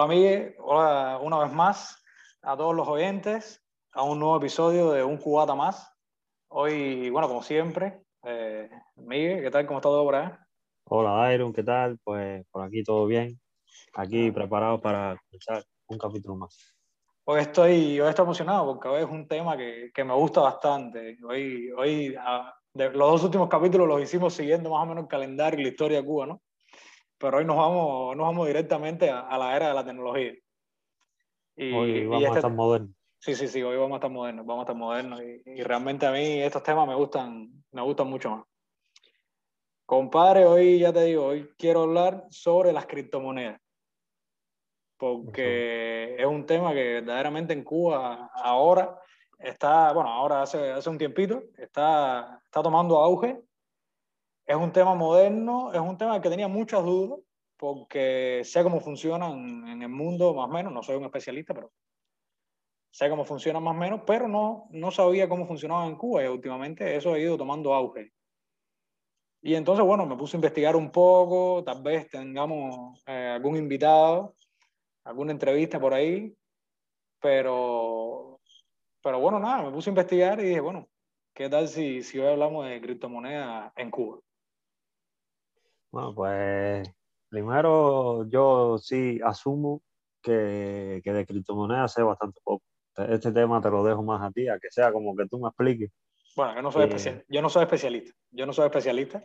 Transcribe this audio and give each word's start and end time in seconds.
Hola, 0.00 0.14
Miguel. 0.14 0.54
Hola 0.60 1.18
una 1.20 1.40
vez 1.40 1.52
más 1.52 2.02
a 2.40 2.56
todos 2.56 2.74
los 2.74 2.88
oyentes 2.88 3.62
a 3.92 4.02
un 4.02 4.18
nuevo 4.18 4.38
episodio 4.38 4.92
de 4.92 5.04
Un 5.04 5.18
Cubata 5.18 5.54
Más. 5.54 5.92
Hoy, 6.48 7.10
bueno, 7.10 7.28
como 7.28 7.42
siempre, 7.42 8.00
eh, 8.22 8.70
Miguel, 8.96 9.42
¿qué 9.42 9.50
tal? 9.50 9.66
¿Cómo 9.66 9.78
está 9.78 9.90
todo 9.90 10.04
por 10.04 10.14
ahí? 10.14 10.30
Hola, 10.84 11.34
Iron, 11.34 11.52
¿qué 11.52 11.62
tal? 11.62 11.98
Pues 12.02 12.46
por 12.50 12.62
aquí 12.62 12.82
todo 12.82 13.04
bien. 13.04 13.38
Aquí 13.92 14.30
preparado 14.30 14.80
para 14.80 15.12
escuchar 15.12 15.62
un 15.88 15.98
capítulo 15.98 16.34
más. 16.34 16.74
Hoy 17.24 17.42
estoy, 17.42 18.00
hoy 18.00 18.08
estoy 18.08 18.24
emocionado 18.24 18.72
porque 18.72 18.88
hoy 18.88 19.02
es 19.02 19.10
un 19.10 19.28
tema 19.28 19.54
que, 19.54 19.90
que 19.92 20.02
me 20.02 20.14
gusta 20.14 20.40
bastante. 20.40 21.18
Hoy, 21.28 21.70
hoy 21.72 22.16
ah, 22.18 22.54
los 22.72 22.94
dos 22.94 23.24
últimos 23.24 23.50
capítulos 23.50 23.86
los 23.86 24.02
hicimos 24.02 24.32
siguiendo 24.32 24.70
más 24.70 24.82
o 24.82 24.86
menos 24.86 25.02
el 25.02 25.08
calendario 25.10 25.60
y 25.60 25.64
la 25.64 25.68
historia 25.68 26.00
de 26.00 26.06
Cuba, 26.06 26.24
¿no? 26.24 26.40
Pero 27.20 27.36
hoy 27.36 27.44
nos 27.44 27.56
vamos, 27.56 28.16
nos 28.16 28.26
vamos 28.26 28.46
directamente 28.46 29.10
a, 29.10 29.36
la 29.36 29.54
era 29.54 29.68
de 29.68 29.74
la 29.74 29.84
tecnología. 29.84 30.32
Y, 31.54 31.72
hoy 31.72 32.06
vamos 32.06 32.24
a 32.24 32.26
este 32.28 32.38
estar 32.38 32.52
modernos. 32.52 32.90
Sí, 33.18 33.34
sí, 33.34 33.46
sí, 33.46 33.62
hoy 33.62 33.76
vamos 33.76 33.92
a 33.92 33.96
estar 33.96 34.10
modernos, 34.10 34.46
vamos 34.46 34.62
a 34.62 34.64
estar 34.64 34.76
modernos. 34.76 35.20
Y, 35.22 35.62
realmente 35.62 36.06
a 36.06 36.12
mí 36.12 36.40
estos 36.40 36.62
temas 36.62 36.88
me 36.88 36.94
gustan, 36.94 37.62
me 37.72 37.82
gustan 37.82 38.08
mucho 38.08 38.30
más. 38.30 38.44
Compadre, 39.84 40.46
hoy 40.46 40.78
ya 40.78 40.92
te 40.94 41.04
digo, 41.04 41.26
hoy 41.26 41.50
quiero 41.58 41.82
hablar 41.82 42.24
sobre 42.30 42.72
las 42.72 42.86
criptomonedas. 42.86 43.60
Porque 44.96 46.16
es 46.18 46.26
un 46.26 46.46
tema 46.46 46.72
que 46.72 46.94
verdaderamente 46.94 47.52
en 47.52 47.64
Cuba 47.64 48.30
ahora 48.34 48.98
está, 49.38 49.92
bueno, 49.92 50.08
ahora 50.08 50.40
hace, 50.42 50.70
hace 50.70 50.88
un 50.88 50.96
tiempito, 50.96 51.42
está, 51.58 52.40
está 52.46 52.62
tomando 52.62 52.96
auge 52.96 53.42
es 54.50 54.56
un 54.56 54.72
tema 54.72 54.96
moderno, 54.96 55.72
es 55.72 55.78
un 55.78 55.96
tema 55.96 56.20
que 56.20 56.28
tenía 56.28 56.48
muchas 56.48 56.82
dudas, 56.82 57.20
porque 57.56 58.42
sé 58.42 58.64
cómo 58.64 58.80
funcionan 58.80 59.68
en 59.68 59.80
el 59.80 59.88
mundo 59.88 60.34
más 60.34 60.48
o 60.48 60.52
menos, 60.52 60.72
no 60.72 60.82
soy 60.82 60.96
un 60.96 61.04
especialista, 61.04 61.54
pero 61.54 61.70
sé 62.90 63.08
cómo 63.08 63.24
funcionan 63.24 63.62
más 63.62 63.76
o 63.76 63.78
menos, 63.78 64.00
pero 64.04 64.26
no, 64.26 64.66
no 64.70 64.90
sabía 64.90 65.28
cómo 65.28 65.46
funcionaba 65.46 65.86
en 65.86 65.94
Cuba 65.94 66.24
y 66.24 66.26
últimamente 66.26 66.96
eso 66.96 67.12
ha 67.12 67.18
ido 67.20 67.38
tomando 67.38 67.72
auge. 67.72 68.12
Y 69.40 69.54
entonces, 69.54 69.84
bueno, 69.86 70.04
me 70.04 70.16
puse 70.16 70.36
a 70.36 70.38
investigar 70.38 70.74
un 70.74 70.90
poco, 70.90 71.62
tal 71.62 71.80
vez 71.80 72.10
tengamos 72.10 73.04
eh, 73.06 73.30
algún 73.36 73.56
invitado, 73.56 74.34
alguna 75.04 75.30
entrevista 75.30 75.78
por 75.78 75.94
ahí, 75.94 76.34
pero, 77.20 78.40
pero 79.00 79.20
bueno, 79.20 79.38
nada, 79.38 79.62
me 79.62 79.70
puse 79.70 79.90
a 79.90 79.92
investigar 79.92 80.40
y 80.40 80.46
dije, 80.46 80.60
bueno, 80.60 80.88
¿qué 81.32 81.48
tal 81.48 81.68
si, 81.68 82.02
si 82.02 82.18
hoy 82.18 82.26
hablamos 82.26 82.68
de 82.68 82.80
criptomonedas 82.80 83.72
en 83.76 83.92
Cuba? 83.92 84.18
Bueno, 85.90 86.14
pues 86.14 86.88
primero 87.28 88.28
yo 88.28 88.78
sí 88.78 89.20
asumo 89.24 89.82
que, 90.22 91.00
que 91.02 91.12
de 91.12 91.26
criptomonedas 91.26 91.92
sé 91.92 92.02
bastante 92.02 92.40
poco. 92.44 92.64
Este 92.96 93.32
tema 93.32 93.60
te 93.60 93.70
lo 93.70 93.82
dejo 93.82 94.02
más 94.02 94.22
a 94.22 94.30
ti, 94.30 94.48
a 94.48 94.58
que 94.58 94.70
sea 94.70 94.92
como 94.92 95.16
que 95.16 95.26
tú 95.26 95.38
me 95.38 95.48
expliques. 95.48 95.90
Bueno, 96.36 96.54
yo 96.54 96.62
no 96.62 96.70
soy, 96.70 96.84
eh, 96.84 97.24
yo 97.28 97.42
no 97.42 97.48
soy 97.48 97.62
especialista. 97.62 98.12
Yo 98.30 98.46
no 98.46 98.52
soy 98.52 98.66
especialista. 98.66 99.24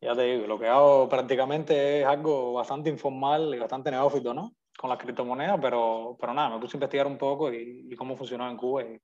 Ya 0.00 0.14
te 0.14 0.22
digo, 0.22 0.46
lo 0.46 0.58
que 0.58 0.68
hago 0.68 1.08
prácticamente 1.08 2.00
es 2.00 2.06
algo 2.06 2.52
bastante 2.52 2.90
informal 2.90 3.54
y 3.54 3.58
bastante 3.58 3.90
neófito, 3.90 4.34
¿no? 4.34 4.52
Con 4.78 4.90
las 4.90 4.98
criptomonedas, 4.98 5.58
pero, 5.60 6.16
pero 6.20 6.34
nada, 6.34 6.50
me 6.50 6.60
puse 6.60 6.76
a 6.76 6.78
investigar 6.78 7.06
un 7.06 7.16
poco 7.16 7.50
y, 7.50 7.88
y 7.90 7.96
cómo 7.96 8.16
funcionaba 8.16 8.50
en 8.50 8.58
Cuba 8.58 8.82
y, 8.82 9.00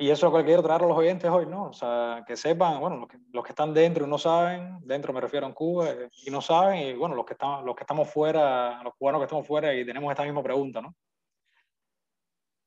y 0.00 0.08
eso 0.08 0.26
es 0.26 0.32
lo 0.32 0.38
que 0.38 0.46
quiero 0.46 0.62
traer 0.62 0.82
a 0.82 0.86
los 0.86 0.96
oyentes 0.96 1.30
hoy, 1.30 1.44
¿no? 1.44 1.64
O 1.64 1.72
sea, 1.74 2.24
que 2.26 2.34
sepan, 2.34 2.80
bueno, 2.80 2.96
los 2.96 3.06
que, 3.08 3.18
los 3.32 3.44
que 3.44 3.50
están 3.50 3.74
dentro 3.74 4.06
y 4.06 4.08
no 4.08 4.16
saben, 4.16 4.78
dentro 4.80 5.12
me 5.12 5.20
refiero 5.20 5.46
a 5.46 5.52
Cuba, 5.52 5.90
eh, 5.90 6.08
y 6.24 6.30
no 6.30 6.40
saben, 6.40 6.78
y 6.78 6.94
bueno, 6.94 7.14
los 7.14 7.26
que, 7.26 7.34
están, 7.34 7.66
los 7.66 7.76
que 7.76 7.82
estamos 7.82 8.08
fuera, 8.08 8.82
los 8.82 8.94
cubanos 8.94 9.20
que 9.20 9.24
estamos 9.26 9.46
fuera 9.46 9.74
y 9.74 9.84
tenemos 9.84 10.10
esta 10.10 10.24
misma 10.24 10.42
pregunta, 10.42 10.80
¿no? 10.80 10.94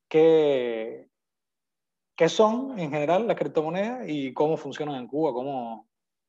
¿Qué, 0.08 1.08
qué 2.14 2.28
son 2.28 2.78
en 2.78 2.92
general 2.92 3.26
las 3.26 3.36
criptomonedas 3.36 4.08
y 4.08 4.32
cómo 4.32 4.56
funcionan 4.56 4.94
en 4.94 5.08
Cuba? 5.08 5.32
¿Cómo, 5.32 5.88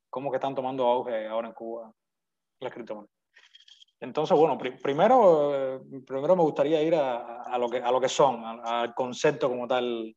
cómo 0.09 0.31
que 0.31 0.37
están 0.37 0.55
tomando 0.55 0.87
auge 0.87 1.27
ahora 1.27 1.49
en 1.49 1.53
Cuba 1.53 1.93
las 2.61 2.73
criptomonedas? 2.73 3.13
Entonces, 3.99 4.35
bueno, 4.35 4.57
primero, 4.57 5.75
eh, 5.75 5.79
primero 6.07 6.35
me 6.35 6.41
gustaría 6.41 6.81
ir 6.81 6.95
a, 6.95 7.43
a, 7.43 7.59
lo, 7.59 7.69
que, 7.69 7.77
a 7.77 7.91
lo 7.91 8.01
que 8.01 8.09
son, 8.09 8.43
al 8.43 8.95
concepto 8.95 9.47
como 9.47 9.67
tal 9.67 10.15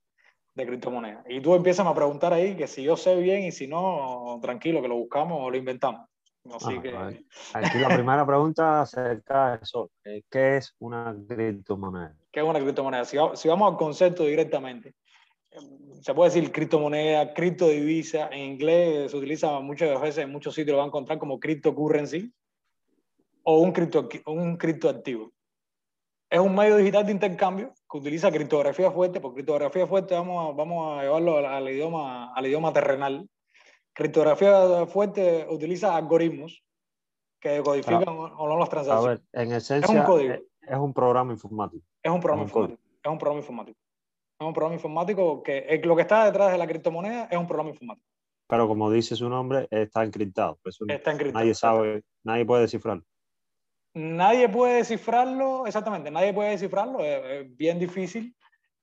de 0.58 0.66
criptomonedas. 0.66 1.24
Y 1.28 1.41
tú 1.41 1.54
empiezas 1.54 1.86
a 1.86 1.94
preguntar 1.94 2.32
ahí 2.32 2.56
que 2.56 2.66
si 2.66 2.82
yo 2.82 2.96
sé 2.96 3.16
bien 3.16 3.44
y 3.44 3.52
si 3.52 3.66
no, 3.66 4.38
tranquilo, 4.42 4.82
que 4.82 4.88
lo 4.88 4.96
buscamos 4.96 5.38
o 5.41 5.50
lo 5.50 5.56
inventamos. 5.56 6.08
Así 6.52 6.74
ah, 6.76 6.82
que... 6.82 7.24
Aquí 7.54 7.78
la 7.78 7.88
primera 7.88 8.26
pregunta 8.26 8.82
acerca 8.82 9.52
de 9.52 9.58
eso. 9.62 9.91
Eh, 10.04 10.22
¿Qué 10.30 10.56
es 10.56 10.74
una 10.80 11.16
criptomoneda? 11.28 12.14
¿Qué 12.32 12.41
es 12.41 12.46
una 12.46 12.60
criptomoneda? 12.60 13.04
Si, 13.04 13.16
si 13.34 13.48
vamos 13.48 13.70
al 13.70 13.78
concepto 13.78 14.24
directamente, 14.24 14.94
se 16.00 16.14
puede 16.14 16.30
decir 16.30 16.50
criptomoneda, 16.50 17.32
criptodivisa. 17.34 18.28
En 18.32 18.52
inglés 18.52 19.10
se 19.10 19.16
utiliza 19.16 19.60
muchas 19.60 20.00
veces, 20.00 20.25
en 20.25 20.32
muchos 20.32 20.54
sitios 20.54 20.72
lo 20.72 20.78
van 20.78 20.86
a 20.86 20.88
encontrar 20.88 21.19
como 21.19 21.38
cryptocurrency 21.38 22.32
o 23.44 23.58
un, 23.60 23.72
cripto, 23.72 24.08
un 24.26 24.56
criptoactivo 24.56 25.32
es 26.31 26.41
un 26.41 26.55
medio 26.55 26.77
digital 26.77 27.06
de 27.06 27.12
intercambio 27.12 27.72
que 27.91 27.99
utiliza 27.99 28.31
criptografía 28.31 28.91
fuerte. 28.91 29.21
Por 29.21 29.34
criptografía 29.34 29.87
fuerte 29.87 30.15
vamos 30.15 30.50
a, 30.50 30.56
vamos 30.56 30.99
a 30.99 31.03
llevarlo 31.03 31.39
al, 31.39 31.69
idioma, 31.69 32.33
al 32.34 32.47
idioma 32.47 32.72
terrenal. 32.72 33.28
Criptografía 33.94 34.87
fuerte 34.87 35.47
utiliza 35.49 35.97
algoritmos 35.97 36.62
que 37.41 37.62
codifican 37.62 38.09
o 38.09 38.49
no 38.49 38.59
las 38.59 38.69
transacciones. 38.69 39.21
A 39.21 39.38
ver, 39.38 39.44
en 39.47 39.53
esencia 39.53 39.93
es 39.94 40.00
un, 40.00 40.06
código. 40.06 40.34
Es, 40.34 40.77
un 40.77 40.93
programa 40.93 41.33
informático. 41.33 41.84
Es 42.03 42.11
un 42.11 42.21
programa 42.21 42.44
informático. 42.44 42.81
Es 43.03 43.11
un 43.11 43.19
programa 43.19 43.41
informático. 43.41 43.78
Es 44.41 44.47
un 44.47 44.53
programa 44.53 44.75
informático 44.75 45.43
que 45.43 45.81
lo 45.83 45.97
que 45.97 46.03
está 46.03 46.27
detrás 46.27 46.53
de 46.53 46.59
la 46.59 46.67
criptomoneda 46.67 47.28
es 47.31 47.38
un 47.38 47.47
programa 47.47 47.71
informático. 47.71 48.06
Pero 48.47 48.69
como 48.69 48.91
dice 48.91 49.17
su 49.17 49.28
nombre, 49.28 49.67
está 49.71 50.05
encriptado. 50.05 50.59
está 50.65 51.12
encriptado. 51.12 51.41
Nadie 51.41 51.55
sabe, 51.55 52.03
nadie 52.22 52.47
puede 52.47 52.62
descifrarlo. 52.62 53.05
Nadie 53.98 54.48
puede 54.48 54.76
descifrarlo, 54.76 55.66
exactamente, 55.66 56.09
nadie 56.09 56.32
puede 56.32 56.50
descifrarlo, 56.50 57.04
es, 57.04 57.56
bien 57.56 57.81
difícil. 57.81 58.32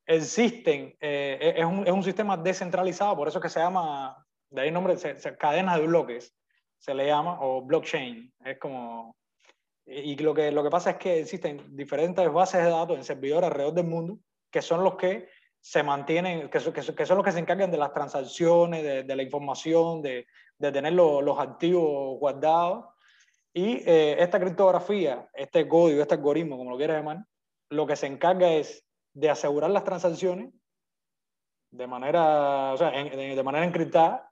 Existen, 0.06 0.94
eh, 1.00 1.54
es, 1.56 1.64
un, 1.64 1.88
es, 1.88 1.94
un, 1.94 2.04
sistema 2.04 2.36
descentralizado, 2.36 3.16
por 3.16 3.30
eso 3.30 3.40
que 3.40 3.48
se 3.48 3.62
llama, 3.62 4.14
de 4.50 4.62
ahí 4.62 4.68
el 4.68 4.74
nombre, 4.74 4.98
se, 4.98 5.16
cadenas 5.38 5.80
de 5.80 5.88
bloques, 5.88 6.36
se 6.78 6.94
le 6.94 7.08
llama, 7.08 7.38
o 7.40 7.62
blockchain. 7.62 8.34
Es 8.44 8.60
como. 8.60 9.16
Y 9.86 10.18
lo 10.18 10.34
que, 10.34 10.52
lo 10.52 10.64
que 10.64 10.70
pasa 10.70 10.92
es 10.92 10.98
que 10.98 11.22
existen 11.22 11.64
diferentes 11.78 12.30
bases 12.34 12.66
de 12.66 12.70
datos 12.70 12.98
en 12.98 13.04
servidores 13.06 13.48
alrededor 13.48 13.74
del 13.74 13.86
mundo 13.86 14.20
que 14.52 14.62
son 14.62 14.84
los 14.84 14.96
que 14.96 15.30
se 15.62 15.82
mantienen, 15.82 16.50
que, 16.50 16.60
que, 16.60 16.94
que 16.94 17.06
son 17.06 17.18
los 17.18 17.26
que 17.26 17.32
se 17.32 17.40
encargan 17.40 17.72
de 17.72 17.78
las 17.78 17.94
transacciones, 17.94 19.08
de, 19.08 19.16
la 19.16 19.24
información, 19.24 20.02
de, 20.02 20.28
de 20.58 20.72
tener 20.72 20.94
los, 20.94 21.24
los 21.24 21.40
activos 21.40 22.20
guardados 22.20 22.86
y 23.58 23.78
eh, 23.90 24.18
esta 24.20 24.38
criptografía, 24.38 25.30
este 25.34 25.66
código, 25.66 26.02
este 26.02 26.16
algoritmo, 26.16 26.58
como 26.58 26.72
lo 26.72 26.78
quieras 26.78 26.98
llamar, 26.98 27.26
lo 27.70 27.88
que 27.88 27.96
se 27.96 28.06
encarga 28.06 28.52
es 28.52 28.86
de 29.14 29.30
asegurar 29.30 29.72
las 29.72 29.86
transacciones 29.86 30.54
de 31.72 31.88
manera, 31.88 32.74
o 32.74 32.78
sea, 32.78 32.92
de 32.92 33.44
manera 33.44 33.66
encriptada, 33.66 34.30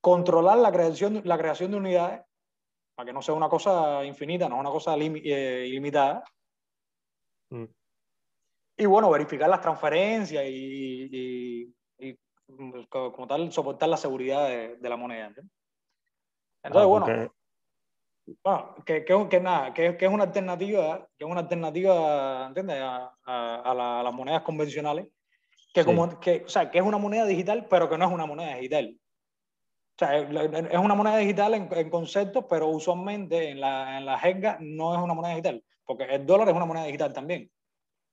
controlar 0.00 0.58
la 0.58 0.72
creación, 0.72 1.22
la 1.24 1.38
creación 1.38 1.70
de 1.70 1.76
unidades, 1.76 2.22
para 2.96 3.06
que 3.06 3.12
no 3.12 3.22
sea 3.22 3.34
una 3.34 3.48
cosa 3.48 4.04
infinita, 4.04 4.48
no 4.48 4.58
una 4.58 4.70
cosa 4.70 4.96
eh, 4.96 5.66
ilimitada. 5.68 6.24
Mm. 7.50 7.64
Y 8.78 8.86
bueno, 8.86 9.08
verificar 9.08 9.48
las 9.48 9.60
transferencias 9.60 10.44
y, 10.48 11.72
y, 12.00 12.18
como 12.88 13.26
tal, 13.28 13.52
soportar 13.52 13.88
la 13.88 13.96
seguridad 13.96 14.48
de, 14.48 14.88
la 14.88 14.96
moneda. 14.96 15.28
Entonces, 15.28 16.82
ah, 16.82 16.86
bueno 16.86 17.30
bueno, 18.42 18.74
que, 18.84 19.04
que, 19.04 19.28
que 19.28 19.40
nada, 19.40 19.72
que, 19.72 19.96
que, 19.96 20.04
es 20.04 20.10
una 20.10 20.24
alternativa, 20.24 21.08
que 21.16 21.24
es 21.24 21.30
una 21.30 21.40
alternativa, 21.40 22.46
¿entiendes? 22.48 22.80
A, 22.80 23.12
a, 23.24 24.02
las 24.02 24.14
monedas 24.14 24.42
convencionales, 24.42 25.06
que, 25.72 25.84
como, 25.84 26.18
que, 26.18 26.42
o 26.44 26.48
sea, 26.48 26.70
que 26.70 26.78
es 26.78 26.84
una 26.84 26.98
moneda 26.98 27.24
digital, 27.24 27.66
pero 27.68 27.88
que 27.88 27.98
no 27.98 28.06
es 28.06 28.12
una 28.12 28.26
moneda 28.26 28.56
digital. 28.56 28.98
O 28.98 29.98
sea, 29.98 30.18
es 30.18 30.78
una 30.78 30.94
moneda 30.94 31.16
digital 31.18 31.54
en, 31.54 31.68
en 31.72 31.90
concepto, 31.90 32.46
pero 32.46 32.68
usualmente 32.68 33.50
en 33.50 33.60
la, 33.60 33.98
en 33.98 34.04
la 34.04 34.18
jerga 34.18 34.58
no 34.60 34.94
es 34.94 35.00
una 35.00 35.14
moneda 35.14 35.32
digital, 35.32 35.64
porque 35.84 36.04
el 36.04 36.26
dólar 36.26 36.48
es 36.48 36.54
una 36.54 36.66
moneda 36.66 36.84
digital 36.84 37.12
también. 37.12 37.50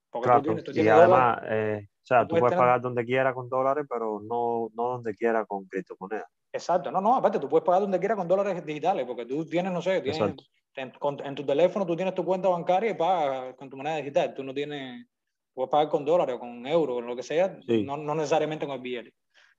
Porque 0.10 0.28
claro, 0.28 0.42
tú 0.42 0.46
tienes, 0.46 0.64
tú 0.64 0.72
tienes 0.72 0.88
y 0.88 0.96
además, 0.96 1.42
eh, 1.50 1.88
o 1.90 2.06
sea, 2.06 2.28
tú 2.28 2.36
puedes 2.38 2.56
pagar 2.56 2.80
donde 2.82 3.04
quieras 3.04 3.34
con 3.34 3.50
dólares, 3.50 3.86
pero 3.90 4.22
no, 4.22 4.70
no 4.76 4.90
donde 4.90 5.16
quieras 5.16 5.46
con 5.48 5.66
criptomonedas. 5.66 6.28
Exacto, 6.56 6.92
no, 6.92 7.02
no, 7.02 7.16
aparte 7.16 7.40
tú 7.40 7.50
puedes 7.50 7.66
pagar 7.66 7.82
donde 7.82 7.98
quieras 7.98 8.16
con 8.16 8.28
dólares 8.28 8.64
digitales, 8.64 9.08
porque 9.08 9.26
tú 9.26 9.44
tienes, 9.44 9.74
no 9.74 9.82
sé, 9.82 10.02
tienes, 10.02 10.36
en, 10.76 11.36
tu 11.36 11.44
teléfono 11.44 11.84
tú 11.84 11.96
tienes 11.96 12.14
tu 12.14 12.24
cuenta 12.24 12.48
bancaria 12.48 12.92
y 12.92 12.94
pagas 12.94 13.56
con 13.56 13.72
tu 13.72 13.76
moneda 13.76 13.98
digital, 13.98 14.36
tú 14.36 14.44
no 14.44 14.54
tienes, 14.54 15.08
puedes 15.52 15.72
pagar 15.72 15.90
con 15.90 16.06
dólares 16.06 16.36
o 16.36 16.40
con 16.40 16.68
euros, 16.68 16.98
con 16.98 17.08
lo 17.08 17.16
que 17.16 17.24
sea, 17.24 17.58
no, 17.68 17.98
no, 17.98 18.14
necesariamente 18.14 18.68
con 18.68 18.76
el 18.76 18.82
billete. 18.82 19.16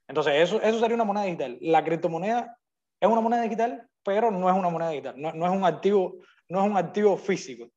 Entonces, 0.07 0.35
eso, 0.35 0.63
eso 0.63 0.79
sería 0.79 0.95
una 0.95 1.05
moneda 1.05 1.25
digital. 1.25 1.59
La 1.63 1.83
criptomoneda 1.83 2.59
es 3.01 3.09
una 3.09 3.21
moneda 3.21 3.43
digital, 3.43 3.89
pero 4.05 4.31
no 4.31 4.49
es 4.49 4.57
una 4.57 4.71
moneda 4.71 4.91
digital, 4.91 5.15
no, 5.21 5.33
no 5.33 5.47
es 5.47 5.53
un 5.53 5.65
activo, 5.65 6.19
no 6.49 6.65
es 6.65 6.71
un 6.71 6.77
activo 6.77 7.17
físico. 7.17 7.69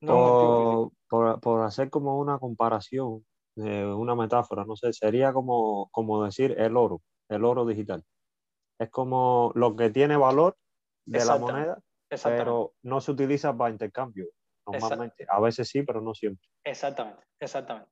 No 0.00 0.12
activo 0.12 0.56
físico. 0.56 0.92
por, 1.10 1.40
por 1.40 1.62
hacer 1.64 1.90
como 1.90 2.18
una 2.18 2.38
comparación, 2.38 3.22
eh, 3.56 3.84
una 3.84 4.14
metáfora, 4.14 4.64
no 4.64 4.76
sé, 4.76 4.94
sería 4.94 5.34
como, 5.34 5.90
como 5.90 6.24
decir 6.24 6.54
el 6.58 6.74
oro, 6.78 7.02
el 7.30 7.44
oro 7.44 7.64
digital. 7.64 8.04
Es 8.78 8.90
como 8.90 9.52
lo 9.54 9.76
que 9.76 9.90
tiene 9.90 10.16
valor 10.16 10.56
de 11.06 11.18
la 11.24 11.36
moneda, 11.52 11.78
pero 12.36 12.74
no 12.82 13.00
se 13.00 13.12
utiliza 13.12 13.56
para 13.56 13.70
intercambio 13.70 14.26
normalmente. 14.66 15.26
A 15.28 15.40
veces 15.40 15.68
sí, 15.68 15.82
pero 15.82 16.00
no 16.00 16.14
siempre. 16.14 16.48
Exactamente, 16.64 17.22
exactamente. 17.40 17.90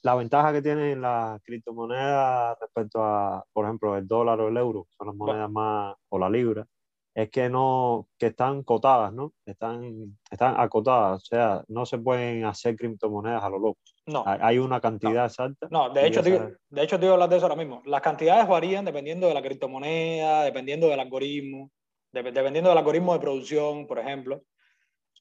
la 0.03 0.15
ventaja 0.15 0.51
que 0.53 0.61
tienen 0.61 1.01
las 1.01 1.41
criptomonedas 1.43 2.57
respecto 2.59 3.03
a, 3.03 3.45
por 3.53 3.65
ejemplo, 3.65 3.95
el 3.97 4.07
dólar 4.07 4.39
o 4.41 4.47
el 4.47 4.57
euro, 4.57 4.87
son 4.97 5.07
las 5.07 5.15
monedas 5.15 5.49
más, 5.51 5.95
o 6.09 6.17
la 6.19 6.29
libra, 6.29 6.65
es 7.13 7.29
que 7.29 7.49
no, 7.49 8.07
que 8.17 8.27
están 8.27 8.63
cotadas, 8.63 9.11
¿no? 9.13 9.33
Están, 9.45 10.17
están 10.29 10.55
acotadas, 10.59 11.23
o 11.23 11.25
sea, 11.25 11.63
no 11.67 11.85
se 11.85 11.97
pueden 11.97 12.45
hacer 12.45 12.75
criptomonedas 12.75 13.43
a 13.43 13.49
lo 13.49 13.59
loco. 13.59 13.79
No, 14.05 14.23
Hay 14.25 14.57
una 14.57 14.79
cantidad 14.79 15.25
exacta. 15.25 15.67
no, 15.69 15.89
de 15.89 16.07
hecho, 16.07 16.23
te, 16.23 16.31
digo- 16.31 16.51
de 16.69 16.83
hecho 16.83 16.99
te 16.99 17.07
a 17.07 17.11
hablar 17.11 17.29
de 17.29 17.37
eso 17.37 17.45
ahora 17.45 17.55
mismo. 17.57 17.81
Las 17.85 18.01
cantidades 18.01 18.47
varían 18.47 18.85
dependiendo 18.85 19.27
de 19.27 19.33
la 19.33 19.41
criptomoneda, 19.41 20.43
dependiendo 20.43 20.87
del 20.87 20.99
algoritmo, 20.99 21.69
dep- 22.13 22.31
dependiendo 22.31 22.69
del 22.69 22.77
algoritmo 22.79 23.13
de 23.13 23.19
producción, 23.19 23.87
por 23.87 23.99
ejemplo. 23.99 24.41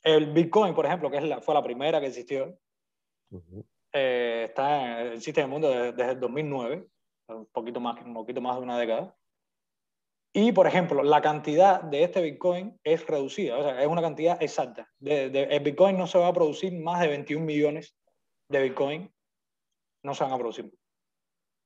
El 0.03 0.33
Bitcoin, 0.33 0.75
por 0.75 0.87
ejemplo, 0.87 1.11
que 1.11 1.19
es 1.19 1.25
la, 1.25 1.41
fue 1.41 1.55
la 1.55 1.63
primera 1.63 2.01
que 2.01 2.07
existió, 2.07 2.57
Ujú. 3.31 3.67
eh, 3.93 4.47
está 4.49 5.03
en- 5.03 5.13
existe 5.15 5.41
en 5.41 5.47
el 5.47 5.51
mundo 5.51 5.69
desde, 5.69 5.93
desde 5.93 6.13
el 6.13 6.21
2009, 6.21 6.87
un 7.29 7.47
poquito, 7.53 7.81
más, 7.81 8.01
un 8.05 8.15
poquito 8.15 8.41
más 8.41 8.57
de 8.57 8.63
una 8.63 8.79
década. 8.79 9.15
Y, 10.33 10.53
por 10.53 10.67
ejemplo, 10.69 11.03
la 11.03 11.21
cantidad 11.21 11.83
de 11.83 12.05
este 12.05 12.23
Bitcoin 12.23 12.79
es 12.85 13.05
reducida, 13.07 13.59
o 13.59 13.63
sea, 13.65 13.83
es 13.83 13.89
una 13.89 14.01
cantidad 14.01 14.41
exacta. 14.41 14.89
De, 15.01 15.29
de- 15.29 15.43
el 15.45 15.61
Bitcoin 15.63 15.99
no 15.99 16.07
se 16.07 16.19
va 16.19 16.29
a 16.29 16.33
producir 16.33 16.73
más 16.81 17.01
de 17.01 17.09
21 17.09 17.45
millones 17.45 17.97
de 18.49 18.63
Bitcoin, 18.63 19.13
no 20.05 20.15
se 20.15 20.23
van 20.25 20.33
a 20.33 20.39
producir. 20.39 20.73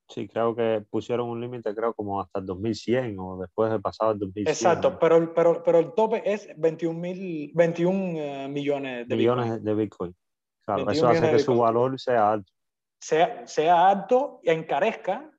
Sí, 0.09 0.29
creo 0.29 0.55
que 0.55 0.85
pusieron 0.91 1.29
un 1.29 1.41
límite, 1.41 1.75
creo, 1.75 1.95
como 1.95 2.21
hasta 2.21 2.39
el 2.39 2.47
2100 2.47 3.19
o 3.19 3.39
después 3.39 3.71
de 3.71 3.81
pasado 3.81 4.13
el 4.13 4.19
2100. 4.19 4.53
Exacto, 4.55 4.99
pero, 4.99 5.17
el- 5.17 5.31
pero, 5.31 5.63
pero 5.63 5.79
el 5.79 5.93
tope 5.93 6.23
es 6.31 6.49
21, 6.59 6.99
mil, 6.99 7.51
21 7.55 8.19
eh, 8.19 8.49
millones 8.49 9.09
de 9.09 9.17
millones 9.17 9.45
Bitcoin. 9.47 9.65
de 9.65 9.75
Bitcoin. 9.75 10.17
Claro, 10.65 10.85
21 10.87 11.11
eso 11.13 11.25
hace 11.25 11.33
que 11.33 11.39
su 11.43 11.57
valor 11.59 12.01
sea 12.01 12.33
alto, 12.33 12.51
Sea, 12.99 13.47
sea 13.47 13.89
alto 13.91 14.41
y 14.43 14.51
encarezca, 14.51 15.31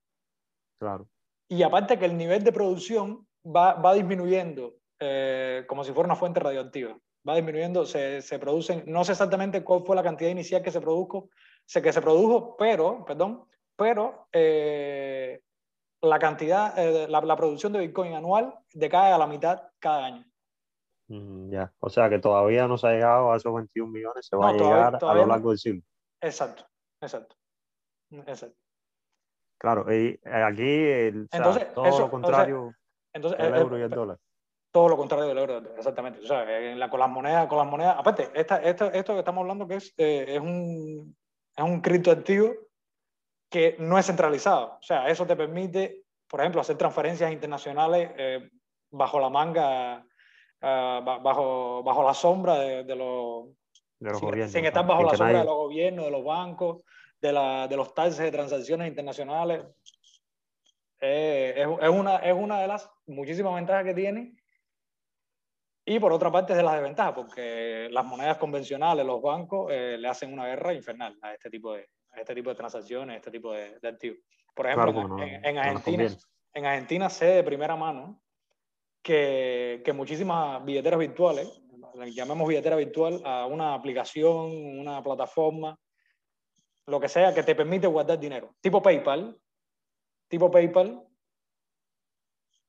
claro. 0.80 1.07
Y 1.47 1.62
aparte 1.63 1.97
que 2.00 2.06
el 2.06 2.18
nivel 2.18 2.44
de 2.44 2.51
producción 2.51 3.27
va, 3.45 3.74
va 3.75 3.94
disminuyendo 3.94 4.75
eh, 5.00 5.63
como 5.68 5.83
si 5.83 5.92
fuera 5.92 6.07
una 6.07 6.15
fuente 6.15 6.39
radioactiva. 6.39 6.97
Va 7.27 7.36
disminuyendo, 7.36 7.86
se, 7.86 8.21
se 8.21 8.38
producen, 8.39 8.83
no 8.88 9.03
sé 9.03 9.13
exactamente 9.13 9.63
cuál 9.63 9.83
fue 9.83 9.95
la 9.95 10.03
cantidad 10.03 10.30
inicial 10.30 10.62
que 10.62 10.71
se 10.71 10.80
produjo, 10.81 11.30
sé 11.65 11.81
que 11.81 11.92
se 11.92 12.01
produjo, 12.01 12.56
pero, 12.56 13.03
perdón, 13.03 13.45
pero 13.75 14.27
eh, 14.31 15.42
la 16.01 16.19
cantidad, 16.19 16.77
eh, 16.77 17.07
la, 17.09 17.21
la 17.21 17.36
producción 17.36 17.74
de 17.74 17.80
Bitcoin 17.80 18.13
anual 18.13 18.53
decae 18.74 19.12
a 19.12 19.18
la 19.18 19.25
mitad 19.27 19.63
cada 19.80 20.06
año. 20.06 20.24
Mm, 21.07 21.51
ya. 21.51 21.74
O 21.80 21.89
sea 21.89 22.09
que 22.09 22.19
todavía 22.19 22.68
no 22.68 22.77
se 22.77 22.88
ha 22.88 22.91
llegado 22.91 23.31
a 23.31 23.38
esos 23.38 23.53
21 23.53 23.91
millones, 23.91 24.27
se 24.27 24.36
va 24.36 24.45
No, 24.45 24.53
a 24.53 24.57
todavía- 24.57 24.75
llegar 24.77 24.95
a 24.95 25.00
todavía 25.00 25.21
lo 25.24 25.27
no. 25.27 25.33
largo 25.33 25.50
del 25.50 25.59
siglo. 25.59 25.81
Exacto, 26.21 26.65
exacto. 27.01 27.36
exacto. 28.12 28.57
Claro, 29.57 29.91
y 29.93 30.19
eh, 30.23 30.43
aquí 30.43 30.63
el, 30.63 31.23
o 31.23 31.27
sea, 31.29 31.37
Entonces, 31.37 31.73
todo 31.73 31.85
eso- 31.85 31.99
lo 31.99 32.05
o 32.05 32.07
sea, 32.07 32.11
contrario 32.11 32.73
Entonces, 33.13 33.39
el 33.39 33.53
eh, 33.53 33.57
euro 33.57 33.77
y 33.77 33.81
el 33.81 33.91
eh, 33.91 33.95
dólar. 33.95 34.17
todo 34.71 34.89
lo 34.89 34.97
contrario 34.97 35.25
del 35.27 35.37
euro, 35.37 35.57
exactamente. 35.77 36.19
O 36.19 36.25
sea, 36.25 36.59
en 36.71 36.77
la- 36.79 36.89
con 36.89 36.99
las 36.99 37.09
monedas, 37.09 37.47
con 37.47 37.57
las 37.57 37.67
monedas, 37.67 37.95
aparte, 37.97 38.29
esta, 38.33 38.57
esto, 38.61 38.91
esto 38.91 39.13
que 39.13 39.19
estamos 39.19 39.41
hablando 39.41 39.67
que 39.67 39.75
es, 39.75 39.93
eh, 39.97 40.25
es 40.35 40.39
un, 40.41 41.15
es 41.55 41.63
un 41.63 41.81
criptoactivo 41.81 42.53
que 43.49 43.75
no 43.79 43.97
es 43.97 44.05
centralizado. 44.05 44.77
O 44.79 44.81
sea, 44.83 45.07
eso 45.07 45.25
te 45.25 45.35
permite, 45.37 46.03
por 46.27 46.41
ejemplo, 46.41 46.59
hacer 46.59 46.77
transferencias 46.77 47.31
internacionales 47.31 48.11
eh, 48.17 48.49
bajo 48.91 49.19
la 49.19 49.29
manga, 49.29 50.05
ba- 50.61 51.19
bajo, 51.19 51.81
bajo 51.83 52.03
la 52.03 52.13
sombra 52.13 52.55
de, 52.59 52.83
de 52.83 52.95
los, 52.95 53.45
de 53.99 54.09
los 54.09 54.19
sin, 54.19 54.27
gobiernos. 54.29 54.51
sin 54.51 54.65
estar 54.65 54.85
bajo 54.85 55.03
la 55.03 55.09
sombra 55.11 55.27
nadie- 55.27 55.39
de 55.39 55.45
los 55.45 55.55
gobiernos, 55.55 56.05
de 56.05 56.11
los 56.11 56.23
bancos, 56.25 56.77
de, 57.27 57.33
la, 57.33 57.68
de 57.68 57.75
los 57.77 57.94
taxes 57.94 58.19
de 58.19 58.31
transacciones 58.31 58.88
internacionales. 58.88 59.63
Eh, 61.01 61.54
es, 61.57 61.68
es 61.81 61.89
una, 61.89 62.18
es 62.18 62.33
una 62.33 62.62
de 62.62 62.68
las 62.68 62.89
muchísimas 63.07 63.56
ventajas 63.56 63.83
que 63.86 63.94
tiene. 63.94 64.36
Y 65.88 66.00
por 66.00 66.12
otra 66.12 66.31
parte 66.31 66.54
es 66.54 66.57
de 66.57 66.63
las 66.63 66.74
desventajas, 66.75 67.13
porque 67.13 67.88
las 67.92 68.04
monedas 68.06 68.38
convencionales, 68.38 69.06
los 69.06 69.22
bancos, 69.22 69.72
eh, 69.72 69.98
le 70.00 70.07
hacen 70.07 70.33
una 70.33 70.48
guerra 70.48 70.74
infernal 70.74 71.16
a 71.22 71.33
este 71.33 71.50
tipo 71.50 71.74
de, 71.74 71.88
a 72.12 72.22
este 72.22 72.33
tipo 72.33 72.50
de 72.50 72.56
transacciones, 72.56 73.13
a 73.13 73.18
este 73.18 73.30
tipo 73.31 73.51
de, 73.54 73.77
de 73.80 73.88
activos. 73.88 74.18
Por 74.56 74.66
ejemplo, 74.66 74.92
Claro, 74.94 75.24
en- 75.24 75.42
no- 75.56 75.62
Argentina, 75.62 76.07
en 76.54 76.66
Argentina 76.66 77.10
sé 77.10 77.25
de 77.25 77.44
primera 77.44 77.75
mano 77.75 78.19
que, 79.04 79.83
que 79.86 79.94
muchísimas 79.94 80.63
billeteras 80.66 80.98
virtuales, 81.00 81.62
le 81.94 82.12
llamemos 82.12 82.48
billetera 82.48 82.75
virtual 82.77 83.22
a 83.24 83.45
una 83.45 83.75
aplicación, 83.75 84.80
una 84.80 85.04
plataforma, 85.04 85.77
lo 86.87 86.99
que 86.99 87.09
sea 87.09 87.33
que 87.33 87.43
te 87.43 87.55
permite 87.55 87.87
guardar 87.87 88.19
dinero, 88.19 88.55
tipo 88.61 88.81
PayPal, 88.81 89.37
tipo 90.27 90.49
PayPal, 90.51 91.01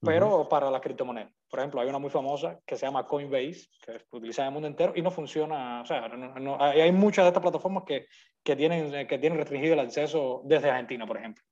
pero 0.01 0.49
para 0.49 0.71
las 0.71 0.81
criptomonedas. 0.81 1.33
Por 1.49 1.59
ejemplo, 1.61 1.81
hay 1.81 1.89
una 1.89 1.99
muy 1.99 2.11
famosa 2.11 2.61
que 2.67 2.77
se 2.77 2.87
llama 2.87 3.07
Coinbase, 3.07 3.69
que 3.85 3.99
se 3.99 4.05
utiliza 4.11 4.43
en 4.43 4.49
el 4.49 4.53
mundo 4.53 4.69
entero 4.69 4.93
y 4.95 5.03
no 5.03 5.11
funciona. 5.11 5.81
O 5.83 5.87
sea, 5.87 6.09
no- 6.09 6.35
no- 6.39 6.57
hay 6.63 6.81
hay 6.83 6.93
muchas 6.93 7.25
de 7.25 7.29
estas 7.29 7.43
plataformas 7.43 7.85
que, 7.85 8.07
que, 8.43 8.57
tienen, 8.57 9.07
que 9.07 9.19
tienen 9.19 9.39
restringido 9.39 9.75
el 9.75 9.81
acceso 9.81 10.43
desde 10.45 10.71
Argentina, 10.71 11.07
por 11.07 11.17
ejemplo. 11.17 11.43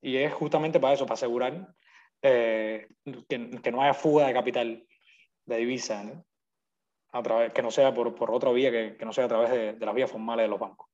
Y 0.00 0.16
es 0.16 0.32
justamente 0.32 0.80
para 0.80 0.94
eso, 0.94 1.04
para 1.06 1.14
asegurar 1.14 1.74
eh, 2.22 2.88
que, 3.28 3.50
que 3.62 3.72
no 3.72 3.82
haya 3.82 3.94
fuga 3.94 4.26
de 4.26 4.32
capital, 4.32 4.86
de 5.46 5.56
divisa, 5.56 6.02
¿no? 6.04 6.24
A 7.12 7.22
través, 7.22 7.52
que 7.52 7.62
no 7.62 7.70
sea 7.70 7.92
por, 7.92 8.14
por 8.14 8.30
otra 8.30 8.50
vía, 8.52 8.70
que, 8.70 8.96
que 8.96 9.04
no 9.04 9.12
sea 9.12 9.24
a 9.24 9.28
través 9.28 9.50
de, 9.50 9.72
de 9.74 9.86
las 9.86 9.94
vías 9.94 10.10
formales 10.10 10.44
de 10.44 10.48
los 10.48 10.58
bancos. 10.60 10.88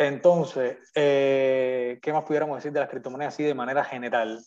Entonces, 0.00 0.78
eh, 0.94 1.98
¿qué 2.00 2.10
más 2.10 2.24
pudiéramos 2.24 2.56
decir 2.56 2.72
de 2.72 2.80
las 2.80 2.88
criptomonedas 2.88 3.34
así 3.34 3.42
de 3.44 3.52
manera 3.52 3.84
general? 3.84 4.40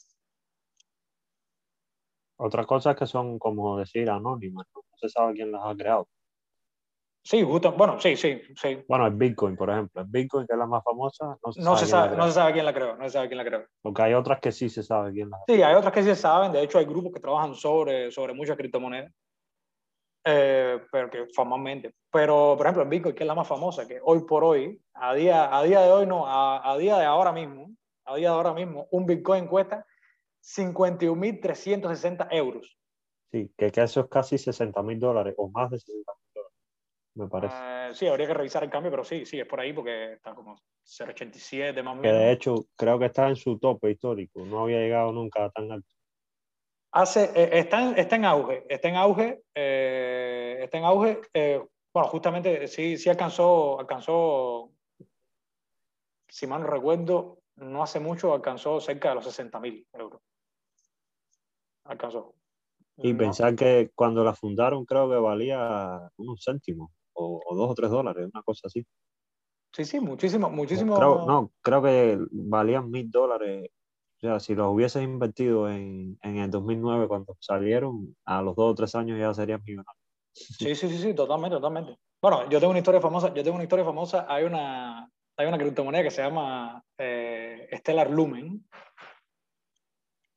Otras 2.37 2.65
cosas 2.65 2.95
que 2.95 3.05
son, 3.05 3.37
como 3.37 3.77
decir, 3.77 4.09
anónimas, 4.09 4.65
¿no? 4.73 4.81
No 4.81 4.97
se 4.97 5.09
sabe 5.09 5.33
quién 5.33 5.51
las 5.51 5.61
ha 5.63 5.75
creado. 5.75 6.07
Sí, 7.23 7.43
justo, 7.43 7.71
bueno, 7.73 7.99
sí, 8.01 8.17
sí, 8.17 8.41
sí. 8.59 8.83
Bueno, 8.89 9.05
el 9.05 9.13
Bitcoin, 9.13 9.55
por 9.55 9.69
ejemplo. 9.69 10.01
El 10.01 10.07
Bitcoin, 10.09 10.47
que 10.47 10.53
es 10.53 10.59
la 10.59 10.65
más 10.65 10.83
famosa, 10.83 11.37
no 11.45 11.51
se 11.53 11.61
No 11.61 11.77
sabe 11.77 11.77
se 11.77 11.85
quién 11.85 11.91
la 11.95 12.03
sabe, 12.03 12.09
no 12.09 12.15
creó. 12.15 12.27
se 12.27 12.33
sabe 12.33 12.53
quién 12.53 12.65
la 12.65 12.73
creó, 12.73 12.97
no 12.97 13.03
se 13.03 13.09
sabe 13.11 13.27
quién 13.27 13.37
la 13.37 13.45
creó. 13.45 13.65
Porque 13.83 14.01
hay 14.01 14.13
otras 14.15 14.39
que 14.41 14.51
sí 14.51 14.69
se 14.69 14.81
sabe 14.83 15.11
quién 15.13 15.29
las 15.29 15.39
Sí, 15.47 15.61
hay 15.61 15.75
otras 15.75 15.93
que 15.93 16.01
sí 16.01 16.09
se 16.09 16.15
saben, 16.15 16.51
de 16.51 16.63
hecho 16.63 16.79
hay 16.79 16.85
grupos 16.85 17.13
que 17.13 17.19
trabajan 17.21 17.53
sobre, 17.53 18.11
sobre 18.11 18.33
muchas 18.33 18.57
criptomonedas, 18.57 19.13
eh, 20.25 20.81
pero 20.91 21.09
que 21.09 21.27
formalmente. 21.33 21.93
Pero, 22.11 22.55
por 22.57 22.65
ejemplo, 22.65 22.83
el 22.83 22.89
Bitcoin, 22.89 23.15
que 23.15 23.23
es 23.23 23.27
la 23.27 23.35
más 23.35 23.47
famosa, 23.47 23.87
que 23.87 23.99
hoy 24.03 24.23
por 24.25 24.43
hoy, 24.43 24.81
a 24.93 25.13
día, 25.13 25.55
a 25.55 25.63
día 25.63 25.81
de 25.81 25.91
hoy, 25.91 26.05
no, 26.05 26.27
a, 26.27 26.71
a 26.71 26.77
día 26.77 26.97
de 26.97 27.05
ahora 27.05 27.31
mismo, 27.31 27.71
a 28.05 28.15
día 28.15 28.29
de 28.29 28.35
ahora 28.35 28.53
mismo, 28.53 28.87
un 28.91 29.05
Bitcoin 29.05 29.47
cuesta 29.47 29.85
51.360 30.41 32.27
euros. 32.31 32.77
Sí, 33.31 33.51
que, 33.57 33.71
que 33.71 33.81
eso 33.81 34.01
es 34.01 34.07
casi 34.07 34.37
60 34.37 34.81
mil 34.83 34.99
dólares 34.99 35.33
o 35.37 35.49
más 35.49 35.71
de 35.71 35.79
60 35.79 36.11
mil 36.13 36.33
dólares, 36.35 36.57
me 37.15 37.27
parece. 37.27 37.55
Eh, 37.57 37.89
sí, 37.93 38.07
habría 38.07 38.27
que 38.27 38.33
revisar 38.33 38.63
el 38.63 38.69
cambio, 38.69 38.91
pero 38.91 39.03
sí, 39.03 39.25
sí, 39.25 39.39
es 39.39 39.47
por 39.47 39.59
ahí 39.59 39.73
porque 39.73 40.13
está 40.13 40.35
como 40.35 40.55
0.87 40.85 41.81
más 41.83 41.97
o 41.97 42.01
que 42.01 42.07
de 42.09 42.13
menos. 42.13 42.33
hecho 42.33 42.55
creo 42.75 42.99
que 42.99 43.05
está 43.05 43.29
en 43.29 43.35
su 43.35 43.57
tope 43.57 43.91
histórico, 43.91 44.45
no 44.45 44.63
había 44.63 44.79
llegado 44.79 45.11
nunca 45.11 45.45
a 45.45 45.49
tan 45.49 45.71
alto. 45.71 45.95
Hace, 46.95 47.31
eh, 47.35 47.49
está, 47.59 47.89
en, 47.89 47.97
está 47.97 48.15
en 48.17 48.25
auge, 48.25 48.65
está 48.69 48.87
en 48.87 48.95
auge, 48.95 49.41
eh, 49.55 50.59
está 50.61 50.77
en 50.77 50.83
auge. 50.83 51.21
eh, 51.33 51.59
bueno, 51.91 52.09
justamente 52.09 52.67
sí, 52.67 52.97
sí 52.97 53.09
alcanzó, 53.09 53.79
alcanzó, 53.79 54.71
si 56.27 56.45
mal 56.45 56.61
no 56.61 56.67
recuerdo, 56.67 57.39
no 57.55 57.81
hace 57.81 57.99
mucho 57.99 58.33
alcanzó 58.33 58.79
cerca 58.79 59.09
de 59.09 59.15
los 59.15 59.25
60 59.25 59.59
mil 59.59 59.87
euros. 59.93 60.21
Alcanzó. 61.85 62.35
Y 62.97 63.13
No, 63.13 63.17
pensar 63.17 63.55
que 63.55 63.91
cuando 63.95 64.23
la 64.23 64.33
fundaron 64.33 64.85
creo 64.85 65.09
que 65.09 65.15
valía 65.15 66.09
unos 66.17 66.43
céntimos 66.43 66.91
o, 67.13 67.41
o 67.43 67.55
dos 67.55 67.71
o 67.71 67.75
tres 67.75 67.89
dólares, 67.89 68.29
una 68.31 68.43
cosa 68.43 68.67
así. 68.67 68.85
Sí, 69.71 69.85
sí, 69.85 69.99
muchísimo, 69.99 70.49
muchísimo. 70.51 70.95
Creo, 70.95 71.25
no, 71.25 71.51
creo 71.61 71.81
que 71.81 72.19
valían 72.31 72.91
mil 72.91 73.09
dólares. 73.09 73.69
Sea, 74.23 74.39
si 74.39 74.55
los 74.55 74.67
hubieses 74.73 75.03
invertido 75.03 75.69
en, 75.69 76.17
en 76.21 76.37
el 76.37 76.49
2009 76.49 77.09
cuando 77.09 77.35
salieron, 77.41 78.15
a 78.23 78.41
los 78.41 78.55
dos 78.55 78.71
o 78.71 78.73
tres 78.75 78.95
años 78.95 79.19
ya 79.19 79.33
serían 79.33 79.61
millonarios. 79.65 80.01
Sí, 80.31 80.75
sí, 80.75 80.87
sí, 80.87 80.97
sí, 80.97 81.13
totalmente, 81.13 81.57
totalmente. 81.57 81.97
Bueno, 82.21 82.49
yo 82.49 82.57
tengo 82.61 82.69
una 82.71 82.79
historia 82.79 83.01
famosa, 83.01 83.33
yo 83.33 83.43
tengo 83.43 83.55
una 83.55 83.65
historia 83.65 83.83
famosa, 83.83 84.25
hay 84.29 84.45
una, 84.45 85.11
hay 85.35 85.45
una 85.45 85.57
criptomoneda 85.57 86.03
que 86.03 86.11
se 86.11 86.21
llama 86.23 86.81
eh, 86.97 87.67
Stellar 87.73 88.09
Lumen, 88.11 88.65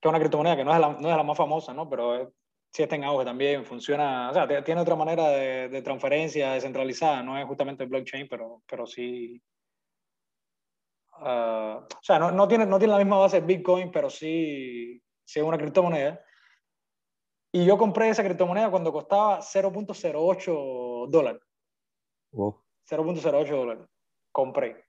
que 0.00 0.08
es 0.08 0.10
una 0.10 0.18
criptomoneda 0.18 0.56
que 0.56 0.64
no 0.64 0.74
es 0.74 0.80
la, 0.80 0.88
no 0.88 1.08
es 1.08 1.16
la 1.16 1.22
más 1.22 1.36
famosa, 1.36 1.72
¿no? 1.72 1.88
Pero 1.88 2.16
es- 2.16 2.28
sí 2.72 2.82
está 2.82 2.96
en 2.96 3.04
auge 3.04 3.24
también, 3.24 3.64
funciona, 3.64 4.30
o 4.30 4.34
sea, 4.34 4.64
tiene 4.64 4.80
otra 4.80 4.96
manera 4.96 5.28
de, 5.28 5.80
transferencia 5.82 6.54
descentralizada, 6.54 7.22
no 7.22 7.38
es 7.38 7.46
justamente 7.46 7.84
el 7.84 7.88
blockchain, 7.88 8.26
pero, 8.28 8.62
pero 8.68 8.84
sí. 8.84 9.40
Ah, 11.20 11.86
o 11.86 12.02
sea, 12.02 12.18
no, 12.18 12.30
no, 12.30 12.46
tiene, 12.48 12.66
no 12.66 12.78
tiene 12.78 12.92
la 12.92 12.98
misma 12.98 13.18
base 13.18 13.40
de 13.40 13.46
Bitcoin, 13.46 13.90
pero 13.90 14.10
sí, 14.10 15.02
sí 15.24 15.40
es 15.40 15.44
una 15.44 15.58
criptomoneda. 15.58 16.20
Y 17.52 17.64
yo 17.64 17.78
compré 17.78 18.10
esa 18.10 18.24
criptomoneda 18.24 18.70
cuando 18.70 18.92
costaba 18.92 19.40
0.08 19.40 21.08
dólares. 21.08 21.42
0.08 22.32 23.48
dólares. 23.48 23.86
Compré. 24.30 24.84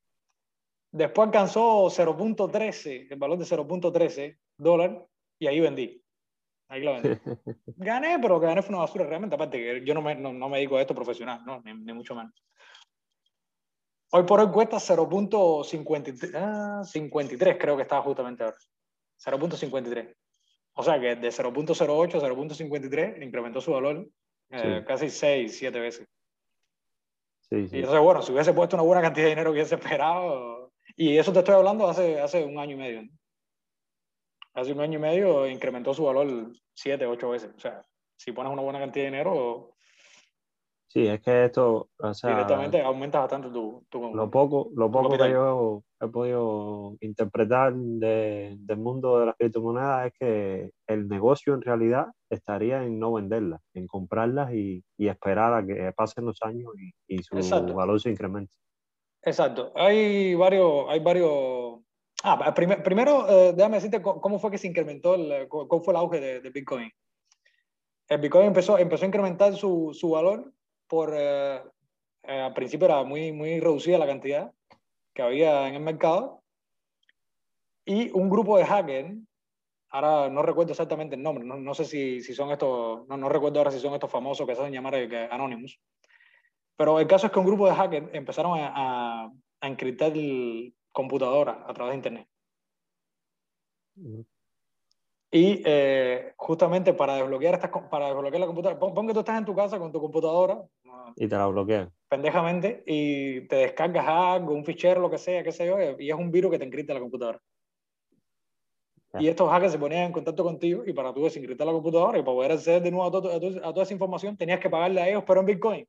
Después 0.91 1.27
alcanzó 1.27 1.85
0.13, 1.85 3.07
el 3.11 3.19
valor 3.19 3.37
de 3.37 3.45
0.13 3.45 4.37
dólares, 4.57 5.01
y 5.39 5.47
ahí 5.47 5.59
vendí. 5.59 6.03
Ahí 6.69 6.81
lo 6.81 6.93
vendí. 6.93 7.09
gané, 7.77 8.19
pero 8.19 8.39
que 8.39 8.47
gané 8.47 8.61
fue 8.61 8.75
una 8.75 8.83
basura 8.83 9.05
realmente. 9.05 9.35
Aparte, 9.35 9.57
que 9.57 9.85
yo 9.85 9.93
no 9.93 10.01
me, 10.01 10.15
no, 10.15 10.33
me 10.33 10.57
dedico 10.57 10.77
a 10.77 10.81
esto 10.81 10.95
profesional, 10.95 11.43
¿no? 11.45 11.61
ni, 11.63 11.93
mucho 11.93 12.15
menos. 12.15 12.33
Hoy 14.11 14.23
por 14.23 14.39
hoy 14.39 14.49
cuesta 14.51 14.77
0.53, 14.77 16.31
ah, 16.35 16.81
creo 17.59 17.75
que 17.75 17.83
estaba 17.83 18.01
justamente 18.01 18.43
ahora. 18.43 18.57
0.53. 19.19 20.15
O 20.73 20.83
sea 20.83 20.99
que 20.99 21.15
de 21.15 21.29
0.08 21.29 22.15
a 22.15 22.29
0.53 22.29 23.23
incrementó 23.23 23.59
su 23.59 23.71
valor 23.71 24.07
eh, 24.49 24.83
casi 24.87 25.09
6, 25.09 25.57
7 25.57 25.79
veces. 25.79 26.07
Sí, 27.49 27.67
sí. 27.67 27.77
Y 27.77 27.79
entonces, 27.79 28.01
bueno, 28.01 28.21
si 28.21 28.31
hubiese 28.31 28.53
puesto 28.53 28.75
una 28.75 28.83
buena 28.83 29.01
cantidad 29.01 29.25
de 29.25 29.31
dinero 29.31 29.51
hubiese 29.51 29.75
esperado. 29.75 30.71
Y 30.95 31.17
eso 31.17 31.33
te 31.33 31.39
estoy 31.39 31.55
hablando 31.55 31.87
hace, 31.87 32.21
hace 32.21 32.43
un 32.43 32.59
año 32.59 32.73
y 32.73 32.79
medio. 32.79 33.09
Hace 34.53 34.71
un 34.71 34.81
año 34.81 34.99
y 34.99 35.01
medio 35.01 35.47
incrementó 35.47 35.93
su 35.93 36.03
valor 36.03 36.51
7, 36.73 37.05
8 37.05 37.29
veces. 37.29 37.51
O 37.55 37.59
sea, 37.59 37.81
si 38.15 38.31
pones 38.31 38.51
una 38.51 38.61
buena 38.61 38.79
cantidad 38.79 39.05
de 39.05 39.11
dinero, 39.11 39.76
Sí, 40.89 41.05
es 41.05 41.21
que 41.21 41.45
esto, 41.45 41.89
o 41.99 42.13
sea, 42.13 42.29
directamente 42.29 42.81
aumenta 42.81 43.19
bastante 43.19 43.49
tu, 43.49 43.85
Lo 43.91 44.31
poco, 44.31 44.71
lo 44.73 44.89
poco 44.89 45.17
que 45.17 45.29
yo 45.29 45.83
he 45.99 46.07
podido 46.07 46.95
interpretar 47.01 47.73
del 47.75 48.77
mundo 48.77 49.19
de 49.19 49.25
las 49.25 49.35
criptomonedas 49.35 50.07
es 50.07 50.13
que 50.17 50.71
el 50.87 51.09
negocio 51.09 51.55
en 51.55 51.61
realidad 51.61 52.07
estaría 52.29 52.83
en 52.83 52.99
no 52.99 53.11
venderlas, 53.11 53.61
en 53.73 53.85
comprarlas 53.85 54.53
y, 54.53 54.81
y 54.97 55.09
esperar 55.09 55.53
a 55.53 55.65
que 55.65 55.91
pasen 55.91 56.25
los 56.25 56.41
años 56.41 56.71
y, 56.77 57.15
y 57.15 57.21
su 57.21 57.35
valor 57.75 57.99
se 57.99 58.11
incremente. 58.11 58.53
Exacto. 59.23 59.73
Hay 59.75 60.35
varios, 60.35 60.85
hay 60.87 61.01
varios. 61.01 61.79
Ah, 62.23 62.53
primero, 62.53 63.27
eh, 63.29 63.53
déjame 63.53 63.77
decirte 63.77 64.01
cómo 64.01 64.39
fue 64.39 64.51
que 64.51 64.57
se 64.57 64.67
incrementó, 64.67 65.15
el, 65.15 65.49
cómo 65.49 65.83
fue 65.83 65.93
el 65.93 65.97
auge 65.97 66.21
de, 66.21 66.39
de 66.39 66.49
Bitcoin. 66.49 66.89
El 68.07 68.21
Bitcoin 68.21 68.47
empezó, 68.47 68.77
empezó 68.77 69.03
a 69.03 69.07
incrementar 69.07 69.53
su, 69.53 69.91
su 69.93 70.11
valor 70.11 70.53
por, 70.87 71.13
eh, 71.15 71.61
eh, 72.23 72.39
al 72.41 72.53
principio 72.53 72.85
era 72.85 73.03
muy, 73.03 73.31
muy 73.31 73.59
reducida 73.59 73.97
la 73.97 74.07
cantidad 74.07 74.51
que 75.13 75.21
había 75.21 75.67
en 75.67 75.75
el 75.75 75.81
mercado, 75.81 76.43
y 77.85 78.11
un 78.11 78.29
grupo 78.29 78.57
de 78.57 78.65
hackers, 78.65 79.15
ahora 79.89 80.29
no 80.29 80.41
recuerdo 80.41 80.71
exactamente 80.71 81.15
el 81.15 81.23
nombre, 81.23 81.45
no, 81.45 81.57
no 81.57 81.73
sé 81.73 81.85
si, 81.85 82.21
si, 82.21 82.33
son 82.33 82.51
estos, 82.51 83.07
no, 83.07 83.17
no, 83.17 83.29
recuerdo 83.29 83.59
ahora 83.59 83.71
si 83.71 83.79
son 83.79 83.93
estos 83.93 84.11
famosos 84.11 84.45
que 84.45 84.53
se 84.53 84.61
hacen 84.61 84.73
llamar 84.73 84.95
eh, 84.95 85.29
Anonymous, 85.31 85.79
pero 86.75 86.99
el 86.99 87.07
caso 87.07 87.27
es 87.27 87.33
que 87.33 87.39
un 87.39 87.45
grupo 87.45 87.67
de 87.67 87.75
hackers 87.75 88.09
empezaron 88.13 88.59
a, 88.59 88.73
a, 88.75 89.31
a 89.61 89.67
encriptar 89.67 90.13
computadoras 90.91 91.57
a 91.65 91.73
través 91.73 91.91
de 91.91 91.95
Internet. 91.95 92.27
Y 95.31 95.61
eh, 95.65 96.33
justamente 96.37 96.93
para 96.93 97.15
desbloquear, 97.15 97.55
estas, 97.55 97.71
para 97.89 98.07
desbloquear 98.07 98.39
la 98.39 98.47
computadora, 98.47 98.79
pon, 98.79 99.07
que 99.07 99.13
tú 99.13 99.19
estás 99.19 99.37
en 99.37 99.45
tu 99.45 99.55
casa 99.55 99.77
con 99.77 99.91
tu 99.91 99.99
computadora. 99.99 100.63
Y 101.15 101.27
te 101.27 101.35
la 101.35 101.47
bloquean. 101.47 101.91
Pendejamente, 102.09 102.83
y 102.85 103.41
te 103.47 103.57
descargas 103.57 104.07
algo, 104.07 104.53
un 104.53 104.63
fichero, 104.63 105.01
lo 105.01 105.09
que 105.09 105.17
sea, 105.17 105.43
qué 105.43 105.51
sé 105.51 105.65
yo, 105.65 105.77
y 105.99 106.09
es 106.09 106.15
un 106.15 106.31
virus 106.31 106.51
que 106.51 106.59
te 106.59 106.65
encripta 106.65 106.93
la 106.93 107.01
computadora. 107.01 107.41
Y 109.19 109.27
estos 109.27 109.49
hackers 109.49 109.71
se 109.71 109.79
ponían 109.79 110.03
en 110.03 110.11
contacto 110.11 110.43
contigo 110.43 110.83
y 110.85 110.93
para 110.93 111.13
tú 111.13 111.23
desencriptar 111.23 111.65
la 111.65 111.73
computadora 111.73 112.19
y 112.19 112.21
para 112.21 112.35
poder 112.35 112.51
acceder 112.51 112.81
de 112.83 112.91
nuevo 112.91 113.05
a, 113.05 113.07
a, 113.07 113.73
toda 113.73 113.83
esa 113.83 113.93
información 113.93 114.37
tenías 114.37 114.59
que 114.59 114.69
pagarle 114.69 115.01
a 115.01 115.09
ellos, 115.09 115.23
pero 115.25 115.39
en 115.39 115.45
Bitcoin. 115.45 115.87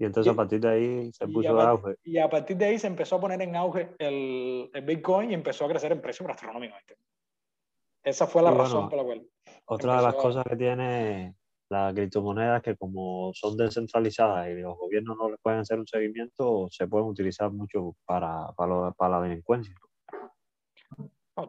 Y 0.00 0.04
entonces 0.04 0.32
a 0.32 0.36
partir 0.36 0.60
de 0.60 0.68
ahí 0.68 1.12
se 1.12 1.26
puso 1.26 1.60
en 1.60 1.66
auge. 1.66 1.96
Y 2.04 2.18
a 2.18 2.30
partir 2.30 2.56
de 2.56 2.66
ahí 2.66 2.78
se 2.78 2.86
empezó 2.86 3.16
a 3.16 3.20
poner 3.20 3.42
en 3.42 3.56
auge 3.56 3.96
el, 3.98 4.70
el 4.72 4.82
Bitcoin 4.82 5.32
y 5.32 5.34
empezó 5.34 5.64
a 5.64 5.68
crecer 5.68 5.90
en 5.90 6.00
precio 6.00 6.26
astronómico. 6.30 6.76
Esa 8.04 8.28
fue 8.28 8.40
la 8.40 8.52
razón 8.52 8.88
por 8.88 8.96
la 8.96 9.04
cual. 9.04 9.26
Otra 9.66 9.96
de 9.96 10.02
las 10.02 10.14
cosas 10.14 10.44
que 10.44 10.54
tiene 10.54 11.34
la 11.68 11.92
criptomoneda 11.92 12.58
es 12.58 12.62
que 12.62 12.76
como 12.76 13.32
son 13.34 13.56
descentralizadas 13.56 14.48
y 14.48 14.54
los 14.54 14.78
gobiernos 14.78 15.16
no 15.18 15.30
les 15.30 15.40
pueden 15.40 15.58
hacer 15.58 15.80
un 15.80 15.86
seguimiento, 15.86 16.68
se 16.70 16.86
pueden 16.86 17.08
utilizar 17.08 17.50
mucho 17.50 17.96
para, 18.04 18.52
para, 18.56 18.92
para 18.92 19.18
la 19.18 19.26
delincuencia. 19.26 19.74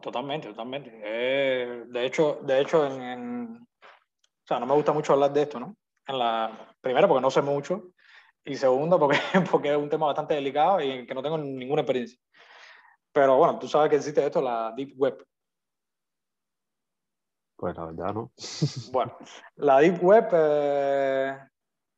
totalmente, 0.02 0.48
totalmente. 0.48 0.90
Eh, 1.04 1.84
de 1.86 2.04
hecho, 2.04 2.40
de 2.42 2.60
hecho 2.60 2.84
en, 2.84 3.60
o 3.62 4.46
sea, 4.46 4.58
no 4.58 4.66
me 4.66 4.74
gusta 4.74 4.92
mucho 4.92 5.12
hablar 5.12 5.32
de 5.32 5.42
esto, 5.42 5.60
¿no? 5.60 5.76
En 6.04 6.18
la, 6.18 6.74
primero 6.80 7.06
porque 7.06 7.22
no 7.22 7.30
sé 7.30 7.40
mucho 7.42 7.92
y 8.44 8.56
segundo, 8.56 8.98
porque, 8.98 9.18
porque 9.50 9.70
es 9.70 9.76
un 9.76 9.88
tema 9.88 10.06
bastante 10.06 10.34
delicado 10.34 10.80
y 10.80 11.06
que 11.06 11.14
no 11.14 11.22
tengo 11.22 11.38
ninguna 11.38 11.82
experiencia. 11.82 12.18
Pero 13.12 13.36
bueno, 13.36 13.58
tú 13.58 13.68
sabes 13.68 13.90
que 13.90 13.96
existe 13.96 14.24
esto, 14.24 14.40
la 14.40 14.72
Deep 14.76 14.94
Web. 14.96 15.24
Pues 17.56 17.76
la 17.76 17.84
verdad, 17.86 18.14
¿no? 18.14 18.32
bueno, 18.92 19.16
la 19.56 19.78
Deep 19.80 20.02
Web, 20.02 20.28
eh, 20.32 21.38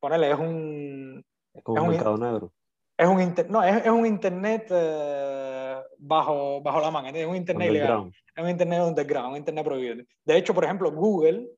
ponele, 0.01 0.31
es 0.31 0.39
un... 0.39 1.25
Es 1.55 1.63
como 1.63 1.83
un, 1.83 1.89
mercado 1.91 2.17
negro. 2.17 2.53
Es 2.97 3.07
un, 3.07 3.35
no, 3.49 3.63
es, 3.63 3.85
es 3.85 3.91
un 3.91 4.07
internet 4.07 4.67
eh, 4.71 5.83
bajo, 5.99 6.63
bajo 6.63 6.81
la 6.81 6.91
manga, 6.91 7.11
es 7.11 7.27
un 7.27 7.37
internet 7.37 7.71
ilegal. 7.71 8.11
Es 8.35 8.43
un 8.43 8.51
internet 8.51 8.81
underground, 8.81 9.33
un 9.33 9.37
internet 9.37 9.65
prohibido. 9.65 10.05
De 10.25 10.37
hecho, 10.37 10.55
por 10.55 10.65
ejemplo, 10.65 10.91
Google 10.91 11.51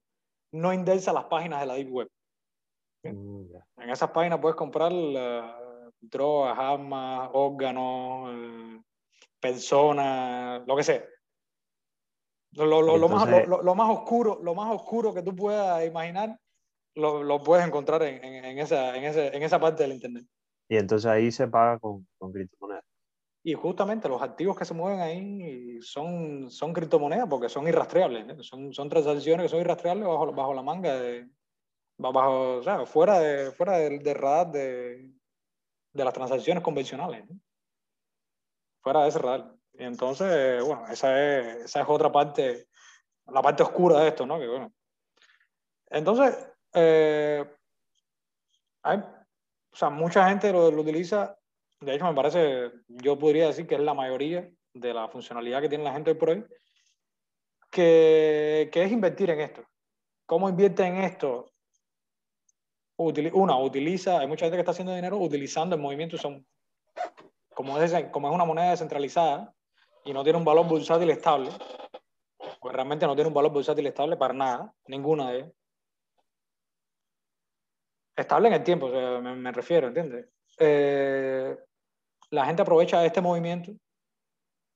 no 0.52 0.72
indexa 0.72 1.12
las 1.12 1.24
páginas 1.24 1.60
de 1.60 1.66
la 1.66 1.74
Deep 1.74 1.90
Web. 1.90 2.08
En 3.04 3.90
esas 3.90 4.10
páginas 4.10 4.38
puedes 4.40 4.56
comprar 4.56 4.92
uh, 4.92 5.90
drogas, 6.00 6.58
armas, 6.58 7.30
órganos, 7.32 8.30
eh, 8.32 8.82
personas, 9.40 10.62
lo 10.66 10.76
que 10.76 10.82
sea. 10.82 11.04
Lo, 12.52 12.66
lo, 12.66 12.96
lo, 12.96 13.08
más, 13.08 13.28
lo, 13.48 13.74
más, 13.74 13.90
oscuro, 13.90 14.38
lo 14.42 14.54
más 14.54 14.72
oscuro 14.72 15.12
que 15.12 15.22
tú 15.22 15.34
puedas 15.34 15.84
imaginar, 15.84 16.38
lo, 16.94 17.42
puedes 17.42 17.66
encontrar 17.66 18.02
en, 18.04 18.24
en, 18.24 18.58
esa, 18.58 18.96
en, 18.96 19.04
ese, 19.04 19.36
en, 19.36 19.42
esa, 19.42 19.58
parte 19.58 19.82
del 19.82 19.92
Internet. 19.92 20.24
Y 20.68 20.76
entonces 20.76 21.10
ahí 21.10 21.32
se 21.32 21.48
paga 21.48 21.80
con, 21.80 22.06
con 22.16 22.32
criptomonedas. 22.32 22.84
Y 23.42 23.54
justamente 23.54 24.08
los 24.08 24.22
activos 24.22 24.56
que 24.56 24.64
se 24.64 24.72
mueven 24.72 25.00
ahí 25.00 25.82
son, 25.82 26.50
son 26.50 26.72
criptomonedas 26.72 27.28
porque 27.28 27.48
son 27.48 27.66
irrastreables. 27.66 28.46
Son, 28.46 28.72
son 28.72 28.88
transacciones 28.88 29.44
que 29.44 29.50
son 29.50 29.60
irrastreables 29.60 30.06
bajo, 30.06 30.32
bajo 30.32 30.54
la 30.54 30.62
manga 30.62 30.94
de, 30.94 31.28
bajo, 31.98 32.58
o 32.58 32.62
sea, 32.62 32.86
fuera, 32.86 33.18
de, 33.18 33.52
fuera 33.52 33.78
del, 33.78 34.02
radar 34.14 34.50
de, 34.50 35.10
de, 35.92 36.04
las 36.04 36.14
transacciones 36.14 36.62
convencionales. 36.62 37.24
Fuera 38.82 39.02
de 39.02 39.08
ese 39.08 39.18
radar. 39.18 39.54
Y 39.74 39.84
entonces, 39.84 40.62
bueno, 40.64 40.86
esa 40.88 41.38
es, 41.38 41.64
esa 41.64 41.80
es 41.80 41.86
otra 41.88 42.10
parte, 42.12 42.68
la 43.26 43.42
parte 43.42 43.62
oscura 43.62 44.00
de 44.00 44.08
esto, 44.08 44.26
¿no? 44.26 44.38
Que, 44.38 44.46
bueno. 44.46 44.72
Entonces, 45.86 46.36
eh, 46.72 47.44
hay, 48.82 48.98
o 48.98 49.76
sea, 49.76 49.90
mucha 49.90 50.28
gente 50.28 50.52
lo, 50.52 50.70
lo, 50.70 50.82
utiliza, 50.82 51.36
de 51.80 51.94
hecho 51.94 52.06
me 52.06 52.14
parece, 52.14 52.70
yo 52.86 53.18
podría 53.18 53.48
decir 53.48 53.66
que 53.66 53.74
es 53.74 53.80
la 53.80 53.94
mayoría 53.94 54.48
de 54.72 54.94
la 54.94 55.08
funcionalidad 55.08 55.60
que 55.60 55.68
tiene 55.68 55.84
la 55.84 55.92
gente 55.92 56.14
por 56.14 56.30
hoy, 56.30 56.44
que, 57.70 58.68
que 58.72 58.84
es 58.84 58.92
invertir 58.92 59.30
en 59.30 59.40
esto. 59.40 59.64
¿Cómo 60.26 60.48
invierte 60.48 60.84
en 60.84 60.96
esto? 60.98 61.53
Una, 62.96 63.58
utiliza, 63.58 64.20
hay 64.20 64.26
mucha 64.26 64.44
gente 64.44 64.56
que 64.56 64.60
está 64.60 64.72
haciendo 64.72 64.94
dinero 64.94 65.18
utilizando 65.18 65.74
el 65.74 65.82
movimiento, 65.82 66.16
son, 66.16 66.46
como, 67.54 67.78
es, 67.78 67.92
como 68.10 68.28
es 68.28 68.34
una 68.34 68.44
moneda 68.44 68.70
descentralizada 68.70 69.52
y 70.04 70.12
no 70.12 70.22
tiene 70.22 70.38
un 70.38 70.44
valor 70.44 70.66
bursátil 70.66 71.10
estable, 71.10 71.50
pues 72.60 72.74
realmente 72.74 73.06
no 73.06 73.14
tiene 73.14 73.28
un 73.28 73.34
valor 73.34 73.52
bursátil 73.52 73.86
estable 73.86 74.16
para 74.16 74.34
nada, 74.34 74.74
ninguna 74.86 75.30
de 75.30 75.38
ellas. 75.38 75.52
Estable 78.16 78.48
en 78.48 78.54
el 78.54 78.62
tiempo, 78.62 78.88
me, 78.88 79.50
refiero, 79.50 79.88
¿entiendes? 79.88 80.28
Eh, 80.60 81.56
la 82.30 82.46
gente 82.46 82.62
aprovecha 82.62 83.04
este 83.04 83.20
movimiento 83.20 83.72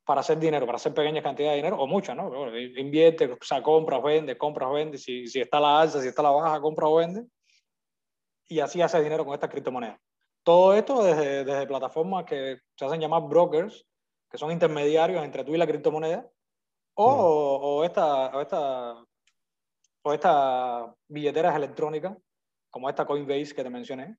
para 0.04 0.22
hacer 0.22 0.38
dinero, 0.38 0.66
para 0.66 0.76
hacer 0.76 0.92
pequeñas 0.92 1.22
cantidades 1.22 1.52
de 1.52 1.56
dinero, 1.58 1.80
o 1.80 1.86
muchas, 1.86 2.16
¿no? 2.16 2.32
invierte, 2.58 3.26
o 3.26 3.38
sea, 3.42 3.62
compra, 3.62 4.00
vende, 4.00 4.36
compra, 4.36 4.68
vende, 4.68 4.98
si, 4.98 5.28
si 5.28 5.40
está 5.40 5.60
la 5.60 5.82
alza, 5.82 6.00
si 6.00 6.08
está 6.08 6.22
la 6.22 6.30
baja, 6.30 6.60
compra 6.60 6.88
o 6.88 6.96
vende, 6.96 7.26
y 8.48 8.60
así 8.60 8.80
hace 8.82 9.02
dinero 9.02 9.24
con 9.24 9.34
estas 9.34 9.50
criptomonedas. 9.50 9.98
Todo 10.42 10.74
esto 10.74 11.02
desde, 11.02 11.44
desde 11.44 11.66
plataformas 11.66 12.24
que 12.24 12.58
se 12.74 12.84
hacen 12.84 13.00
llamar 13.00 13.22
brokers, 13.22 13.86
que 14.30 14.38
son 14.38 14.50
intermediarios 14.50 15.22
entre 15.24 15.44
tú 15.44 15.54
y 15.54 15.58
la 15.58 15.66
criptomoneda, 15.66 16.28
o, 16.94 17.04
o 17.04 17.84
esta, 17.84 18.40
esta 18.40 19.04
o 20.02 20.12
estas 20.12 20.90
billeteras 21.06 21.54
electrónicas, 21.54 22.16
como 22.70 22.88
esta 22.88 23.06
Coinbase 23.06 23.54
que 23.54 23.62
te 23.62 23.70
mencioné, 23.70 24.16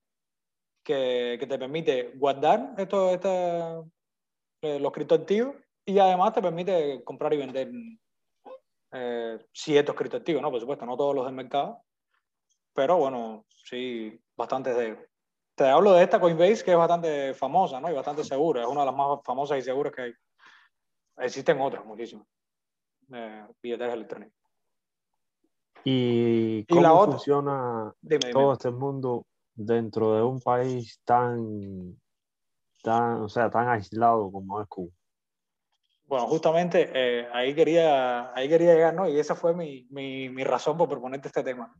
que, 0.84 1.38
que 1.40 1.48
te 1.48 1.58
permite 1.58 2.12
guardar 2.16 2.76
esto, 2.78 3.12
esta, 3.12 3.82
eh, 4.62 4.80
los 4.80 4.92
criptoactivos 4.92 5.56
y 5.86 6.00
además 6.00 6.34
te 6.34 6.42
permite 6.42 7.04
comprar 7.04 7.34
y 7.34 7.38
vender 7.38 7.72
eh, 8.92 9.40
ciertos 9.54 9.96
criptoactivos, 9.96 10.42
¿no? 10.42 10.52
Por 10.52 10.60
supuesto, 10.60 10.86
no 10.86 10.98
todos 10.98 11.16
los 11.16 11.26
del 11.26 11.36
mercado, 11.36 11.82
pero 12.74 12.98
bueno, 12.98 13.46
sí, 13.48 14.20
bastantes 14.36 14.76
de. 14.76 15.10
Te 15.56 15.66
hablo 15.66 15.94
de 15.94 16.04
esta 16.04 16.20
Coinbase 16.20 16.64
que 16.64 16.72
es 16.72 16.78
bastante 16.78 17.34
famosa, 17.34 17.82
¿no? 17.82 17.90
Y 17.92 17.94
bastante 17.94 18.24
segura, 18.24 18.62
es 18.62 18.68
una 18.68 18.82
de 18.82 18.86
las 18.86 18.96
más 18.96 19.20
famosas 19.24 19.58
y 19.58 19.62
seguras 19.62 19.94
que 19.94 20.02
hay. 20.02 20.14
Existen 21.18 21.60
otras, 21.60 21.84
muchísimas, 21.86 22.26
eh, 23.14 23.46
billeteras 23.62 23.94
electrónicas. 23.94 24.40
¿Y 25.84 26.66
cómo 26.66 27.06
funciona 27.06 27.94
todo 28.32 28.54
este 28.54 28.72
mundo 28.72 29.26
dentro 29.54 30.16
de 30.16 30.24
un 30.24 30.40
país 30.40 31.02
tan, 31.04 32.00
tan, 32.82 33.22
o 33.22 33.30
sea, 33.30 33.50
tan 33.50 33.68
aislado 33.68 34.32
como 34.32 34.62
es 34.62 34.68
Cuba? 34.68 34.92
Bueno, 36.06 36.28
justamente 36.28 36.90
eh, 36.94 37.28
ahí, 37.32 37.54
quería, 37.54 38.34
ahí 38.34 38.50
quería 38.50 38.74
llegar, 38.74 38.96
¿no? 38.96 39.08
Y 39.08 39.20
esa 39.20 39.36
fue 39.36 39.54
mi, 39.54 39.88
mi, 39.92 40.28
mi 40.30 40.44
razón 40.44 40.76
por 40.76 40.90
proponerte 40.90 41.28
este 41.28 41.44
tema. 41.44 41.72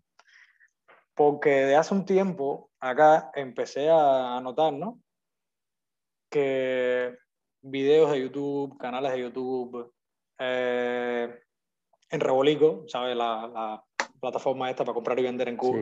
Porque 1.20 1.50
de 1.50 1.76
hace 1.76 1.94
un 1.94 2.06
tiempo 2.06 2.72
acá 2.80 3.30
empecé 3.36 3.90
a 3.90 4.40
notar, 4.42 4.72
¿no? 4.72 5.02
Que 6.32 7.14
videos 7.60 8.12
de 8.12 8.22
YouTube, 8.22 8.78
canales 8.78 9.12
de 9.12 9.20
YouTube, 9.24 9.94
eh, 10.40 11.44
en 12.10 12.20
Rebolico, 12.22 12.86
¿sabes? 12.88 13.18
La, 13.18 13.50
la, 13.54 13.84
plataforma 14.18 14.70
esta 14.70 14.86
para 14.86 14.94
comprar 14.94 15.20
y 15.20 15.24
vender 15.24 15.50
en 15.50 15.58
Cuba. 15.58 15.80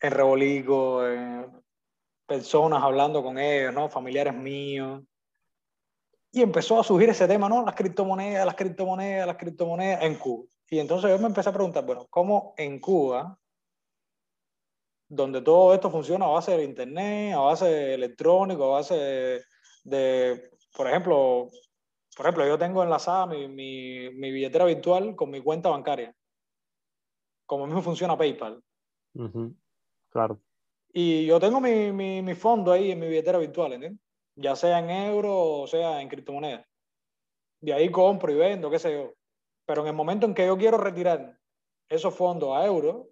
En 0.00 0.10
Rebolico, 0.10 1.02
personas 2.24 2.82
hablando 2.82 3.22
con 3.22 3.38
ellos, 3.38 3.74
¿no? 3.74 3.90
Familiares 3.90 4.34
míos. 4.34 5.02
Y 6.32 6.40
empezó 6.40 6.80
a 6.80 6.84
surgir 6.84 7.10
ese 7.10 7.28
tema, 7.28 7.50
¿no? 7.50 7.66
Las 7.66 7.74
criptomonedas, 7.74 8.46
las 8.46 8.54
criptomonedas, 8.54 9.26
las 9.26 9.36
criptomonedas 9.36 10.02
en 10.02 10.14
Cuba. 10.14 10.46
Y 10.70 10.78
entonces 10.78 11.10
yo 11.10 11.18
me 11.18 11.26
empecé 11.26 11.50
a 11.50 11.52
preguntar, 11.52 11.84
bueno, 11.84 12.06
¿cómo 12.08 12.54
en 12.56 12.80
Cuba, 12.80 13.38
donde 15.08 15.40
todo 15.42 15.74
esto 15.74 15.90
funciona 15.90 16.26
a 16.26 16.30
base 16.30 16.56
de 16.56 16.64
internet, 16.64 17.34
a 17.34 17.40
base 17.40 17.66
de 17.66 17.94
electrónico, 17.94 18.64
a 18.64 18.78
base 18.78 19.42
de, 19.84 20.50
por 20.76 20.88
ejemplo, 20.88 21.48
por 22.16 22.26
ejemplo, 22.26 22.46
yo 22.46 22.58
tengo 22.58 22.82
enlazada 22.82 23.26
mi, 23.26 23.46
mi, 23.48 24.10
mi, 24.10 24.30
billetera 24.32 24.64
virtual 24.64 25.14
con 25.14 25.30
mi 25.30 25.40
cuenta 25.40 25.68
bancaria 25.68 26.14
como 27.46 27.66
mismo 27.66 27.82
funciona 27.82 28.18
PayPal. 28.18 28.60
Claro. 30.10 30.40
Y 30.92 31.26
yo 31.26 31.38
tengo 31.38 31.60
mi, 31.60 31.92
mi, 31.92 32.22
mi, 32.22 32.34
fondo 32.34 32.72
ahí 32.72 32.90
en 32.90 32.98
mi 32.98 33.06
billetera 33.06 33.38
virtual, 33.38 33.74
¿entiendes? 33.74 34.00
Ya 34.34 34.56
sea 34.56 34.78
en 34.80 34.90
euros 34.90 35.32
o 35.34 35.66
sea 35.66 36.00
en 36.02 36.08
criptomonedas. 36.08 36.66
De 37.60 37.72
ahí 37.72 37.90
compro 37.90 38.32
y 38.32 38.34
vendo, 38.34 38.70
qué 38.70 38.78
sé 38.78 38.92
yo. 38.92 39.14
Pero 39.64 39.82
en 39.82 39.88
el 39.88 39.94
momento 39.94 40.26
en 40.26 40.34
que 40.34 40.46
yo 40.46 40.56
quiero 40.56 40.76
retirar 40.76 41.38
esos 41.88 42.14
fondos 42.14 42.56
a 42.56 42.66
euros 42.66 43.06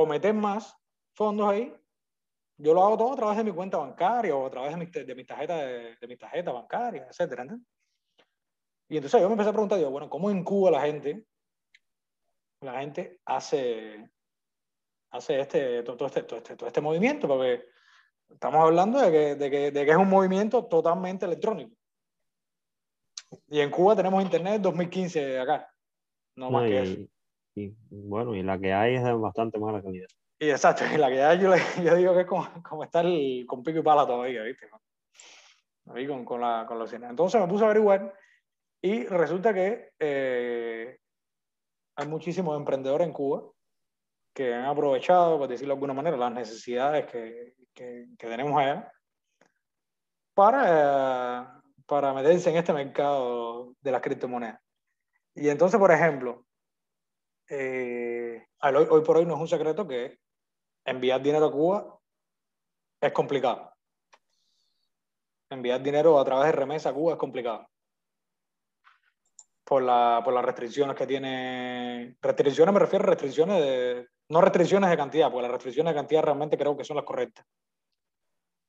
o 0.00 0.06
meter 0.06 0.32
más 0.32 0.76
fondos 1.12 1.48
ahí, 1.48 1.74
yo 2.56 2.72
lo 2.72 2.84
hago 2.84 2.96
todo 2.96 3.12
a 3.12 3.16
través 3.16 3.36
de 3.36 3.44
mi 3.44 3.50
cuenta 3.50 3.78
bancaria 3.78 4.34
o 4.36 4.46
a 4.46 4.50
través 4.50 4.70
de 4.70 4.76
mi, 4.76 4.86
de 4.86 5.14
mi 5.16 5.24
tarjeta, 5.24 5.56
de, 5.56 5.96
de 5.96 6.06
mi 6.06 6.16
tarjeta 6.16 6.52
bancaria, 6.52 7.04
etcétera. 7.08 7.44
Y 8.88 8.96
entonces 8.96 9.20
yo 9.20 9.26
me 9.26 9.32
empecé 9.32 9.50
a 9.50 9.52
preguntar, 9.52 9.76
digo, 9.76 9.90
bueno, 9.90 10.08
¿cómo 10.08 10.30
en 10.30 10.44
Cuba 10.44 10.70
la 10.70 10.82
gente 10.82 11.26
la 12.60 12.80
gente 12.80 13.20
hace, 13.24 14.08
hace 15.10 15.40
este, 15.40 15.82
todo, 15.82 16.06
este, 16.06 16.22
todo, 16.22 16.38
este, 16.38 16.56
todo 16.56 16.68
este 16.68 16.80
movimiento, 16.80 17.26
porque 17.26 17.66
estamos 18.28 18.60
hablando 18.60 19.00
de 19.00 19.10
que, 19.10 19.34
de, 19.34 19.50
que, 19.50 19.70
de 19.72 19.84
que, 19.84 19.90
es 19.90 19.96
un 19.96 20.08
movimiento 20.08 20.64
totalmente 20.66 21.26
electrónico. 21.26 21.74
Y 23.48 23.60
en 23.60 23.70
Cuba 23.70 23.96
tenemos 23.96 24.22
internet 24.22 24.62
2015 24.62 25.40
acá, 25.40 25.72
no 26.36 26.52
más 26.52 26.68
que 26.68 26.82
eso. 26.82 27.17
Y, 27.58 27.76
bueno, 27.90 28.34
y 28.34 28.42
la 28.42 28.58
que 28.58 28.72
hay 28.72 28.96
es 28.96 29.04
de 29.04 29.12
bastante 29.12 29.58
mala 29.58 29.82
calidad. 29.82 30.08
Y 30.38 30.50
exacto, 30.50 30.84
y 30.94 30.98
la 30.98 31.08
que 31.08 31.22
hay 31.22 31.40
yo, 31.40 31.52
yo 31.82 31.96
digo 31.96 32.14
que 32.14 32.20
es 32.20 32.26
como, 32.26 32.46
como 32.62 32.84
estar 32.84 33.04
con 33.46 33.62
pico 33.62 33.78
y 33.78 33.82
pala 33.82 34.06
todavía, 34.06 34.42
¿viste? 34.42 34.68
Ahí 35.94 36.06
con, 36.06 36.24
con, 36.24 36.40
la, 36.40 36.64
con 36.66 36.78
los 36.78 36.92
Entonces 36.92 37.40
me 37.40 37.48
puse 37.48 37.64
a 37.64 37.66
averiguar 37.66 38.14
y 38.82 39.04
resulta 39.06 39.52
que 39.52 39.92
eh, 39.98 40.98
hay 41.96 42.06
muchísimos 42.06 42.56
emprendedores 42.56 43.06
en 43.06 43.12
Cuba 43.12 43.42
que 44.32 44.54
han 44.54 44.66
aprovechado, 44.66 45.38
por 45.38 45.48
decirlo 45.48 45.74
de 45.74 45.76
alguna 45.78 45.94
manera, 45.94 46.16
las 46.16 46.32
necesidades 46.32 47.06
que, 47.06 47.54
que, 47.74 48.06
tenemos 48.18 48.56
allá 48.60 48.92
para, 50.34 51.60
para 51.86 52.14
meterse 52.14 52.50
en 52.50 52.56
este 52.56 52.72
mercado 52.72 53.74
de 53.80 53.90
las 53.90 54.00
criptomonedas. 54.00 54.60
Y 55.34 55.48
entonces, 55.48 55.80
por 55.80 55.90
ejemplo, 55.90 56.44
eh, 57.48 58.46
hoy, 58.62 59.02
por 59.02 59.16
hoy 59.16 59.26
no 59.26 59.34
es 59.34 59.40
un 59.40 59.48
secreto 59.48 59.86
que 59.86 60.18
enviar 60.84 61.22
dinero 61.22 61.46
a 61.46 61.52
Cuba 61.52 62.00
es 63.00 63.12
complicado. 63.12 63.72
Enviar 65.50 65.82
dinero 65.82 66.18
a 66.18 66.24
través 66.24 66.46
de 66.46 66.52
remesa 66.52 66.90
a 66.90 66.94
Cuba 66.94 67.12
es 67.12 67.18
complicado 67.18 67.66
por, 69.68 69.82
la, 69.82 70.22
por 70.24 70.32
las 70.32 70.44
restricciones 70.44 70.96
que 70.96 71.06
tiene. 71.06 72.16
Restricciones 72.22 72.72
me 72.72 72.80
refiero 72.80 73.04
a 73.04 73.08
restricciones 73.08 73.60
de. 73.60 74.08
No 74.30 74.40
restricciones 74.40 74.90
de 74.90 74.96
cantidad, 74.96 75.30
porque 75.30 75.42
las 75.42 75.52
restricciones 75.52 75.92
de 75.92 76.00
cantidad 76.00 76.22
realmente 76.22 76.58
creo 76.58 76.76
que 76.76 76.84
son 76.84 76.96
las 76.96 77.04
correctas. 77.04 77.44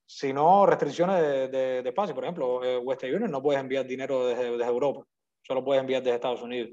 Sino 0.06 0.66
restricciones 0.66 1.22
de, 1.22 1.48
de, 1.48 1.84
de 1.84 1.90
espacio. 1.90 2.16
Por 2.16 2.24
ejemplo, 2.24 2.64
eh, 2.64 2.78
Western 2.78 3.16
Union 3.16 3.32
no 3.32 3.42
puedes 3.42 3.62
enviar 3.62 3.86
dinero 3.86 4.28
desde, 4.28 4.52
desde, 4.52 4.66
Europa, 4.66 5.06
solo 5.42 5.64
puedes 5.64 5.82
enviar 5.82 6.02
desde 6.02 6.16
Estados 6.16 6.42
Unidos. 6.42 6.72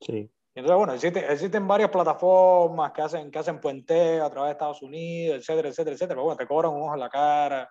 Sí. 0.00 0.30
Entonces, 0.56 0.76
bueno, 0.78 0.94
existen, 0.94 1.24
existen 1.30 1.68
varias 1.68 1.90
plataformas 1.90 2.90
que 2.92 3.02
hacen, 3.02 3.30
que 3.30 3.38
hacen 3.38 3.60
puenteo 3.60 4.24
a 4.24 4.30
través 4.30 4.48
de 4.48 4.52
Estados 4.52 4.80
Unidos, 4.80 5.36
etcétera, 5.36 5.68
etcétera, 5.68 5.94
etcétera. 5.94 6.14
Pero 6.14 6.24
bueno, 6.24 6.38
te 6.38 6.46
cobran 6.46 6.72
un 6.72 6.82
ojo 6.82 6.94
en 6.94 7.00
la 7.00 7.10
cara 7.10 7.68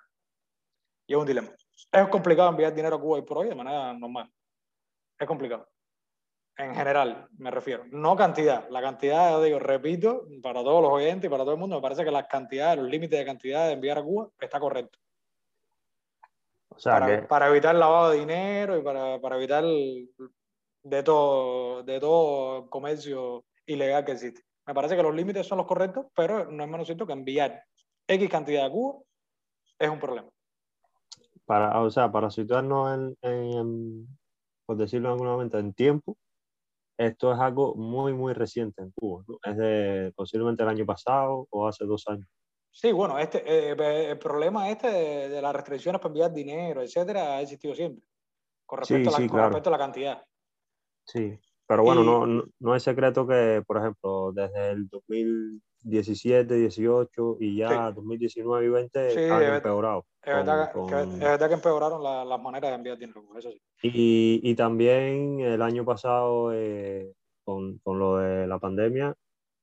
y 1.07 1.13
es 1.13 1.19
un 1.19 1.25
dilema. 1.25 1.49
Es 1.91 2.07
complicado 2.09 2.49
enviar 2.49 2.75
dinero 2.75 2.97
a 2.97 3.01
Cuba 3.01 3.17
y 3.17 3.23
por 3.23 3.39
hoy 3.39 3.49
de 3.49 3.55
manera 3.55 3.91
normal 3.93 4.31
es 5.17 5.27
complicado. 5.27 5.67
En 6.57 6.75
general, 6.75 7.27
me 7.39 7.49
refiero. 7.49 7.85
No 7.89 8.15
cantidad. 8.15 8.69
La 8.69 8.81
cantidad, 8.81 9.41
digo, 9.41 9.57
repito, 9.57 10.27
para 10.43 10.61
todos 10.61 10.83
los 10.83 10.91
oyentes 10.91 11.27
y 11.27 11.29
para 11.29 11.43
todo 11.43 11.53
el 11.53 11.59
mundo, 11.59 11.77
me 11.77 11.81
parece 11.81 12.05
que 12.05 12.11
la 12.11 12.27
cantidad, 12.27 12.77
los 12.77 12.87
límites 12.87 13.17
de 13.17 13.25
cantidad 13.25 13.65
de 13.65 13.73
enviar 13.73 13.97
a 13.97 14.03
Cuba 14.03 14.29
está 14.39 14.59
correcto. 14.59 14.99
O 16.69 16.77
sea, 16.77 16.99
para, 16.99 17.07
que... 17.07 17.27
para, 17.27 17.47
evitar 17.49 17.73
lavado 17.73 18.11
de 18.11 18.19
dinero 18.19 18.77
y 18.77 18.83
para, 18.83 19.19
para 19.19 19.37
evitar 19.37 19.63
de 20.85 21.01
todo, 21.01 21.83
de 21.83 21.99
todo 21.99 22.69
comercio 22.69 23.43
ilegal 23.65 24.05
que 24.05 24.11
existe. 24.13 24.43
Me 24.67 24.73
parece 24.73 24.95
que 24.95 25.03
los 25.03 25.15
límites 25.15 25.47
son 25.47 25.57
los 25.57 25.67
correctos, 25.67 26.05
pero 26.15 26.49
no 26.51 26.63
es 26.63 26.69
menos 26.69 26.87
cierto 26.87 27.07
que 27.07 27.13
enviar 27.13 27.63
X 28.07 28.29
cantidad 28.29 28.65
a 28.65 28.69
Cuba 28.69 28.99
es 29.79 29.89
un 29.89 29.99
problema. 29.99 30.29
Para, 31.45 31.81
o 31.81 31.89
sea, 31.89 32.11
para 32.11 32.29
situarnos 32.29 32.97
en, 32.97 33.17
en, 33.21 34.07
por 34.65 34.77
decirlo 34.77 35.09
de 35.09 35.13
alguna 35.13 35.37
manera, 35.37 35.59
en 35.59 35.73
tiempo, 35.73 36.17
esto 36.97 37.33
es 37.33 37.39
algo 37.39 37.75
muy, 37.75 38.13
muy 38.13 38.33
reciente 38.33 38.83
en 38.83 38.91
Cuba. 38.91 39.23
¿no? 39.27 39.37
Es 39.43 39.57
de 39.57 40.13
posiblemente 40.15 40.63
el 40.63 40.69
año 40.69 40.85
pasado 40.85 41.47
o 41.49 41.67
hace 41.67 41.85
dos 41.85 42.07
años. 42.07 42.27
Sí, 42.71 42.91
bueno, 42.91 43.17
este, 43.17 43.43
eh, 43.45 44.09
el 44.09 44.19
problema 44.19 44.69
este 44.69 44.91
de, 44.91 45.29
de, 45.29 45.41
las 45.41 45.55
restricciones 45.55 45.99
para 45.99 46.09
enviar 46.09 46.33
dinero, 46.33 46.81
etcétera, 46.81 47.37
ha 47.37 47.41
existido 47.41 47.73
siempre. 47.73 48.03
Con 48.65 48.79
respecto, 48.79 49.09
sí, 49.09 49.15
a, 49.15 49.17
la, 49.17 49.17
sí, 49.17 49.29
con 49.29 49.37
claro. 49.37 49.49
respecto 49.49 49.69
a 49.69 49.71
la 49.71 49.77
cantidad. 49.77 50.25
Sí, 51.05 51.39
pero 51.67 51.83
bueno, 51.83 52.03
y, 52.03 52.05
no, 52.05 52.25
no, 52.27 52.43
no, 52.59 52.75
es 52.75 52.83
secreto 52.83 53.25
que, 53.25 53.63
por 53.65 53.77
ejemplo, 53.77 54.31
desde 54.33 54.71
el 54.71 54.87
2017, 54.87 56.53
18 56.53 57.37
y 57.39 57.57
ya 57.57 57.69
sí. 57.89 57.95
2019 57.95 58.65
y 58.65 58.69
20 58.69 59.09
sí, 59.11 59.19
han 59.31 59.43
empeorado. 59.55 60.05
Es 60.21 60.33
verdad, 60.33 60.71
con, 60.71 60.87
que, 60.87 61.01
es 61.01 61.19
verdad 61.19 61.47
que 61.47 61.53
empeoraron 61.55 62.03
la, 62.03 62.25
las 62.25 62.41
maneras 62.41 62.71
de 62.71 62.75
enviar 62.75 62.97
dinero, 62.97 63.23
eso 63.37 63.51
sí. 63.51 63.61
Y, 63.81 64.41
y 64.43 64.55
también 64.55 65.39
el 65.39 65.61
año 65.61 65.85
pasado, 65.85 66.51
eh, 66.53 67.13
con, 67.43 67.79
con, 67.79 67.99
lo 67.99 68.17
de 68.17 68.47
la 68.47 68.59
pandemia, 68.59 69.15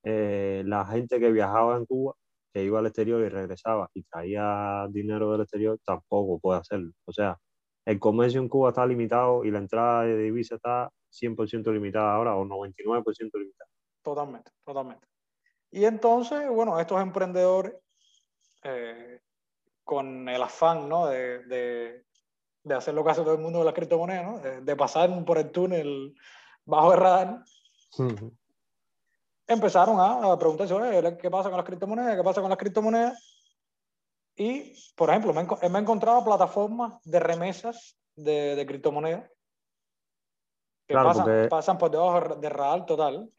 eh, 0.04 0.62
la 0.66 0.84
gente 0.86 1.20
que 1.20 1.30
viajaba 1.30 1.76
en 1.76 1.86
Cuba, 1.86 2.14
que 2.52 2.64
iba 2.64 2.80
al 2.80 2.86
exterior 2.86 3.22
y 3.22 3.28
regresaba 3.28 3.88
y 3.94 4.02
traía 4.02 4.86
dinero 4.90 5.32
del 5.32 5.42
exterior, 5.42 5.78
tampoco 5.84 6.38
puede 6.40 6.60
hacerlo. 6.60 6.92
O 7.06 7.12
sea, 7.12 7.38
el 7.86 7.98
comercio 7.98 8.40
en 8.40 8.48
Cuba 8.48 8.70
está 8.70 8.86
limitado 8.86 9.44
y 9.44 9.50
la 9.50 9.58
entrada 9.58 10.02
de 10.02 10.18
divisa 10.18 10.56
está 10.56 10.90
100% 11.12 11.72
limitada 11.72 12.14
ahora 12.14 12.34
o 12.34 12.44
99% 12.44 13.30
limitada. 13.34 13.70
Totalmente, 14.02 14.50
totalmente. 14.64 15.06
Y 15.70 15.84
entonces, 15.84 16.48
bueno, 16.50 16.78
estos 16.78 17.00
emprendedores, 17.00 17.74
eh, 18.64 19.20
con 19.84 20.28
el 20.28 20.42
afán 20.42 20.88
¿no? 20.88 21.06
de, 21.06 21.44
de, 21.44 22.04
de, 22.62 22.74
hacer 22.74 22.94
lo 22.94 23.04
que 23.04 23.10
hace 23.10 23.22
todo 23.22 23.34
el 23.34 23.40
mundo 23.40 23.60
de 23.60 23.64
las 23.64 23.74
criptomonedas, 23.74 24.24
¿no? 24.24 24.38
de, 24.38 24.60
de, 24.60 24.76
pasar 24.76 25.24
por 25.24 25.38
el 25.38 25.50
túnel 25.50 26.14
bajo 26.64 26.92
el 26.92 27.00
radar, 27.00 27.42
empezaron 29.46 29.96
a, 29.98 30.38
preguntarse, 30.38 30.74
¿qué 31.20 31.30
pasa 31.30 31.48
con 31.48 31.56
las 31.56 31.66
criptomonedas? 31.66 32.16
¿Qué 32.16 32.22
pasa 32.22 32.40
con 32.40 32.50
las 32.50 32.58
criptomonedas? 32.58 33.38
Y, 34.36 34.74
por 34.94 35.10
ejemplo, 35.10 35.32
me, 35.34 35.42
he 35.42 35.80
encontrado 35.80 36.24
plataformas 36.24 37.02
de 37.04 37.20
remesas 37.20 37.98
de, 38.14 38.56
de 38.56 38.66
criptomonedas 38.66 39.30
que 40.86 40.94
pasan, 40.94 41.48
pasan, 41.48 41.78
por 41.78 41.90
debajo 41.90 42.36
de 42.36 42.48
radar 42.48 42.86
total. 42.86 43.30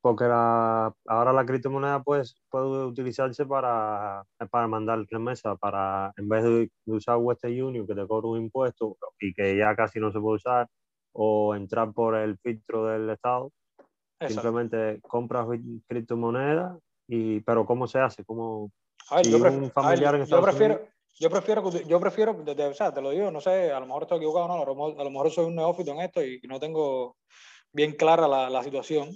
Porque 0.00 0.24
la, 0.24 0.92
ahora 1.06 1.32
la 1.32 1.46
criptomoneda 1.46 2.02
pues, 2.02 2.34
puede 2.50 2.84
utilizarse 2.86 3.46
para, 3.46 4.24
para 4.50 4.66
mandar 4.66 5.04
remesas, 5.08 5.56
para 5.60 6.12
en 6.16 6.28
vez 6.28 6.42
de 6.42 6.70
usar 6.86 7.18
Western 7.18 7.62
Union 7.62 7.86
que 7.86 7.94
te 7.94 8.06
cobra 8.06 8.28
un 8.28 8.40
impuesto 8.40 8.96
y 9.20 9.32
que 9.32 9.56
ya 9.56 9.76
casi 9.76 10.00
no 10.00 10.10
se 10.10 10.18
puede 10.18 10.36
usar, 10.36 10.68
o 11.12 11.54
entrar 11.54 11.92
por 11.92 12.16
el 12.16 12.36
filtro 12.38 12.86
del 12.86 13.10
Estado, 13.10 13.52
simplemente 14.26 15.00
compras 15.02 15.46
criptomonedas, 15.86 16.78
y, 17.06 17.40
pero 17.40 17.64
¿cómo 17.66 17.86
se 17.86 18.00
hace? 18.00 18.24
¿Cómo, 18.24 18.70
yo, 19.24 20.42
prefiero, 20.42 20.80
yo 21.18 21.30
prefiero, 21.30 21.70
yo 21.70 22.00
prefiero, 22.00 22.32
o 22.32 22.74
sea, 22.74 22.92
te 22.92 23.00
lo 23.00 23.10
digo, 23.10 23.30
no 23.30 23.40
sé, 23.40 23.70
a 23.70 23.80
lo 23.80 23.86
mejor 23.86 24.02
estoy 24.02 24.18
equivocado, 24.18 24.48
no, 24.48 24.62
a 24.62 25.04
lo 25.04 25.10
mejor, 25.10 25.30
soy 25.30 25.46
un 25.46 25.56
neófito 25.56 25.92
en 25.92 26.00
esto 26.00 26.24
y 26.24 26.40
no 26.48 26.58
tengo 26.58 27.16
bien 27.72 27.92
clara 27.92 28.26
la, 28.26 28.50
la 28.50 28.62
situación, 28.62 29.10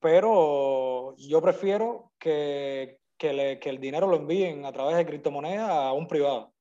pero 0.00 1.14
yo 1.16 1.40
prefiero 1.40 2.12
que, 2.18 2.98
que, 3.16 3.32
le, 3.32 3.58
que, 3.58 3.70
el 3.70 3.80
dinero 3.80 4.06
lo 4.06 4.16
envíen 4.16 4.64
a 4.64 4.72
través 4.72 4.96
de 4.96 5.06
criptomonedas 5.06 5.68
a 5.68 5.92
un 5.92 6.06
privado. 6.06 6.52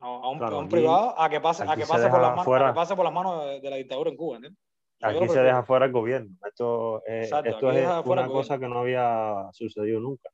A 0.00 0.28
un, 0.28 0.42
a 0.42 0.58
un 0.58 0.68
privado 0.68 1.18
a 1.18 1.30
que 1.30 1.40
pase, 1.40 1.62
a 1.62 1.74
que 1.74 1.86
pase, 1.86 2.08
por, 2.08 2.20
las 2.20 2.36
manos, 2.36 2.62
a 2.62 2.66
que 2.68 2.74
pase 2.74 2.94
por 2.94 3.04
las 3.06 3.14
manos 3.14 3.62
de, 3.62 3.70
la 3.70 3.76
dictadura 3.76 4.10
en 4.10 4.16
Cuba. 4.16 4.36
¿entiendes? 4.36 4.62
Aquí 5.00 5.28
se 5.28 5.40
deja 5.40 5.62
fuera 5.62 5.86
el 5.86 5.92
gobierno. 5.92 6.36
Esto, 6.46 7.02
esto 7.06 7.70
es 7.70 7.88
una 8.04 8.28
cosa 8.28 8.58
que 8.58 8.68
no 8.68 8.80
había 8.80 9.48
sucedido 9.52 10.00
nunca. 10.00 10.28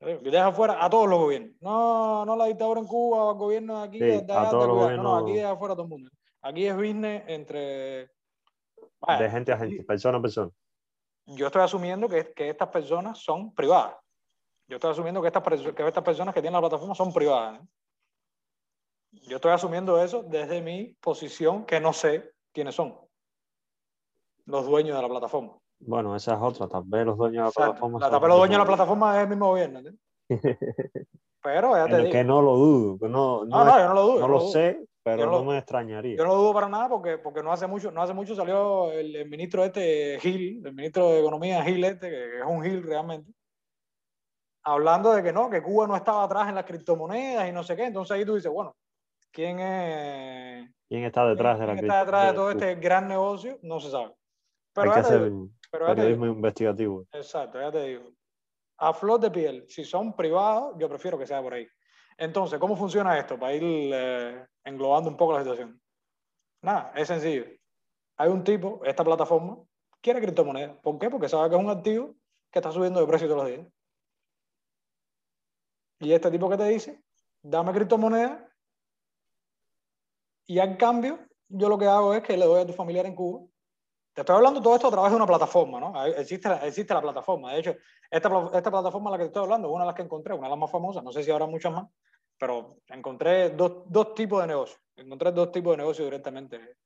Deja 0.00 0.50
fuera 0.52 0.82
a 0.82 0.88
todos 0.88 1.08
los 1.08 1.18
gobiernos. 1.18 1.52
No, 1.60 2.24
no 2.24 2.34
la 2.34 2.46
dictadura 2.46 2.80
en 2.80 2.86
Cuba, 2.86 3.32
el 3.32 3.36
gobierno 3.36 3.78
de 3.80 3.86
aquí. 3.86 3.98
de, 3.98 4.16
a 4.16 4.48
todos 4.48 4.66
los 4.66 4.76
gobiernos. 4.76 5.04
No, 5.04 5.16
aquí 5.16 5.34
deja 5.34 5.56
fuera 5.56 5.74
a 5.74 5.76
todo 5.76 5.84
el 5.84 5.90
mundo. 5.90 6.10
Aquí 6.40 6.66
es 6.66 6.74
business 6.74 7.22
entre. 7.26 8.10
de 9.18 9.30
gente 9.30 9.52
a 9.52 9.58
gente, 9.58 9.84
persona 9.84 10.18
a 10.18 10.22
persona. 10.22 10.50
Yo 11.26 11.46
estoy 11.46 11.62
asumiendo 11.62 12.08
que, 12.08 12.32
que 12.32 12.48
estas 12.48 12.68
personas 12.68 13.18
son 13.18 13.54
privadas. 13.54 13.96
Yo 14.66 14.76
estoy 14.76 14.90
asumiendo 14.92 15.20
que 15.20 15.28
estas, 15.28 15.42
que 15.42 15.86
estas 15.86 16.04
personas 16.04 16.34
que 16.34 16.40
tienen 16.40 16.54
la 16.54 16.60
plataforma 16.60 16.94
son 16.94 17.12
privadas. 17.12 17.60
¿eh? 17.60 17.66
Yo 19.28 19.36
estoy 19.36 19.52
asumiendo 19.52 20.02
eso 20.02 20.22
desde 20.22 20.62
mi 20.62 20.94
posición, 21.00 21.66
que 21.66 21.78
no 21.78 21.92
sé 21.92 22.32
quiénes 22.52 22.74
son 22.74 22.96
los 24.46 24.64
dueños 24.66 24.96
de 24.96 25.02
la 25.02 25.08
plataforma. 25.08 25.58
Bueno, 25.80 26.14
esa 26.14 26.34
es 26.34 26.40
otra. 26.40 26.68
Tal 26.68 26.82
vez 26.86 27.06
los 27.06 27.16
dueños 27.16 27.42
de 27.42 27.44
la 27.44 27.66
plataforma. 27.66 27.98
La, 27.98 28.10
tal 28.10 28.20
vez 28.20 28.28
los 28.28 28.38
dueños 28.38 28.54
de 28.54 28.58
la 28.58 28.66
plataforma 28.66 29.16
es 29.16 29.22
el 29.22 29.28
mismo 29.28 29.48
gobierno. 29.48 29.80
Pero 31.42 31.74
ya 31.74 31.86
te 31.86 31.98
digo. 31.98 32.10
Que 32.10 32.24
no 32.24 32.42
lo 32.42 32.56
dudo. 32.56 33.08
No, 33.08 33.44
no, 33.44 33.64
no, 33.64 33.78
yo 33.78 33.88
no 33.88 33.94
lo 33.94 34.02
dudo. 34.02 34.20
No 34.20 34.28
lo, 34.28 34.40
sé, 34.40 34.84
pero 35.02 35.30
no, 35.30 35.44
me 35.44 35.58
extrañaría. 35.58 36.16
Yo 36.16 36.24
no 36.24 36.30
lo 36.30 36.36
dudo 36.36 36.54
para 36.54 36.68
nada 36.68 36.88
porque, 36.88 37.16
porque 37.16 37.42
no, 37.42 37.50
hace 37.50 37.66
mucho, 37.66 37.90
no 37.90 38.02
hace 38.02 38.12
mucho 38.12 38.34
salió 38.34 38.92
el, 38.92 39.26
ministro 39.28 39.64
este, 39.64 40.18
Gil, 40.20 40.62
el 40.64 40.74
ministro 40.74 41.08
de 41.08 41.20
Economía 41.20 41.62
Gil 41.64 41.82
este, 41.84 42.10
que 42.10 42.38
es 42.40 42.44
un 42.46 42.62
Gil 42.62 42.82
realmente, 42.82 43.32
hablando 44.62 45.12
de 45.12 45.22
que 45.22 45.32
no, 45.32 45.48
que 45.48 45.62
Cuba 45.62 45.86
no 45.86 45.96
estaba 45.96 46.24
atrás 46.24 46.48
en 46.48 46.56
las 46.56 46.64
criptomonedas 46.64 47.48
y 47.48 47.52
no 47.52 47.62
sé 47.62 47.76
qué. 47.76 47.86
Entonces 47.86 48.14
ahí 48.14 48.24
tú 48.26 48.34
dices, 48.34 48.52
bueno, 48.52 48.76
¿quién 49.30 49.58
es... 49.60 50.70
¿Quién 50.88 51.04
está 51.04 51.26
detrás 51.26 51.58
de 51.58 51.66
la 51.66 51.72
¿quién 51.72 51.84
está 51.84 52.00
detrás 52.00 52.26
de 52.28 52.34
todo 52.34 52.50
este 52.50 52.74
gran 52.74 53.08
negocio? 53.08 53.58
No 53.62 53.80
se 53.80 53.90
sabe. 53.90 54.12
Pero 54.72 54.90
Hay 54.90 54.94
que 54.94 55.00
hacer 55.00 55.32
periodismo 55.70 56.26
investigativo. 56.26 57.06
Exacto, 57.12 57.60
ya 57.60 57.70
te 57.70 57.82
digo. 57.84 58.10
A 58.78 58.94
flor 58.94 59.20
de 59.20 59.30
piel, 59.30 59.64
si 59.68 59.84
son 59.84 60.14
privados, 60.14 60.74
yo 60.78 60.88
prefiero 60.88 61.18
que 61.18 61.26
sea 61.26 61.42
por 61.42 61.54
ahí. 61.54 61.68
Entonces, 62.16 62.58
¿cómo 62.58 62.76
funciona 62.76 63.18
esto? 63.18 63.38
Para 63.38 63.54
ir 63.54 63.62
eh, 63.64 64.46
englobando 64.64 65.10
un 65.10 65.16
poco 65.16 65.32
la 65.32 65.40
situación. 65.40 65.80
Nada, 66.62 66.92
es 66.94 67.08
sencillo. 67.08 67.44
Hay 68.16 68.28
un 68.30 68.44
tipo, 68.44 68.80
esta 68.84 69.04
plataforma, 69.04 69.58
quiere 70.00 70.20
criptomonedas. 70.20 70.76
¿Por 70.82 70.98
qué? 70.98 71.10
Porque 71.10 71.28
sabe 71.28 71.48
que 71.48 71.56
es 71.56 71.62
un 71.62 71.70
activo 71.70 72.14
que 72.50 72.58
está 72.58 72.72
subiendo 72.72 73.00
de 73.00 73.06
precio 73.06 73.28
todos 73.28 73.42
los 73.42 73.50
días. 73.50 73.66
Y 76.00 76.12
este 76.12 76.30
tipo 76.30 76.48
que 76.48 76.56
te 76.56 76.64
dice, 76.64 77.02
dame 77.42 77.72
criptomonedas 77.72 78.42
y 80.46 80.58
al 80.58 80.76
cambio, 80.76 81.18
yo 81.48 81.68
lo 81.68 81.78
que 81.78 81.86
hago 81.86 82.14
es 82.14 82.22
que 82.22 82.36
le 82.36 82.44
doy 82.44 82.62
a 82.62 82.66
tu 82.66 82.72
familiar 82.72 83.06
en 83.06 83.14
Cuba 83.14 83.49
te 84.20 84.22
estoy 84.24 84.36
hablando 84.36 84.60
todo 84.60 84.74
esto 84.74 84.88
a 84.88 84.90
través 84.90 85.10
de 85.12 85.16
una 85.16 85.26
plataforma, 85.26 85.80
¿no? 85.80 86.04
Existe, 86.04 86.50
existe 86.62 86.92
la 86.92 87.00
plataforma. 87.00 87.54
De 87.54 87.60
hecho, 87.60 87.74
esta, 88.10 88.50
esta 88.52 88.70
plataforma 88.70 89.08
a 89.08 89.12
la 89.12 89.16
que 89.16 89.24
te 89.24 89.28
estoy 89.28 89.44
hablando 89.44 89.68
es 89.68 89.74
una 89.74 89.84
de 89.84 89.86
las 89.86 89.94
que 89.94 90.02
encontré, 90.02 90.34
una 90.34 90.46
de 90.46 90.50
las 90.50 90.58
más 90.58 90.70
famosas, 90.70 91.02
no 91.02 91.10
sé 91.10 91.22
si 91.22 91.30
habrá 91.30 91.46
muchas 91.46 91.72
más, 91.72 91.88
pero 92.38 92.76
encontré 92.88 93.48
dos, 93.50 93.84
dos 93.86 94.14
tipos 94.14 94.42
de 94.42 94.48
negocios. 94.48 94.78
Encontré 94.96 95.32
dos 95.32 95.50
tipos 95.50 95.72
de 95.72 95.78
negocios 95.78 96.06
directamente 96.06 96.76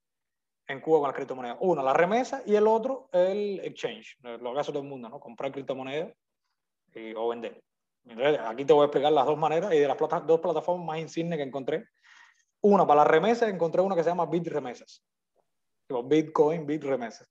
en 0.69 0.81
Cuba 0.81 1.01
con 1.01 1.09
las 1.09 1.17
criptomonedas. 1.17 1.59
Uno, 1.61 1.83
la 1.83 1.93
remesa 1.93 2.43
y 2.47 2.55
el 2.55 2.69
otro, 2.69 3.09
el 3.11 3.59
exchange, 3.65 4.17
lo 4.23 4.55
que 4.55 4.61
hace 4.61 4.71
todo 4.71 4.83
el 4.83 4.89
mundo, 4.89 5.09
¿no? 5.09 5.19
Comprar 5.19 5.51
criptomonedas 5.51 6.15
y, 6.95 7.15
o 7.15 7.29
vender. 7.29 7.61
Entonces, 8.05 8.39
aquí 8.45 8.65
te 8.65 8.73
voy 8.73 8.83
a 8.83 8.87
explicar 8.87 9.13
las 9.13 9.27
dos 9.27 9.37
maneras 9.37 9.75
y 9.75 9.79
de 9.81 9.89
las 9.89 9.99
dos 9.99 10.41
plataformas 10.41 10.87
más 10.87 10.99
insignes 11.01 11.37
que 11.37 11.43
encontré. 11.43 11.89
Una, 12.61 12.87
para 12.87 12.99
la 12.99 13.05
remesa, 13.05 13.49
encontré 13.49 13.83
una 13.83 13.97
que 13.97 14.05
se 14.05 14.11
llama 14.11 14.31
Bitcoin, 15.89 16.67
BitRemesas. 16.67 17.31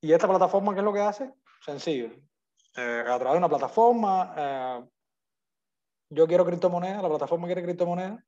¿Y 0.00 0.12
esta 0.12 0.28
plataforma 0.28 0.72
qué 0.72 0.80
es 0.80 0.84
lo 0.84 0.92
que 0.92 1.00
hace? 1.00 1.32
Sencillo. 1.64 2.10
Eh, 2.76 3.04
a 3.06 3.18
través 3.18 3.32
de 3.32 3.38
una 3.38 3.48
plataforma, 3.48 4.34
eh, 4.36 4.84
yo 6.10 6.26
quiero 6.26 6.44
criptomonedas, 6.44 7.02
la 7.02 7.08
plataforma 7.08 7.46
quiere 7.46 7.62
criptomonedas, 7.62 8.22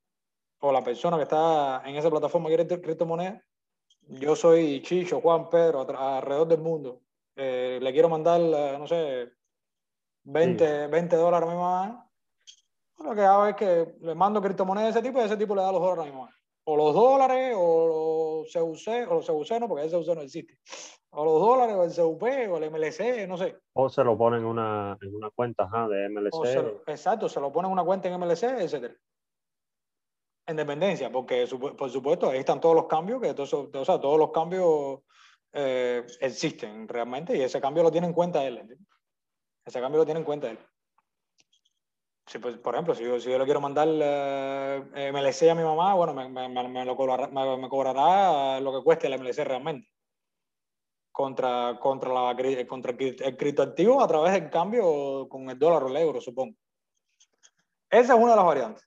o 0.60 0.72
la 0.72 0.82
persona 0.82 1.16
que 1.16 1.24
está 1.24 1.82
en 1.84 1.96
esa 1.96 2.10
plataforma 2.10 2.48
quiere 2.48 2.66
criptomonedas. 2.66 3.42
Yo 4.08 4.34
soy 4.34 4.82
Chicho, 4.82 5.20
Juan, 5.20 5.50
Pedro, 5.50 5.86
alrededor 5.98 6.48
del 6.48 6.60
mundo. 6.60 7.02
Eh, 7.36 7.78
le 7.80 7.92
quiero 7.92 8.08
mandar, 8.08 8.40
no 8.40 8.86
sé, 8.86 9.30
20, 10.24 10.86
20 10.86 11.16
dólares 11.16 11.48
a 11.48 11.52
mi 11.52 11.58
mamá. 11.58 12.10
Lo 13.00 13.14
que 13.14 13.20
hago 13.20 13.46
es 13.46 13.54
que 13.54 13.94
le 14.00 14.14
mando 14.14 14.40
criptomonedas 14.40 14.94
de 14.94 15.00
ese 15.00 15.08
tipo 15.08 15.20
y 15.20 15.24
ese 15.24 15.36
tipo 15.36 15.54
le 15.54 15.62
da 15.62 15.70
los 15.70 15.80
dólares 15.80 16.04
a 16.04 16.06
mi 16.06 16.18
mamá 16.18 16.38
o 16.70 16.76
los 16.76 16.94
dólares 16.94 17.54
o 17.56 18.17
los 18.38 18.52
CUC, 18.52 19.10
o 19.10 19.14
los 19.14 19.26
CUC 19.26 19.60
no, 19.60 19.68
porque 19.68 19.84
el 19.84 19.90
CUC 19.90 20.14
no 20.14 20.22
existe, 20.22 20.58
o 21.10 21.24
los 21.24 21.40
dólares 21.40 21.76
o 21.76 21.84
el 21.84 21.94
CUP 21.94 22.22
o 22.22 22.56
el 22.58 22.70
MLC, 22.70 23.26
no 23.26 23.36
sé. 23.36 23.56
O 23.74 23.88
se 23.88 24.04
lo 24.04 24.16
ponen 24.16 24.40
en 24.40 24.46
una, 24.46 24.96
en 25.00 25.14
una 25.14 25.30
cuenta 25.30 25.68
de 25.88 26.08
MLC. 26.08 26.82
exacto, 26.86 27.28
se 27.28 27.40
lo 27.40 27.52
ponen 27.52 27.70
en 27.70 27.72
una 27.72 27.84
cuenta 27.84 28.08
en 28.08 28.20
MLC, 28.20 28.42
etc. 28.60 28.94
En 30.46 30.56
dependencia, 30.56 31.10
porque 31.10 31.46
por 31.76 31.90
supuesto 31.90 32.30
ahí 32.30 32.38
están 32.38 32.60
todos 32.60 32.74
los 32.74 32.86
cambios, 32.86 33.20
que 33.20 33.34
todos, 33.34 33.52
o 33.52 33.84
sea, 33.84 34.00
todos 34.00 34.18
los 34.18 34.30
cambios 34.30 35.00
eh, 35.52 36.04
existen 36.20 36.86
realmente 36.88 37.36
y 37.36 37.42
ese 37.42 37.60
cambio 37.60 37.82
lo 37.82 37.90
tiene 37.90 38.06
en 38.06 38.12
cuenta 38.12 38.44
él. 38.44 38.78
Ese 39.64 39.80
cambio 39.80 39.98
lo 39.98 40.04
tiene 40.04 40.20
en 40.20 40.26
cuenta 40.26 40.50
él. 40.50 40.58
Si, 42.28 42.38
pues, 42.38 42.58
por 42.58 42.74
ejemplo, 42.74 42.94
si 42.94 43.04
yo, 43.04 43.18
si 43.18 43.30
yo 43.30 43.38
le 43.38 43.46
quiero 43.46 43.60
mandar 43.60 43.88
eh, 43.90 45.10
MLC 45.12 45.50
a 45.50 45.54
mi 45.54 45.62
mamá, 45.62 45.94
bueno, 45.94 46.12
me, 46.12 46.28
me, 46.28 46.68
me 46.68 46.84
lo 46.84 46.94
cobrará, 46.94 47.26
me, 47.28 47.68
cobrará 47.70 48.60
lo 48.60 48.70
que 48.70 48.84
cueste 48.84 49.06
el 49.06 49.18
MLC 49.18 49.44
realmente. 49.44 49.88
Contra, 51.10 51.78
contra, 51.80 52.12
la, 52.12 52.66
contra 52.66 52.92
el 52.92 53.36
criptoactivo 53.36 54.02
a 54.02 54.06
través 54.06 54.34
del 54.34 54.50
cambio 54.50 55.26
con 55.26 55.48
el 55.48 55.58
dólar 55.58 55.84
o 55.84 55.88
el 55.88 55.96
euro, 55.96 56.20
supongo. 56.20 56.54
Esa 57.90 58.14
es 58.14 58.20
una 58.20 58.32
de 58.32 58.36
las 58.36 58.44
variantes. 58.44 58.84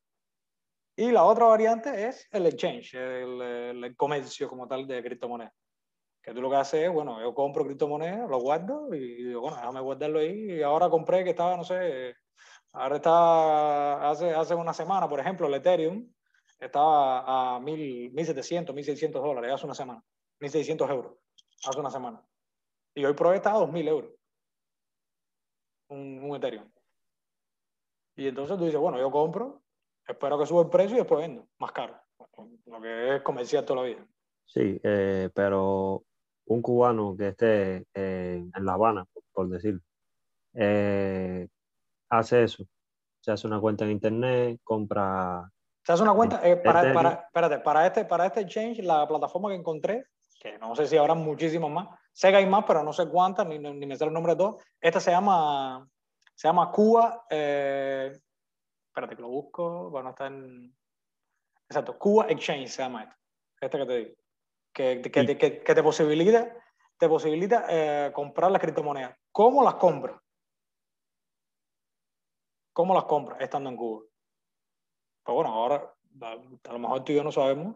Y 0.96 1.12
la 1.12 1.24
otra 1.24 1.46
variante 1.46 2.08
es 2.08 2.28
el 2.32 2.46
exchange, 2.46 2.94
el, 2.94 3.42
el, 3.42 3.96
comercio 3.96 4.48
como 4.48 4.68
tal 4.68 4.86
de 4.86 5.02
criptomonedas. 5.02 5.54
Que 6.22 6.32
tú 6.32 6.42
lo 6.42 6.50
que 6.52 6.58
haces 6.58 6.84
es, 6.84 6.94
bueno, 6.94 7.20
yo 7.20 7.34
compro 7.34 7.66
criptomonedas, 7.66 8.30
lo 8.30 8.40
guardo 8.40 8.94
y 8.94 9.24
digo, 9.24 9.42
bueno, 9.42 9.58
déjame 9.58 9.82
guardarlo 9.82 10.20
ahí. 10.20 10.60
Y 10.60 10.62
ahora 10.62 10.92
compré 10.92 11.24
que 11.24 11.32
estaba, 11.32 11.58
no 11.58 11.64
sé, 11.64 12.14
Ahora 12.74 12.96
está, 12.96 14.10
hace, 14.10 14.34
hace 14.34 14.56
una 14.56 14.74
semana, 14.74 15.10
por 15.10 15.20
ejemplo, 15.20 15.48
el 15.48 15.54
Ethereum 15.56 16.10
estaba 16.60 17.56
a 17.56 17.60
1.700, 17.60 18.68
1.600 18.74 19.12
dólares 19.12 19.54
hace 19.54 19.66
una 19.66 19.76
semana. 19.76 20.04
1.600 20.40 20.90
euros 20.90 21.14
hace 21.68 21.80
una 21.80 21.92
semana. 21.92 22.24
Y 22.96 23.06
hoy 23.06 23.14
por 23.14 23.36
está 23.36 23.52
a 23.52 23.60
2.000 23.60 23.88
euros. 23.88 24.12
Un, 25.90 26.24
un, 26.24 26.36
Ethereum. 26.36 26.70
Y 28.16 28.28
entonces 28.28 28.58
tú 28.58 28.66
dices, 28.66 28.80
bueno, 28.80 28.98
yo 28.98 29.12
compro, 29.12 29.62
espero 30.08 30.40
que 30.40 30.46
suba 30.46 30.64
el 30.64 30.70
precio 30.70 30.96
y 30.96 31.00
después 31.00 31.20
vendo, 31.20 31.48
más 31.60 31.72
caro. 31.72 32.00
Lo 32.66 32.82
que 32.82 33.16
es 33.16 33.22
comercial 33.22 33.66
toda 33.66 33.82
la 33.82 33.88
vida. 33.88 34.08
Sí, 34.46 34.80
eh, 34.84 35.30
pero 35.34 36.04
un 36.46 36.62
cubano 36.62 37.16
que 37.16 37.30
esté 37.30 37.86
en 37.94 38.52
La 38.60 38.74
Habana, 38.74 39.06
por, 39.32 39.50
decir, 39.50 39.80
eh, 40.54 41.48
hace 42.12 42.44
eso. 42.44 42.66
Se 43.22 43.32
hace 43.32 43.48
una 43.48 43.60
cuenta 43.60 43.86
en 43.86 43.92
internet, 43.92 44.60
compra. 44.64 45.52
Se 45.84 45.94
hace 45.94 46.04
una 46.04 46.14
cuenta. 46.14 46.48
Eh, 46.48 46.58
para, 46.58 46.94
para, 46.94 47.12
espérate, 47.26 47.60
para 47.60 47.88
este, 47.88 48.06
para 48.06 48.26
este 48.28 48.42
exchange, 48.42 48.80
la 48.84 49.08
plataforma 49.08 49.50
que 49.50 49.56
encontré, 49.56 50.06
que 50.40 50.58
no 50.60 50.76
sé 50.76 50.86
si 50.88 50.98
habrá 50.98 51.14
muchísimos 51.16 51.72
más, 51.72 51.88
Sé 52.14 52.30
que 52.30 52.38
hay 52.38 52.46
más, 52.46 52.66
pero 52.68 52.84
no 52.84 52.92
sé 52.92 53.08
cuántas, 53.08 53.48
ni, 53.48 53.58
ni 53.58 53.86
me 53.86 53.96
sé 53.96 54.04
el 54.04 54.14
nombre 54.14 54.34
de 54.34 54.38
todos. 54.38 54.64
Esta 54.80 55.00
se 55.00 55.12
llama, 55.12 55.88
se 56.36 56.48
llama 56.48 56.72
Cuba, 56.72 57.26
eh, 57.30 58.12
espérate 58.88 59.16
que 59.16 59.22
lo 59.22 59.30
busco, 59.30 59.90
bueno, 59.90 60.10
está 60.10 60.28
en... 60.28 60.76
Exacto, 61.70 61.98
Cuba 61.98 62.26
Exchange 62.28 62.68
se 62.68 62.82
llama 62.82 63.04
esto. 63.04 63.16
Esta 63.62 63.78
que 63.78 63.86
te 63.86 63.98
digo. 63.98 64.16
Que, 64.74 65.02
que, 65.02 65.12
que, 65.12 65.38
que, 65.38 65.64
que 65.64 65.76
te 65.76 65.84
posibilita, 65.84 66.54
te 66.98 67.08
posibilita 67.08 67.66
eh, 67.70 68.12
comprar 68.14 68.52
las 68.52 68.62
criptomonedas. 68.62 69.16
¿Cómo 69.32 69.64
las 69.64 69.76
compras? 69.76 70.18
¿Cómo 72.74 72.94
las 72.94 73.04
compras 73.06 73.40
estando 73.42 73.70
en 73.70 73.76
Cuba? 73.76 74.04
Pues 75.24 75.36
bueno, 75.36 75.54
ahora 75.54 75.94
a, 76.22 76.36
lo 76.74 76.80
mejor 76.80 77.04
tú 77.04 77.12
y 77.12 77.16
yo 77.16 77.24
no 77.24 77.32
sabemos. 77.32 77.76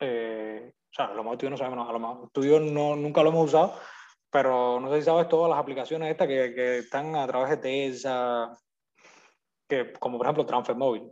Eh, 0.00 0.72
o 0.74 0.92
sea, 0.94 1.06
a 1.06 1.14
lo 1.14 1.22
mejor 1.22 1.38
tú 1.38 1.44
y 1.44 1.46
yo 1.46 1.50
no 1.50 1.56
sabemos, 1.56 1.88
a 1.88 1.92
lo 1.92 1.98
mejor 1.98 2.30
tú 2.32 2.44
y 2.44 2.48
yo 2.50 2.60
no, 2.60 2.96
nunca 2.96 3.22
lo 3.22 3.30
hemos 3.30 3.46
usado, 3.46 3.74
pero 4.30 4.80
no 4.80 4.90
sé 4.90 5.00
si 5.00 5.02
sabes 5.06 5.28
todas 5.28 5.50
las 5.50 5.58
aplicaciones 5.58 6.10
estas 6.10 6.28
que, 6.28 6.54
que 6.54 6.78
están 6.78 7.14
a 7.16 7.26
través 7.26 7.50
de 7.50 7.56
TESA, 7.58 8.56
que, 9.68 9.92
como 9.94 10.18
por 10.18 10.26
ejemplo 10.26 10.46
Transfer 10.46 10.76
Móvil. 10.76 11.10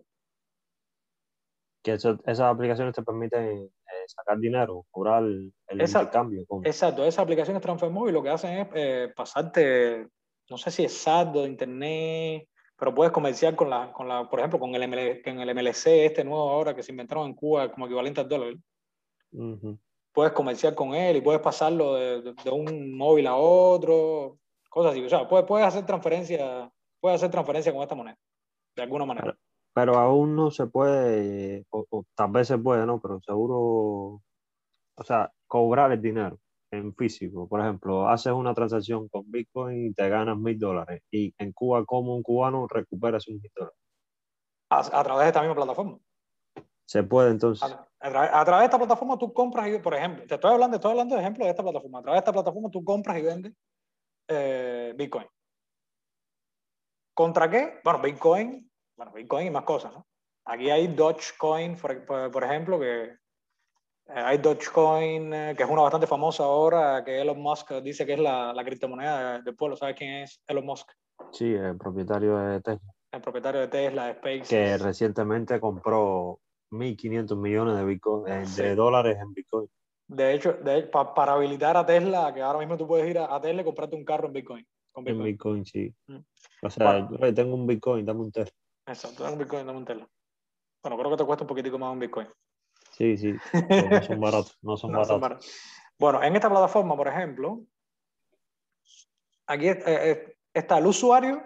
Que 1.83 1.93
eso, 1.93 2.19
esas 2.25 2.41
aplicaciones 2.55 2.95
te 2.95 3.03
permiten 3.03 3.65
eh, 3.65 4.05
sacar 4.07 4.39
dinero, 4.39 4.87
cobrar 4.91 5.23
el, 5.23 5.53
el 5.67 5.81
Esa- 5.81 6.01
intercambio. 6.01 6.47
con- 6.47 6.65
Exacto, 6.65 7.05
esas 7.05 7.23
aplicaciones 7.23 7.61
Transfer 7.63 7.91
Móvil 7.91 8.15
lo 8.15 8.23
que 8.23 8.31
hacen 8.31 8.59
es 8.59 8.69
eh, 8.75 9.13
pasarte, 9.15 10.09
no 10.49 10.57
sé 10.57 10.71
si 10.71 10.85
es 10.85 10.97
saldo 10.97 11.43
de 11.43 11.49
internet, 11.49 12.49
pero 12.85 12.95
puedes 12.95 13.15
comerciar 13.15 13.57
con 13.57 13.71
la, 13.71 13.91
con 13.95 14.07
la 14.07 14.29
por 14.29 14.39
ejemplo, 14.41 14.61
con 14.61 14.75
el, 14.75 14.83
ML, 14.83 15.23
con 15.23 15.41
el 15.41 15.49
MLC, 15.55 16.05
este 16.05 16.23
nuevo 16.23 16.51
ahora 16.51 16.75
que 16.75 16.83
se 16.83 16.93
inventaron 16.93 17.25
en 17.25 17.33
Cuba 17.35 17.73
como 17.73 17.87
equivalente 17.87 18.21
al 18.21 18.29
dólar. 18.29 18.55
Ujú. 19.33 19.79
Puedes 20.13 20.33
comerciar 20.35 20.75
con 20.75 20.95
él 20.95 21.17
y 21.17 21.21
puedes 21.23 21.41
pasarlo 21.41 21.95
de, 21.95 22.21
de- 22.21 22.35
de 22.45 22.51
un 22.51 22.95
móvil 22.95 23.27
a 23.27 23.37
otro, 23.37 24.37
cosas 24.69 24.93
así. 24.93 25.03
O 25.03 25.09
sea, 25.09 25.27
puedes, 25.27 25.47
puedes 25.47 25.67
hacer 25.67 25.87
transferencia, 25.87 26.71
puedes 27.01 27.17
hacer 27.17 27.31
transferencia 27.31 27.73
con 27.73 27.81
esta 27.81 27.95
moneda, 27.95 28.19
de 28.77 28.83
alguna 28.83 29.07
manera. 29.07 29.35
Pero 29.73 29.97
aún 29.97 30.37
no 30.37 30.51
se 30.51 30.67
puede, 30.67 31.65
o, 31.71 31.87
o 31.89 32.05
tal 32.15 32.33
vez 32.33 32.49
se 32.49 32.59
puede, 32.59 32.85
¿no? 32.85 33.01
Pero 33.01 33.19
seguro, 33.23 33.57
o 34.95 35.05
sea, 35.05 35.33
cobrar 35.47 35.91
el 35.91 36.03
dinero 36.03 36.39
en 36.75 36.95
físico. 36.95 37.49
Por 37.49 37.61
ejemplo, 37.61 38.09
haces 38.09 38.33
una 38.33 38.55
transacción 38.55 39.09
con 39.09 39.31
Bitcoin 39.31 39.87
y 39.87 39.95
te 39.95 40.09
ganas 40.09 40.37
mil 40.37 40.59
dólares. 40.59 41.03
Y 41.11 41.35
en 41.39 41.53
Cuba, 41.53 41.85
como 41.85 42.15
un 42.17 42.23
cubano, 42.23 42.67
recuperas 42.69 43.27
un 43.29 43.41
mil 43.41 43.53
dólares. 43.55 43.79
A, 44.71 44.79
a 44.81 45.05
través 45.05 45.23
de 45.25 45.29
esta 45.29 45.41
misma 45.41 45.55
plataforma. 45.55 45.99
Se 46.87 47.03
puede 47.03 47.31
entonces. 47.31 47.63
A, 47.71 47.89
a 48.01 48.11
través, 48.11 48.31
a 48.33 48.45
través 48.45 48.61
de 48.61 48.65
esta 48.67 48.79
plataforma 48.79 49.19
tú 49.19 49.33
compras 49.33 49.69
y, 49.69 49.79
por 49.79 49.95
ejemplo, 49.95 50.27
te 50.27 50.35
estoy 50.35 50.53
hablando, 50.53 50.77
estoy 50.77 50.91
hablando 50.91 51.15
de 51.15 51.21
ejemplo 51.23 51.45
de 51.45 51.51
esta 51.51 51.63
plataforma. 51.63 51.99
A 51.99 52.03
través 52.03 52.17
de 52.17 52.21
esta 52.21 52.33
plataforma 52.33 52.71
tú 52.71 52.85
compras 52.85 53.19
y 53.19 53.23
vendes 53.23 53.53
eh, 54.29 54.93
Bitcoin. 54.97 55.27
¿Contra 57.15 57.49
qué? 57.49 57.81
Bueno, 57.85 58.01
Bitcoin, 58.01 58.71
bueno, 58.97 59.13
Bitcoin 59.13 59.47
y 59.47 59.51
más 59.51 59.65
cosas, 59.65 59.93
¿no? 59.93 60.07
Aquí 60.47 60.69
hay 60.69 60.89
Dogecoin, 60.89 61.77
por, 61.77 62.05
por- 62.05 62.31
por 62.31 62.45
ejemplo, 62.45 62.79
que 62.79 63.17
hay 64.09 64.39
Dogecoin, 64.39 65.33
eh, 65.33 65.55
que 65.57 65.63
es 65.63 65.69
una 65.69 65.83
bastante 65.83 66.07
famosa 66.07 66.45
ahora, 66.45 67.03
que 67.05 67.21
Elon 67.21 67.41
Musk 67.41 67.73
dice 67.83 68.05
que 68.07 68.15
es 68.15 68.19
la, 68.21 68.53
la 68.53 68.65
criptomoneda 68.65 69.33
de- 69.39 69.43
del 69.43 69.57
pueblo. 69.57 69.77
¿Sabes 69.77 69.97
quién 69.97 70.13
es 70.23 70.41
Elon 70.47 70.67
Musk? 70.67 70.91
Sí, 71.33 71.53
el 71.53 71.77
propietario 71.77 72.37
de 72.37 72.61
Tesla, 72.61 72.93
El 73.13 73.21
propietario 73.21 73.61
de 73.63 73.69
Tesla, 73.69 74.07
de 74.07 74.15
SpaceX. 74.15 74.49
que 74.49 74.79
recientemente 74.79 75.61
compró 75.61 76.41
1.500 76.71 77.37
millones 77.39 77.77
de, 77.77 77.85
Bitcoin, 77.85 78.27
eh, 78.33 78.39
de 78.41 78.47
Sí. 78.47 78.75
dólares 78.75 79.17
en 79.21 79.33
Bitcoin. 79.33 79.69
De 80.09 80.35
hecho, 80.35 80.53
de- 80.55 80.83
pa- 80.83 81.15
para 81.15 81.33
habilitar 81.33 81.77
a 81.77 81.87
Tesla, 81.87 82.33
que 82.35 82.43
ahora 82.43 82.59
mismo 82.59 82.77
tú 82.77 82.87
puedes 82.87 83.09
ir 83.09 83.19
a, 83.19 83.35
a 83.35 83.41
Tesla 83.41 83.63
y 83.63 83.65
comprarte 83.65 83.97
un 83.97 84.05
carro 84.05 84.27
en 84.27 84.33
Bitcoin. 84.35 84.67
Con 84.93 85.09
En 85.09 85.15
Bitcoin. 85.25 85.63
Bitcoin, 85.63 85.65
sí. 85.65 85.95
Mm. 86.09 86.19
O 86.67 86.71
sea, 86.71 86.87
Bueno. 87.07 87.19
yo 87.19 87.35
tengo 87.35 87.55
un 87.55 87.67
Bitcoin, 87.67 88.05
dame 88.05 88.21
un 88.21 88.33
Tesla. 88.33 88.55
Exacto, 88.87 89.23
dame 89.23 89.35
un 89.37 89.39
Bitcoin, 89.41 89.67
dame 89.67 89.79
un 89.79 89.85
Tesla. 89.85 90.07
Bueno, 90.83 90.99
creo 90.99 91.11
que 91.13 91.17
te 91.17 91.25
cuesta 91.25 91.45
un 91.45 91.49
poquitico 91.49 91.79
más 91.79 91.93
un 91.93 91.99
Bitcoin. 92.01 92.29
Sí, 92.97 93.17
sí. 93.17 93.35
no 93.91 94.03
son 94.03 94.21
baratos, 94.21 94.59
no 94.63 94.77
son 94.77 94.93
No, 94.93 95.05
son 95.05 95.21
baratos. 95.21 95.21
baratos. 95.21 95.61
Bueno, 95.99 96.23
en 96.23 96.37
esta 96.37 96.49
plataforma, 96.51 96.97
por 96.97 97.09
ejemplo, 97.09 97.61
aquí 99.47 99.69
eh, 99.69 99.83
eh, 99.87 100.39
está 100.53 100.79
el 100.79 100.87
usuario 100.87 101.45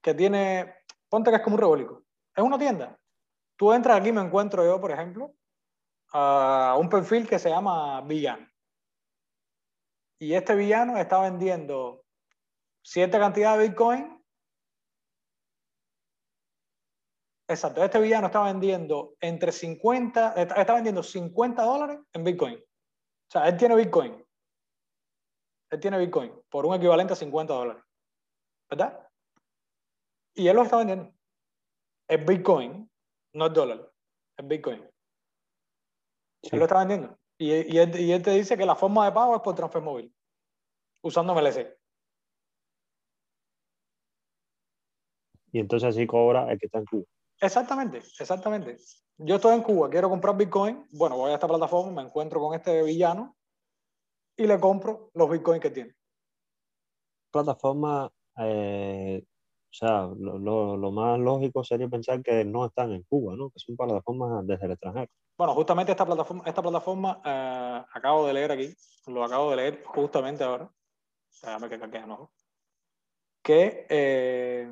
que 0.00 0.14
tiene, 0.14 0.74
ponte 1.08 1.30
que 1.30 1.36
es 1.36 1.42
como 1.42 1.56
un 1.56 1.60
rebólico. 1.60 2.04
Es 2.34 2.42
una 2.42 2.58
tienda. 2.58 2.98
Tú 3.56 3.72
entras 3.72 4.00
aquí, 4.00 4.10
me 4.10 4.20
encuentro 4.22 4.64
yo, 4.64 4.80
por 4.80 4.90
ejemplo, 4.90 5.34
a 6.12 6.76
un 6.78 6.88
perfil 6.88 7.28
que 7.28 7.38
se 7.38 7.50
llama 7.50 8.00
Villano. 8.02 8.48
Y 10.18 10.34
este 10.34 10.54
villano 10.54 10.96
está 10.98 11.20
vendiendo 11.20 12.04
cierta 12.82 13.18
cantidad 13.18 13.56
de 13.58 13.68
Bitcoin. 13.68 14.21
Exacto, 17.52 17.84
este 17.84 18.00
villano 18.00 18.28
está 18.28 18.42
vendiendo 18.44 19.14
entre 19.20 19.52
50, 19.52 20.32
está, 20.32 20.72
vendiendo 20.72 21.02
50 21.02 21.62
dólares 21.62 22.00
en 22.14 22.24
Bitcoin. 22.24 22.54
O 22.54 23.30
sea, 23.30 23.46
él 23.46 23.58
tiene 23.58 23.76
Bitcoin. 23.76 24.24
Él 25.70 25.80
tiene 25.80 25.98
Bitcoin 25.98 26.32
por 26.48 26.64
un 26.64 26.74
equivalente 26.74 27.12
a 27.12 27.16
50 27.16 27.52
dólares. 27.52 27.84
¿Verdad? 28.70 29.06
Y 30.34 30.48
él 30.48 30.56
lo 30.56 30.62
está 30.62 30.78
vendiendo. 30.78 31.12
Es 32.08 32.24
Bitcoin, 32.24 32.90
no 33.34 33.46
es 33.46 33.52
dólar. 33.52 33.92
Es 34.38 34.48
Bitcoin. 34.48 34.90
Sí. 36.42 36.50
Él 36.52 36.58
lo 36.58 36.64
está 36.64 36.78
vendiendo. 36.78 37.18
Y, 37.36 37.50
y 37.50 37.78
él, 37.78 38.00
y 38.00 38.12
él 38.12 38.22
te 38.22 38.30
dice 38.30 38.56
que 38.56 38.64
la 38.64 38.76
forma 38.76 39.04
de 39.04 39.12
pago 39.12 39.36
es 39.36 39.42
por 39.42 39.54
transfer 39.54 39.82
móvil, 39.82 40.14
usando 41.02 41.34
MLC. 41.34 41.78
Y 45.52 45.58
entonces 45.58 45.90
así 45.90 46.06
cobra 46.06 46.50
el 46.50 46.58
que 46.58 46.64
está 46.64 46.78
en 46.78 46.86
Cuba. 46.86 47.04
Exactamente, 47.42 47.98
exactamente. 47.98 48.78
Yo 49.18 49.34
estoy 49.34 49.54
en 49.56 49.62
Cuba, 49.62 49.90
quiero 49.90 50.08
comprar 50.08 50.36
Bitcoin. 50.36 50.86
Bueno, 50.92 51.16
voy 51.16 51.32
a 51.32 51.34
esta 51.34 51.48
plataforma, 51.48 51.90
me 52.00 52.08
encuentro 52.08 52.40
con 52.40 52.54
este 52.54 52.82
villano 52.84 53.36
y 54.36 54.46
le 54.46 54.58
compro 54.60 55.10
los 55.14 55.28
Bitcoins 55.28 55.60
que 55.60 55.70
tiene. 55.70 55.94
Plataforma, 57.32 58.10
eh, 58.38 59.24
o 59.24 59.74
sea, 59.74 60.02
lo, 60.16 60.38
lo- 60.38 60.76
lo 60.76 60.92
más 60.92 61.18
lógico 61.18 61.64
sería 61.64 61.88
pensar 61.88 62.22
que 62.22 62.44
no 62.44 62.64
están 62.64 62.92
en 62.92 63.02
Cuba, 63.02 63.34
¿no? 63.36 63.50
Que 63.50 63.58
son 63.58 63.76
plataformas 63.76 64.46
desde 64.46 64.66
el 64.66 64.72
extranjero. 64.72 65.10
Bueno, 65.36 65.54
justamente 65.54 65.90
esta 65.92 66.06
plataforma, 66.06 66.44
esta 66.46 66.62
plataforma 66.62 67.20
eh, 67.24 67.84
acabo 67.92 68.24
de 68.26 68.34
leer 68.34 68.52
aquí, 68.52 68.74
lo 69.08 69.24
acabo 69.24 69.50
de 69.50 69.56
leer 69.56 69.82
justamente 69.84 70.44
ahora. 70.44 70.70
Déjame 71.42 71.68
que 71.68 71.80
caquea, 71.80 72.06
¿no? 72.06 72.30
Que 73.42 73.86
eh, 73.88 74.70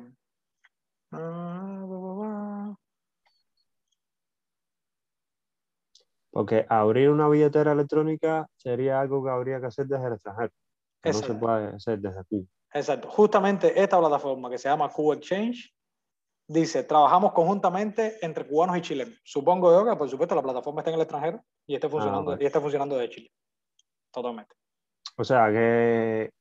Porque 6.31 6.65
abrir 6.69 7.09
una 7.09 7.27
billetera 7.27 7.73
electrónica 7.73 8.47
sería 8.55 8.99
algo 8.99 9.23
que 9.23 9.29
habría 9.29 9.59
que 9.59 9.67
hacer 9.67 9.85
desde 9.85 10.07
el 10.07 10.13
extranjero. 10.13 10.51
Que 11.01 11.11
no 11.11 11.19
se 11.19 11.33
puede 11.33 11.67
hacer 11.75 11.99
desde 11.99 12.23
Cuba. 12.25 12.45
Exacto. 12.73 13.09
Justamente 13.09 13.79
esta 13.79 13.99
plataforma 13.99 14.49
que 14.49 14.57
se 14.57 14.69
llama 14.69 14.89
Cuba 14.89 15.15
Exchange 15.15 15.73
dice, 16.47 16.83
trabajamos 16.83 17.33
conjuntamente 17.33 18.17
entre 18.25 18.47
cubanos 18.47 18.77
y 18.77 18.81
chilenos. 18.81 19.19
Supongo 19.23 19.71
yo 19.71 19.89
que, 19.89 19.95
por 19.97 20.09
supuesto, 20.09 20.35
la 20.35 20.41
plataforma 20.41 20.81
está 20.81 20.91
en 20.91 20.95
el 20.95 21.01
extranjero 21.01 21.43
y 21.65 21.75
esté 21.75 21.89
funcionando, 21.89 22.31
ok. 22.31 22.41
y 22.41 22.45
esté 22.45 22.59
funcionando 22.59 22.97
de 22.97 23.09
Chile. 23.09 23.31
Totalmente. 24.11 24.55
O 25.17 25.23
sea, 25.23 25.49
que 25.51 26.31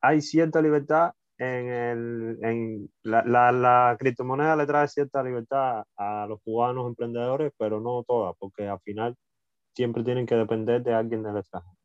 hay 0.00 0.20
cierta 0.20 0.60
libertad 0.60 1.12
en 1.38 1.68
el. 1.68 2.38
En 2.42 2.92
la, 3.02 3.22
la, 3.24 3.52
la 3.52 3.96
criptomoneda 3.98 4.54
le 4.56 4.66
trae 4.66 4.86
cierta 4.88 5.22
libertad 5.22 5.84
a 5.96 6.26
los 6.28 6.40
cubanos 6.42 6.86
emprendedores, 6.86 7.52
pero 7.58 7.80
no 7.80 8.04
toda, 8.04 8.32
porque 8.34 8.68
al 8.68 8.80
final 8.80 9.16
siempre 9.74 10.02
tienen 10.04 10.26
que 10.26 10.34
depender 10.36 10.82
de 10.82 10.94
alguien 10.94 11.22
del 11.22 11.36
extranjero. 11.38 11.76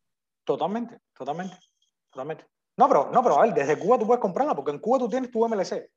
Totalmente, 0.44 1.00
totalmente, 1.18 1.58
totalmente. 2.12 2.46
No, 2.78 2.88
pero, 2.88 3.10
no, 3.12 3.24
pero 3.24 3.40
a 3.40 3.42
ver, 3.46 3.54
desde 3.54 3.78
Cuba 3.80 3.98
tú 3.98 4.06
puedes 4.06 4.22
comprarla, 4.22 4.56
porque 4.56 4.72
en 4.72 4.80
Cuba 4.80 5.00
tú 5.00 5.10
tienes 5.10 5.32
tu 5.32 5.46
MLC. 5.48 5.90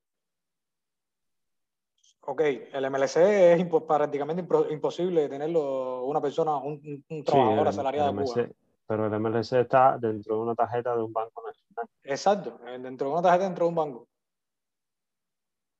Ok, 2.23 2.41
el 2.73 2.85
MLC 2.91 3.17
es 3.55 3.61
impo- 3.61 3.87
prácticamente 3.87 4.45
imposible 4.71 5.29
tenerlo 5.29 6.05
una 6.05 6.21
persona, 6.21 6.57
un, 6.57 7.05
un- 7.09 7.25
trabajador 7.25 7.61
el- 7.63 7.69
asalariado 7.69 8.11
el 8.11 8.17
de 8.17 8.23
Cuba. 8.25 8.35
MLC 8.43 8.55
pero 8.87 9.07
el 9.07 9.15
MLC 9.21 9.61
está 9.61 9.99
dentro 9.99 10.35
de 10.37 10.43
una 10.43 10.55
tarjeta 10.57 10.97
de 10.97 11.03
un 11.03 11.13
banco 11.13 11.43
nacional. 11.47 11.60
Exacto, 12.05 12.59
dentro 12.81 13.09
de 13.09 13.13
una 13.13 13.23
tarjeta, 13.23 13.45
dentro 13.45 13.65
de 13.65 13.69
un 13.69 13.75
banco. 13.75 14.09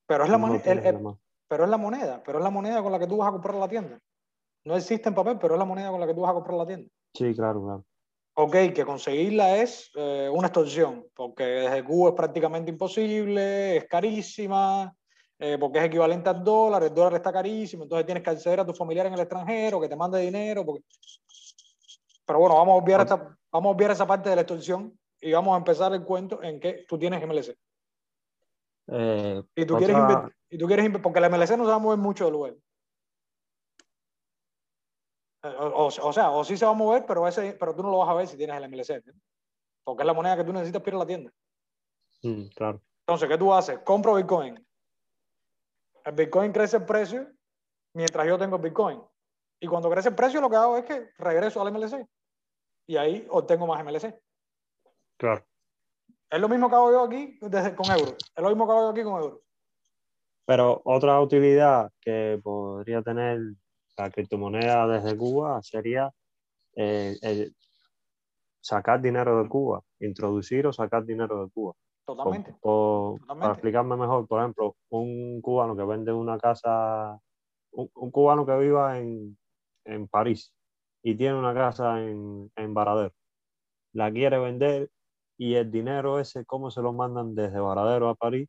Pero 0.07 0.25
es 0.25 0.31
la, 0.31 0.39
No 0.39 0.47
mone- 0.47 0.61
tienes 0.61 0.85
el- 0.85 0.93
la 0.93 0.99
el- 0.99 1.05
mano. 1.05 1.21
pero 1.49 1.65
es 1.65 1.71
la 1.71 1.77
moneda, 1.77 2.23
pero 2.25 2.39
es 2.39 2.45
la 2.45 2.51
moneda 2.51 2.83
con 2.83 2.93
la 2.93 2.99
que 2.99 3.07
tú 3.07 3.17
vas 3.19 3.29
a 3.29 3.33
comprar 3.33 3.55
la 3.55 3.69
tienda. 3.69 3.99
No 4.65 4.77
existe 4.77 5.09
en 5.09 5.15
papel, 5.15 5.39
pero 5.39 5.55
es 5.55 5.59
la 5.59 5.65
moneda 5.65 5.91
con 5.91 6.01
la 6.01 6.07
que 6.07 6.15
tú 6.15 6.21
vas 6.23 6.31
a 6.31 6.35
comprar 6.35 6.57
la 6.57 6.67
tienda. 6.67 6.89
Sí, 7.15 7.35
claro, 7.35 7.63
claro. 7.65 7.85
Ok, 8.35 8.53
que 8.75 8.85
conseguirla 8.85 9.57
es 9.57 9.91
eh, 9.97 10.29
una 10.33 10.49
extorsión, 10.49 11.07
porque 11.15 11.45
desde 11.45 11.85
Cuba 11.85 12.11
es 12.11 12.15
prácticamente 12.17 12.71
imposible, 12.71 13.77
es 13.77 13.85
carísima, 13.87 14.95
eh, 15.39 15.57
porque 15.59 15.79
es 15.79 15.85
equivalente 15.87 16.29
al 16.31 16.43
dólar, 16.45 16.83
el 16.85 16.95
dólar 16.95 17.15
está 17.15 17.33
carísimo, 17.33 17.83
entonces 17.85 18.07
tienes 18.07 18.23
que 18.23 18.31
acceder 18.31 18.61
a 18.61 18.67
tu 18.67 18.73
familiar 18.75 19.07
en 19.07 19.15
el 19.15 19.21
extranjero, 19.21 19.81
que 19.81 19.89
te 19.89 19.97
mande 19.97 20.21
dinero. 20.21 20.65
porque- 20.65 20.85
Pero 22.25 22.39
bueno, 22.39 22.55
vamos 22.57 22.73
a 22.75 22.77
obviar 22.85 23.01
esta, 23.01 23.37
vamos 23.51 23.71
a 23.73 23.75
obviar 23.75 23.91
esa 23.91 24.07
parte 24.07 24.29
de 24.31 24.37
la 24.37 24.43
extorsión 24.43 24.97
y 25.21 25.33
vamos 25.33 25.55
a 25.55 25.59
empezar 25.59 25.93
el 25.93 26.05
cuento 26.05 26.43
en 26.43 26.61
que 26.61 26.85
tú 26.89 26.99
tienes 26.99 27.23
MLC. 27.23 27.57
Eh, 28.89 29.43
Y 29.55 29.65
tú, 29.67 29.77
otra- 29.77 29.87
quieres 29.87 30.37
y 30.49 30.59
tú 30.59 30.67
quieres 30.67 30.91
porque 31.03 31.21
la 31.21 31.29
MLC 31.29 31.57
no 31.57 31.65
se 31.65 31.71
va 31.71 31.77
a 31.77 31.79
mover 31.79 31.99
mucho 31.99 32.25
del 32.25 32.35
web. 32.35 32.61
Eh, 35.43 35.49
O, 35.59 35.67
o- 35.87 36.09
o 36.09 36.13
sea, 36.13 36.31
o 36.31 36.45
sí 36.45 36.57
se 36.57 36.65
va 36.65 36.73
a 36.73 36.75
mover, 36.75 37.05
pero, 37.07 37.27
ese, 37.27 37.53
pero 37.55 37.75
tú 37.75 37.83
no 37.83 37.91
lo 37.91 37.99
vas 37.99 38.09
a 38.09 38.15
ver 38.15 38.27
si 38.27 38.37
tienes 38.37 38.57
el 38.57 38.65
MLC. 38.65 38.95
¿entiendes? 38.97 39.23
Porque 39.85 40.03
es 40.03 40.07
la 40.07 40.13
moneda 40.15 40.37
que 40.37 40.45
tú 40.45 40.53
necesitas 40.53 40.83
para 40.83 40.91
ir 40.91 40.97
a 40.97 40.99
la 40.99 41.07
tienda. 41.07 41.33
Mm, 42.23 42.45
claro. 42.55 42.81
Entonces, 43.07 43.29
¿qué 43.29 43.39
tú 43.39 43.53
haces? 43.53 43.79
Compro 43.81 44.15
Bitcoin. 44.15 44.65
El 46.05 46.13
Bitcoin 46.15 46.53
crece 46.53 46.77
el 46.79 46.85
precio 46.85 47.27
mientras 47.95 48.27
yo 48.27 48.39
tengo 48.39 48.57
el 48.57 48.63
Bitcoin. 48.63 49.03
Y 49.61 49.67
cuando 49.67 49.91
crece 49.91 50.09
el 50.11 50.15
precio, 50.15 50.41
lo 50.41 50.49
que 50.51 50.57
hago 50.57 50.77
es 50.79 50.85
que 50.85 51.11
regreso 51.19 51.61
al 51.61 51.69
MLC. 51.69 52.07
Y 52.87 52.97
ahí 52.97 53.27
obtengo 53.31 53.67
más 53.67 53.81
MLC. 53.85 54.19
Claro. 55.21 55.45
Es 56.31 56.41
lo 56.41 56.49
mismo 56.49 56.71
que 56.71 56.77
hago 56.77 56.91
yo 56.93 57.05
aquí 57.05 57.39
desde, 57.43 57.75
con 57.75 57.85
euros. 57.91 58.17
Es 58.35 58.43
lo 58.43 58.49
mismo 58.49 58.67
que 58.67 58.73
hago 58.73 58.83
yo 58.85 58.89
aquí 58.89 59.03
con 59.03 59.23
euros. 59.23 59.41
Pero 60.47 60.81
otra 60.85 61.21
utilidad 61.21 61.93
que 62.01 62.41
podría 62.43 63.03
tener 63.03 63.39
la 63.99 64.11
criptomoneda 64.11 64.87
desde 64.89 65.15
Cuba 65.15 65.61
sería 65.63 66.11
eh, 66.75 67.17
el 67.21 67.55
sacar 68.61 69.03
dinero 69.03 69.43
de 69.43 69.49
Cuba, 69.49 69.83
introducir 70.01 70.67
o 70.67 70.73
sacar 70.73 71.05
dinero 71.05 71.45
de 71.45 71.51
Cuba. 71.51 71.75
Totalmente. 72.07 72.53
Por- 72.53 72.61
por- 72.61 73.21
Totalmente. 73.21 73.41
para 73.43 73.53
explicarme 73.53 73.97
mejor, 73.97 74.27
por 74.27 74.41
ejemplo, 74.41 74.77
un 74.89 75.43
cubano 75.43 75.77
que 75.77 75.85
vende 75.85 76.13
una 76.13 76.39
casa, 76.39 77.21
un, 77.73 77.91
un 77.95 78.11
cubano 78.11 78.47
que 78.47 78.57
viva 78.57 78.99
en, 78.99 79.37
en 79.85 80.09
París 80.09 80.53
y 81.03 81.15
tiene 81.15 81.35
una 81.39 81.53
casa 81.53 82.01
en, 82.01 82.51
en 82.57 82.73
Varadero, 82.75 83.13
la 83.93 84.11
quiere 84.11 84.39
vender 84.39 84.91
y 85.41 85.55
el 85.55 85.71
dinero 85.71 86.21
ese, 86.21 86.45
¿cómo 86.45 86.71
se 86.71 86.83
lo 86.83 86.93
mandan 86.93 87.35
desde 87.35 87.59
Varadero 87.59 88.11
a 88.11 88.15
París? 88.15 88.47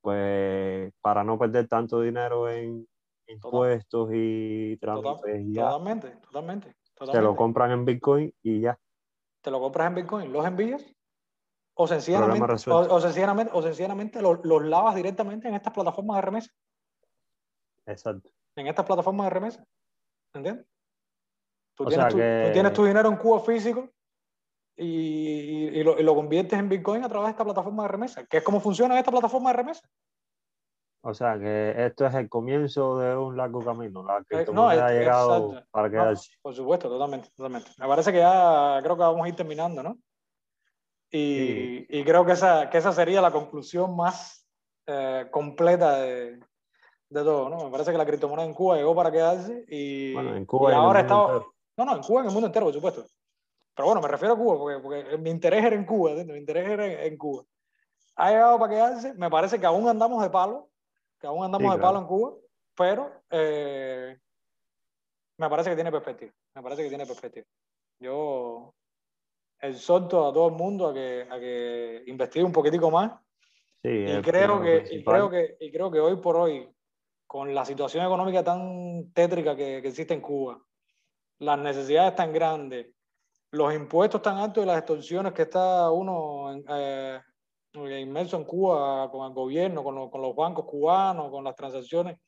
Pues 0.00 0.90
para 1.02 1.22
no 1.22 1.38
perder 1.38 1.68
tanto 1.68 2.00
dinero 2.00 2.48
en 2.48 2.88
impuestos 3.26 4.08
y 4.14 4.78
trámites 4.78 5.40
y 5.46 5.52
ya, 5.52 5.64
Totalmente, 5.68 6.08
totalmente. 6.22 6.74
totalmente. 6.94 7.22
lo 7.22 7.36
compran 7.36 7.72
en 7.72 7.84
Bitcoin 7.84 8.34
y 8.42 8.60
ya. 8.62 8.78
te 9.42 9.50
lo 9.50 9.60
compras 9.60 9.88
en 9.88 9.96
Bitcoin, 9.96 10.32
los 10.32 10.46
envías 10.46 10.82
o 11.74 11.86
sencillamente, 11.86 12.52
o, 12.70 13.00
sencillamente, 13.00 13.52
o 13.54 13.62
sencillamente 13.62 14.22
los, 14.22 14.38
los 14.42 14.62
lavas 14.64 14.94
directamente 14.94 15.46
en 15.46 15.54
estas 15.56 15.74
plataformas 15.74 16.16
de 16.16 16.22
remesa. 16.22 16.50
Exacto. 17.84 18.30
En 18.56 18.66
estas 18.66 18.86
plataformas 18.86 19.26
de 19.26 19.30
remesa. 19.30 19.64
¿Entiendes? 20.32 20.66
Tú, 21.74 21.84
O 21.84 21.86
tienes, 21.88 22.04
sea 22.04 22.08
tu, 22.10 22.16
que- 22.16 22.44
tú 22.46 22.52
tienes 22.54 22.72
tu 22.72 22.84
dinero 22.86 23.10
en 23.10 23.16
Cuba 23.16 23.40
físico 23.40 23.90
y, 24.84 25.68
y- 25.78 25.82
lo, 25.84 25.98
y 25.98 26.02
lo 26.02 26.14
conviertes 26.14 26.58
en 26.58 26.68
Bitcoin 26.68 27.04
a 27.04 27.08
través 27.08 27.26
de 27.26 27.30
esta 27.32 27.44
plataforma 27.44 27.82
de 27.84 27.88
remesa. 27.88 28.24
Que 28.26 28.38
es 28.38 28.42
como 28.42 28.60
funciona 28.60 28.98
esta 28.98 29.10
plataforma 29.10 29.50
de 29.50 29.56
remesa. 29.56 29.88
O 31.02 31.14
sea 31.14 31.38
que 31.38 31.74
esto 31.86 32.06
es 32.06 32.14
el 32.14 32.28
comienzo 32.28 32.98
de 32.98 33.16
un 33.16 33.36
largo 33.36 33.64
camino. 33.64 34.02
La 34.04 34.18
no, 34.20 34.24
criptomoneda 34.26 34.86
ha 34.86 34.92
es- 34.92 34.98
llegado 34.98 35.46
exacto. 35.50 35.68
para 35.70 35.88
No, 35.88 35.92
quedarse. 35.92 36.30
por 36.42 36.54
supuesto, 36.54 36.88
totalmente, 36.88 37.30
totalmente. 37.36 37.70
Me 37.78 37.86
parece 37.86 38.12
que 38.12 38.18
ya 38.18 38.80
creo 38.82 38.96
que 38.96 39.02
vamos 39.02 39.24
a 39.24 39.28
ir 39.28 39.36
terminando, 39.36 39.82
¿no? 39.82 39.96
Y, 41.10 41.16
Sí. 41.18 41.86
y 41.88 42.04
creo 42.04 42.24
que 42.24 42.32
esa, 42.32 42.68
que 42.70 42.78
esa 42.78 42.92
sería 42.92 43.20
la 43.20 43.30
conclusión 43.32 43.96
más 43.96 44.46
eh, 44.86 45.26
completa 45.30 45.98
de, 46.00 46.36
de 46.36 47.24
todo, 47.24 47.48
¿no? 47.48 47.64
Me 47.64 47.70
parece 47.70 47.92
que 47.92 47.98
la 47.98 48.06
criptomoneda 48.06 48.46
en 48.46 48.54
Cuba 48.54 48.76
llegó 48.76 48.94
para 48.94 49.10
quedarse 49.10 49.64
y, 49.68 50.12
Bueno, 50.14 50.36
en 50.36 50.44
Cuba 50.46 50.70
y 50.70 50.74
ahora 50.74 51.00
está... 51.00 51.14
No, 51.14 51.84
no, 51.84 51.96
en 51.96 52.02
Cuba, 52.02 52.20
en 52.20 52.26
el 52.26 52.32
mundo 52.32 52.46
entero, 52.48 52.66
por 52.66 52.74
supuesto. 52.74 53.04
Pero 53.80 53.86
bueno, 53.86 54.02
me 54.02 54.08
refiero 54.08 54.34
a 54.34 54.36
Cuba, 54.36 54.58
porque, 54.58 54.78
porque 54.78 55.16
mi 55.16 55.30
interés 55.30 55.64
era 55.64 55.74
en 55.74 55.86
Cuba, 55.86 56.10
¿entiendes? 56.10 56.34
Mi 56.34 56.40
interés 56.40 56.68
era 56.68 56.84
en, 56.84 57.00
en 57.00 57.16
Cuba. 57.16 57.44
Ha 58.16 58.30
llegado 58.30 58.58
para 58.58 58.74
quedarse, 58.74 59.14
me 59.14 59.30
parece 59.30 59.58
que 59.58 59.64
aún 59.64 59.88
andamos 59.88 60.22
de 60.22 60.28
palo, 60.28 60.68
que 61.18 61.26
aún 61.26 61.42
andamos 61.42 61.68
Sí, 61.68 61.72
de 61.72 61.80
claro. 61.80 61.94
palo 61.94 61.98
en 62.00 62.06
Cuba, 62.06 62.34
pero 62.76 63.10
eh, 63.30 64.18
me 65.38 65.48
parece 65.48 65.70
que 65.70 65.76
tiene 65.76 65.90
perspectiva. 65.90 66.30
Me 66.54 66.62
parece 66.62 66.82
que 66.82 66.90
tiene 66.90 67.06
perspectiva. 67.06 67.46
Yo 68.00 68.74
exhorto 69.58 70.28
a 70.28 70.32
todo 70.34 70.48
el 70.48 70.54
mundo 70.56 70.88
a 70.88 70.92
que, 70.92 71.26
a 71.30 71.40
que 71.40 72.02
investigue 72.06 72.44
un 72.44 72.52
poquitico 72.52 72.90
más 72.90 73.12
Sí, 73.82 73.88
y 73.88 74.20
creo, 74.20 74.60
que, 74.60 74.84
y, 74.90 75.02
creo 75.02 75.30
que, 75.30 75.56
y 75.58 75.72
creo 75.72 75.90
que 75.90 76.00
hoy 76.00 76.16
por 76.16 76.36
hoy, 76.36 76.68
con 77.26 77.54
la 77.54 77.64
situación 77.64 78.04
económica 78.04 78.44
tan 78.44 79.10
tétrica 79.14 79.56
que, 79.56 79.80
que 79.80 79.88
existe 79.88 80.12
en 80.12 80.20
Cuba, 80.20 80.62
las 81.38 81.58
necesidades 81.58 82.14
tan 82.14 82.30
grandes, 82.30 82.88
los 83.52 83.74
impuestos 83.74 84.22
tan 84.22 84.38
altos 84.38 84.62
y 84.62 84.66
las 84.66 84.78
extorsiones 84.78 85.32
que 85.32 85.42
está 85.42 85.90
uno 85.90 86.52
eh, 86.68 87.20
inmerso 87.74 88.36
en 88.36 88.44
Cuba 88.44 89.10
con 89.10 89.26
el 89.26 89.32
gobierno, 89.34 89.82
con, 89.82 89.94
lo- 89.94 90.10
con 90.10 90.22
los 90.22 90.34
bancos 90.34 90.64
cubanos, 90.66 91.30
con 91.30 91.44
las 91.44 91.54
transacciones 91.56 92.18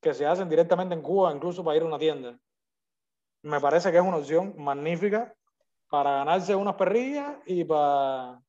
que 0.00 0.14
se 0.14 0.26
hacen 0.26 0.48
directamente 0.48 0.94
en 0.94 1.02
Cuba, 1.02 1.32
incluso 1.34 1.64
para 1.64 1.76
ir 1.76 1.82
a 1.82 1.86
una 1.86 1.98
tienda. 1.98 2.38
Me 3.42 3.60
parece 3.60 3.90
que 3.90 3.98
es 3.98 4.02
una 4.04 4.16
opción 4.18 4.54
magnífica 4.58 5.34
para 5.90 6.12
ganarse 6.18 6.54
unas 6.54 6.74
perrillas 6.74 7.36
y 7.46 7.64
para, 7.64 8.40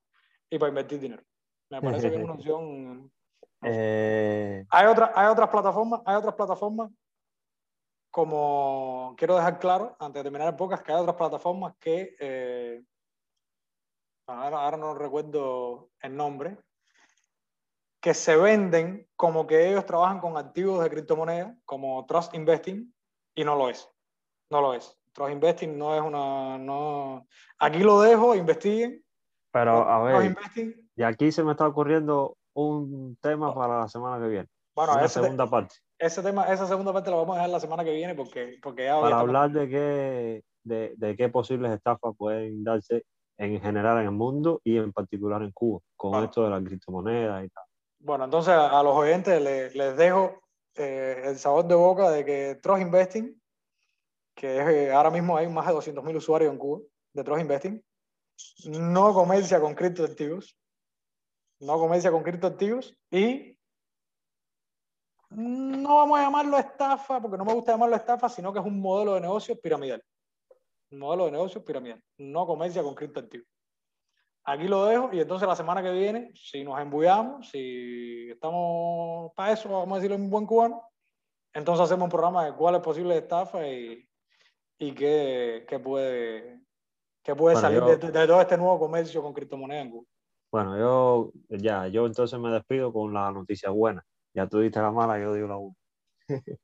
y 0.49 0.57
para 0.59 0.69
invertir 0.69 0.99
dinero. 0.99 1.23
Me 1.69 1.81
parece 1.81 2.09
que 2.09 2.15
es 2.17 2.23
una 2.23 2.33
opción 2.33 3.11
Eh, 3.61 4.65
hay, 4.69 4.85
otra- 4.87 5.11
hay 5.13 5.27
otras 5.27 5.49
plataformas, 5.49 6.01
hay 6.05 6.15
otras 6.15 6.33
plataformas, 6.35 6.91
como 8.11 9.15
quiero 9.17 9.35
dejar 9.35 9.59
claro, 9.59 9.95
antes 9.99 10.19
de 10.19 10.23
terminar 10.23 10.49
el 10.49 10.55
podcast, 10.55 10.83
que 10.83 10.91
hay 10.91 10.99
otras 10.99 11.15
plataformas 11.15 11.75
que, 11.79 12.15
eh, 12.19 12.83
ahora, 14.27 14.61
ahora 14.61 14.77
no 14.77 14.93
recuerdo 14.93 15.89
el 16.01 16.15
nombre, 16.15 16.57
que 18.01 18.13
se 18.13 18.35
venden 18.35 19.07
como 19.15 19.45
que 19.45 19.69
ellos 19.69 19.85
trabajan 19.85 20.19
con 20.19 20.37
activos 20.37 20.83
de 20.83 20.89
criptomonedas, 20.89 21.55
como 21.65 22.05
Trust 22.05 22.33
Investing, 22.33 22.93
y 23.35 23.43
no 23.43 23.55
lo 23.55 23.69
es. 23.69 23.89
No 24.49 24.61
lo 24.61 24.73
es. 24.73 24.97
Trust 25.13 25.33
Investing 25.33 25.77
no 25.77 25.95
es 25.95 26.01
una... 26.01 26.57
No... 26.57 27.27
Aquí 27.59 27.79
lo 27.79 28.01
dejo, 28.01 28.35
investiguen. 28.35 29.03
pero 29.51 29.87
a 29.87 30.01
ver, 30.03 30.25
Investing, 30.25 30.89
y 30.95 31.03
aquí 31.03 31.31
se 31.31 31.43
me 31.43 31.51
está 31.51 31.67
ocurriendo 31.67 32.37
un 32.53 33.17
tema 33.21 33.53
para 33.53 33.79
la 33.81 33.87
semana 33.87 34.21
que 34.21 34.29
viene. 34.29 34.49
bueno, 34.75 34.93
una 34.93 35.07
segunda 35.07 35.47
parte. 35.47 35.75
Ese 35.99 36.23
tema, 36.23 36.51
esa 36.51 36.65
segunda 36.67 36.91
parte 36.93 37.09
la 37.11 37.17
vamos 37.17 37.33
a 37.35 37.39
dejar 37.39 37.49
la 37.51 37.59
semana 37.59 37.83
que 37.83 37.93
viene 37.93 38.15
porque, 38.15 38.57
porque 38.61 38.83
ya, 38.83 38.95
ya 38.95 39.01
Para 39.01 39.07
estamos- 39.09 39.27
hablar 39.27 39.51
de 39.51 39.69
qué, 39.69 40.43
de, 40.63 40.93
de 40.97 41.15
qué 41.17 41.29
posibles 41.29 41.71
estafas 41.71 42.15
pueden 42.17 42.63
darse 42.63 43.05
en 43.37 43.59
general 43.61 43.97
en 43.99 44.05
el 44.05 44.11
mundo 44.11 44.59
y 44.63 44.77
en 44.77 44.91
particular 44.91 45.41
en 45.43 45.51
Cuba, 45.51 45.79
con 45.95 46.11
Bueno. 46.11 46.25
esto 46.25 46.43
de 46.43 46.49
la 46.49 46.61
criptomoneda 46.61 47.43
y 47.43 47.49
tal. 47.49 47.63
Bueno, 47.99 48.25
entonces 48.25 48.53
a, 48.53 48.79
a 48.79 48.83
los 48.83 48.95
oyentes 48.95 49.41
le- 49.41 49.71
les 49.71 49.97
dejo 49.97 50.39
eh, 50.75 51.21
el 51.25 51.37
sabor 51.37 51.65
de 51.67 51.75
boca 51.75 52.09
de 52.11 52.23
que 52.25 52.55
Trust 52.61 52.81
Investing, 52.81 53.41
que 54.35 54.57
es, 54.59 54.67
eh, 54.69 54.91
ahora 54.91 55.09
mismo 55.11 55.35
hay 55.35 55.47
más 55.49 55.67
de 55.67 55.73
200.000 55.73 56.15
usuarios 56.15 56.51
en 56.51 56.57
Cuba 56.57 56.79
de 57.13 57.23
Trust 57.23 57.41
Investing, 57.41 57.83
no 58.69 59.13
comercia 59.13 59.59
con 59.59 59.75
criptoactivos, 59.75 60.55
no 61.59 61.77
comercia 61.77 62.11
con 62.11 62.23
criptoactivos 62.23 62.97
y 63.11 63.57
no 65.31 65.95
vamos 65.97 66.19
a 66.19 66.23
llamarlo 66.23 66.57
estafa, 66.57 67.21
porque 67.21 67.37
no 67.37 67.45
me 67.45 67.53
gusta 67.53 67.71
llamarlo 67.73 67.95
estafa, 67.95 68.29
sino 68.29 68.51
que 68.51 68.59
es 68.59 68.65
un 68.65 68.79
modelo 68.79 69.13
de 69.15 69.21
negocio 69.21 69.59
piramidal. 69.59 70.03
Un 70.91 70.99
modelo 70.99 71.25
de 71.25 71.31
negocio 71.31 71.63
piramidal. 71.63 72.01
No 72.17 72.45
comercia 72.47 72.81
con 72.83 72.95
criptoactivos. 72.95 73.47
Aquí 74.45 74.67
lo 74.67 74.85
dejo 74.85 75.09
y 75.13 75.19
entonces 75.19 75.47
la 75.47 75.55
semana 75.55 75.83
que 75.83 75.91
viene, 75.91 76.31
si 76.33 76.63
nos 76.63 76.79
embullamos, 76.79 77.49
si 77.49 78.29
estamos 78.31 79.31
para 79.35 79.51
eso, 79.53 79.69
vamos 79.69 79.91
a 79.91 79.95
decirlo 79.95 80.15
en 80.15 80.29
buen 80.29 80.45
cubano, 80.47 80.81
entonces 81.53 81.83
hacemos 81.85 82.05
un 82.05 82.09
programa 82.09 82.45
de 82.45 82.53
cuál 82.55 82.75
es 82.75 82.81
posible 82.81 83.15
estafa 83.17 83.67
y, 83.67 84.09
y 84.79 84.91
qué, 84.93 85.65
qué 85.67 85.77
puede, 85.77 86.61
qué 87.21 87.35
puede 87.35 87.53
Bueno, 87.55 87.67
salir 87.67 87.79
yo- 87.79 87.97
de, 87.97 88.11
de 88.19 88.27
todo 88.27 88.41
este 88.41 88.57
nuevo 88.57 88.79
comercio 88.79 89.21
con 89.21 89.33
criptomonedas 89.33 89.85
en 89.85 89.91
Cuba. 89.91 90.05
Bueno, 90.51 90.77
yo 90.79 91.31
ya, 91.49 91.87
yo 91.87 92.07
entonces 92.07 92.39
me 92.39 92.49
despido 92.49 92.91
con 92.91 93.13
la 93.13 93.29
noticia 93.31 93.69
buena. 93.69 94.03
Ya 94.33 94.47
tú 94.47 94.59
la 94.59 94.91
mala, 94.91 95.19
yo 95.19 95.33
digo 95.33 95.47
la 95.47 95.55
buena. 95.55 95.75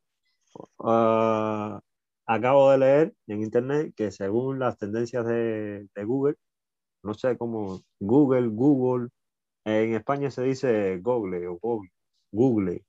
Ah, 0.79 1.81
acabo 2.25 2.71
de 2.71 2.77
leer 2.77 3.13
en 3.27 3.41
internet 3.43 3.93
que 3.95 4.11
según 4.11 4.59
las 4.59 4.77
tendencias 4.77 5.25
de, 5.25 5.87
Google, 6.05 6.35
no 7.03 7.13
sé 7.13 7.37
cómo, 7.37 7.81
Google, 7.99 8.47
Google, 8.49 9.09
en 9.65 9.95
España 9.95 10.31
se 10.31 10.43
dice 10.43 10.99
Google 10.99 11.47
o 11.47 11.59
Google, 11.59 11.91
Google. 12.31 12.85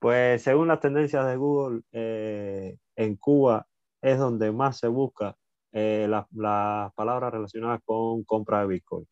Pues 0.00 0.42
según 0.42 0.68
las 0.68 0.80
tendencias 0.80 1.26
de 1.26 1.36
Google, 1.36 1.82
eh, 1.92 2.76
en 2.96 3.16
Cuba 3.16 3.66
es 4.00 4.18
donde 4.18 4.52
más 4.52 4.78
se 4.78 4.88
busca 4.88 5.36
eh, 5.72 6.06
las, 6.08 6.26
las 6.32 6.92
palabras 6.94 7.32
relacionadas 7.32 7.80
con 7.84 8.24
compra 8.24 8.60
de 8.60 8.66
Bitcoin 8.68 9.06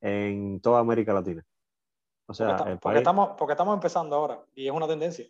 en 0.00 0.60
toda 0.60 0.80
América 0.80 1.12
Latina. 1.12 1.44
O 2.30 2.34
Porque, 2.34 2.36
sea, 2.36 2.56
está- 2.56 2.70
el 2.70 2.78
porque 2.78 2.98
estamos, 2.98 3.30
porque 3.38 3.52
estamos 3.52 3.74
empezando 3.74 4.16
ahora 4.16 4.44
y 4.54 4.66
es 4.66 4.72
una 4.72 4.86
tendencia. 4.86 5.26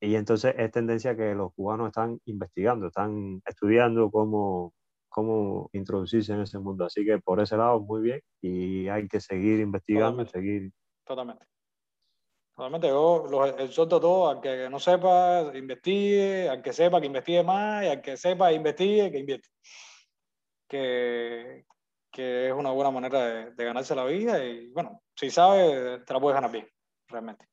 y 0.00 0.14
entonces 0.16 0.54
es 0.58 0.70
tendencia 0.70 1.16
que 1.16 1.34
los 1.34 1.54
cubanos 1.54 1.86
están 1.88 2.20
investigando, 2.26 2.88
están 2.88 3.40
estudiando 3.46 4.10
cómo, 4.10 4.74
cómo 5.08 5.70
introducirse 5.72 6.32
en 6.34 6.40
ese 6.42 6.58
mundo. 6.58 6.84
Así 6.84 7.04
que 7.04 7.18
por 7.18 7.40
ese 7.40 7.56
lado, 7.56 7.80
muy 7.80 8.02
bien. 8.02 8.20
Y 8.42 8.88
hay 8.88 9.06
que 9.08 9.20
seguir 9.20 9.60
investigando, 9.60 10.26
seguir. 10.26 10.70
Totalmente. 11.04 11.46
Totalmente. 12.54 12.88
Yo 12.88 13.26
los 13.30 13.48
exhorto 13.60 13.96
a 13.96 14.00
todos, 14.00 14.34
al 14.36 14.40
que 14.42 14.68
no 14.68 14.78
sepa, 14.80 15.50
investigue, 15.54 16.48
al 16.48 16.60
que 16.62 16.72
sepa, 16.72 17.00
que 17.00 17.06
investigue 17.06 17.42
más, 17.44 17.84
y 17.84 17.88
al 17.88 18.02
que 18.02 18.16
sepa, 18.16 18.52
investigue, 18.52 19.10
que 19.12 19.18
invierte. 19.18 19.48
Que, 20.68 21.64
que 22.12 22.48
es 22.48 22.52
una 22.52 22.70
buena 22.70 22.90
manera 22.90 23.50
de, 23.50 23.64
ganarse 23.64 23.94
la 23.94 24.04
vida 24.04 24.44
y 24.44 24.68
bueno, 24.68 25.02
si 25.16 25.30
sabes, 25.30 26.04
te 26.04 26.12
la 26.12 26.20
puedes 26.20 26.34
ganar 26.34 26.50
bien, 26.50 26.68
realmente. 27.08 27.48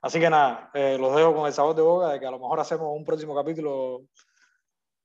Así 0.00 0.20
que 0.20 0.30
nada, 0.30 0.70
eh, 0.72 0.96
los 0.98 1.14
dejo 1.14 1.34
con 1.34 1.46
el 1.46 1.52
sabor 1.52 1.74
de 1.74 1.82
boca 1.82 2.08
de 2.08 2.20
que 2.20 2.26
a 2.26 2.30
lo 2.30 2.38
mejor 2.38 2.60
hacemos 2.60 2.88
un 2.96 3.04
próximo 3.04 3.34
capítulo 3.34 4.04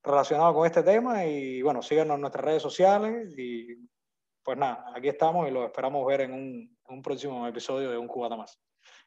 relacionado 0.03 0.53
con 0.53 0.67
este 0.67 0.83
tema 0.83 1.25
y 1.25 1.61
bueno, 1.63 1.81
síganos 1.81 2.15
en 2.15 2.21
nuestras 2.21 2.45
redes 2.45 2.61
sociales 2.61 3.33
y 3.37 3.75
pues 4.43 4.57
nada, 4.57 4.85
aquí 4.95 5.09
estamos 5.09 5.47
y 5.47 5.51
los 5.51 5.65
esperamos 5.65 6.05
ver 6.05 6.21
en 6.21 6.33
un, 6.33 6.77
un 6.87 7.01
próximo 7.01 7.47
episodio 7.47 7.89
de 7.89 7.97
Un 7.97 8.07
Cubata 8.07 8.37
Más. 8.37 8.61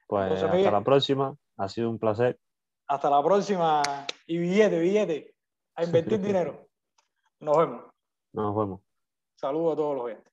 Pues 0.08 0.42
hasta 0.42 0.70
la 0.70 0.82
próxima, 0.82 1.36
ha 1.56 1.68
sido 1.68 1.88
un 1.88 1.98
placer. 1.98 2.38
Hasta 2.88 3.08
la 3.08 3.22
próxima 3.22 3.82
y 4.26 4.38
billete, 4.38 4.78
billete, 4.80 5.34
a 5.76 5.84
invertir 5.84 6.20
dinero. 6.20 6.66
Nos 7.40 7.56
vemos. 7.56 7.84
Nos 8.32 8.56
vemos. 8.56 8.87
Saludos 9.40 9.74
a 9.74 9.76
todos 9.76 9.94
los 9.94 10.04
oyentes. 10.06 10.32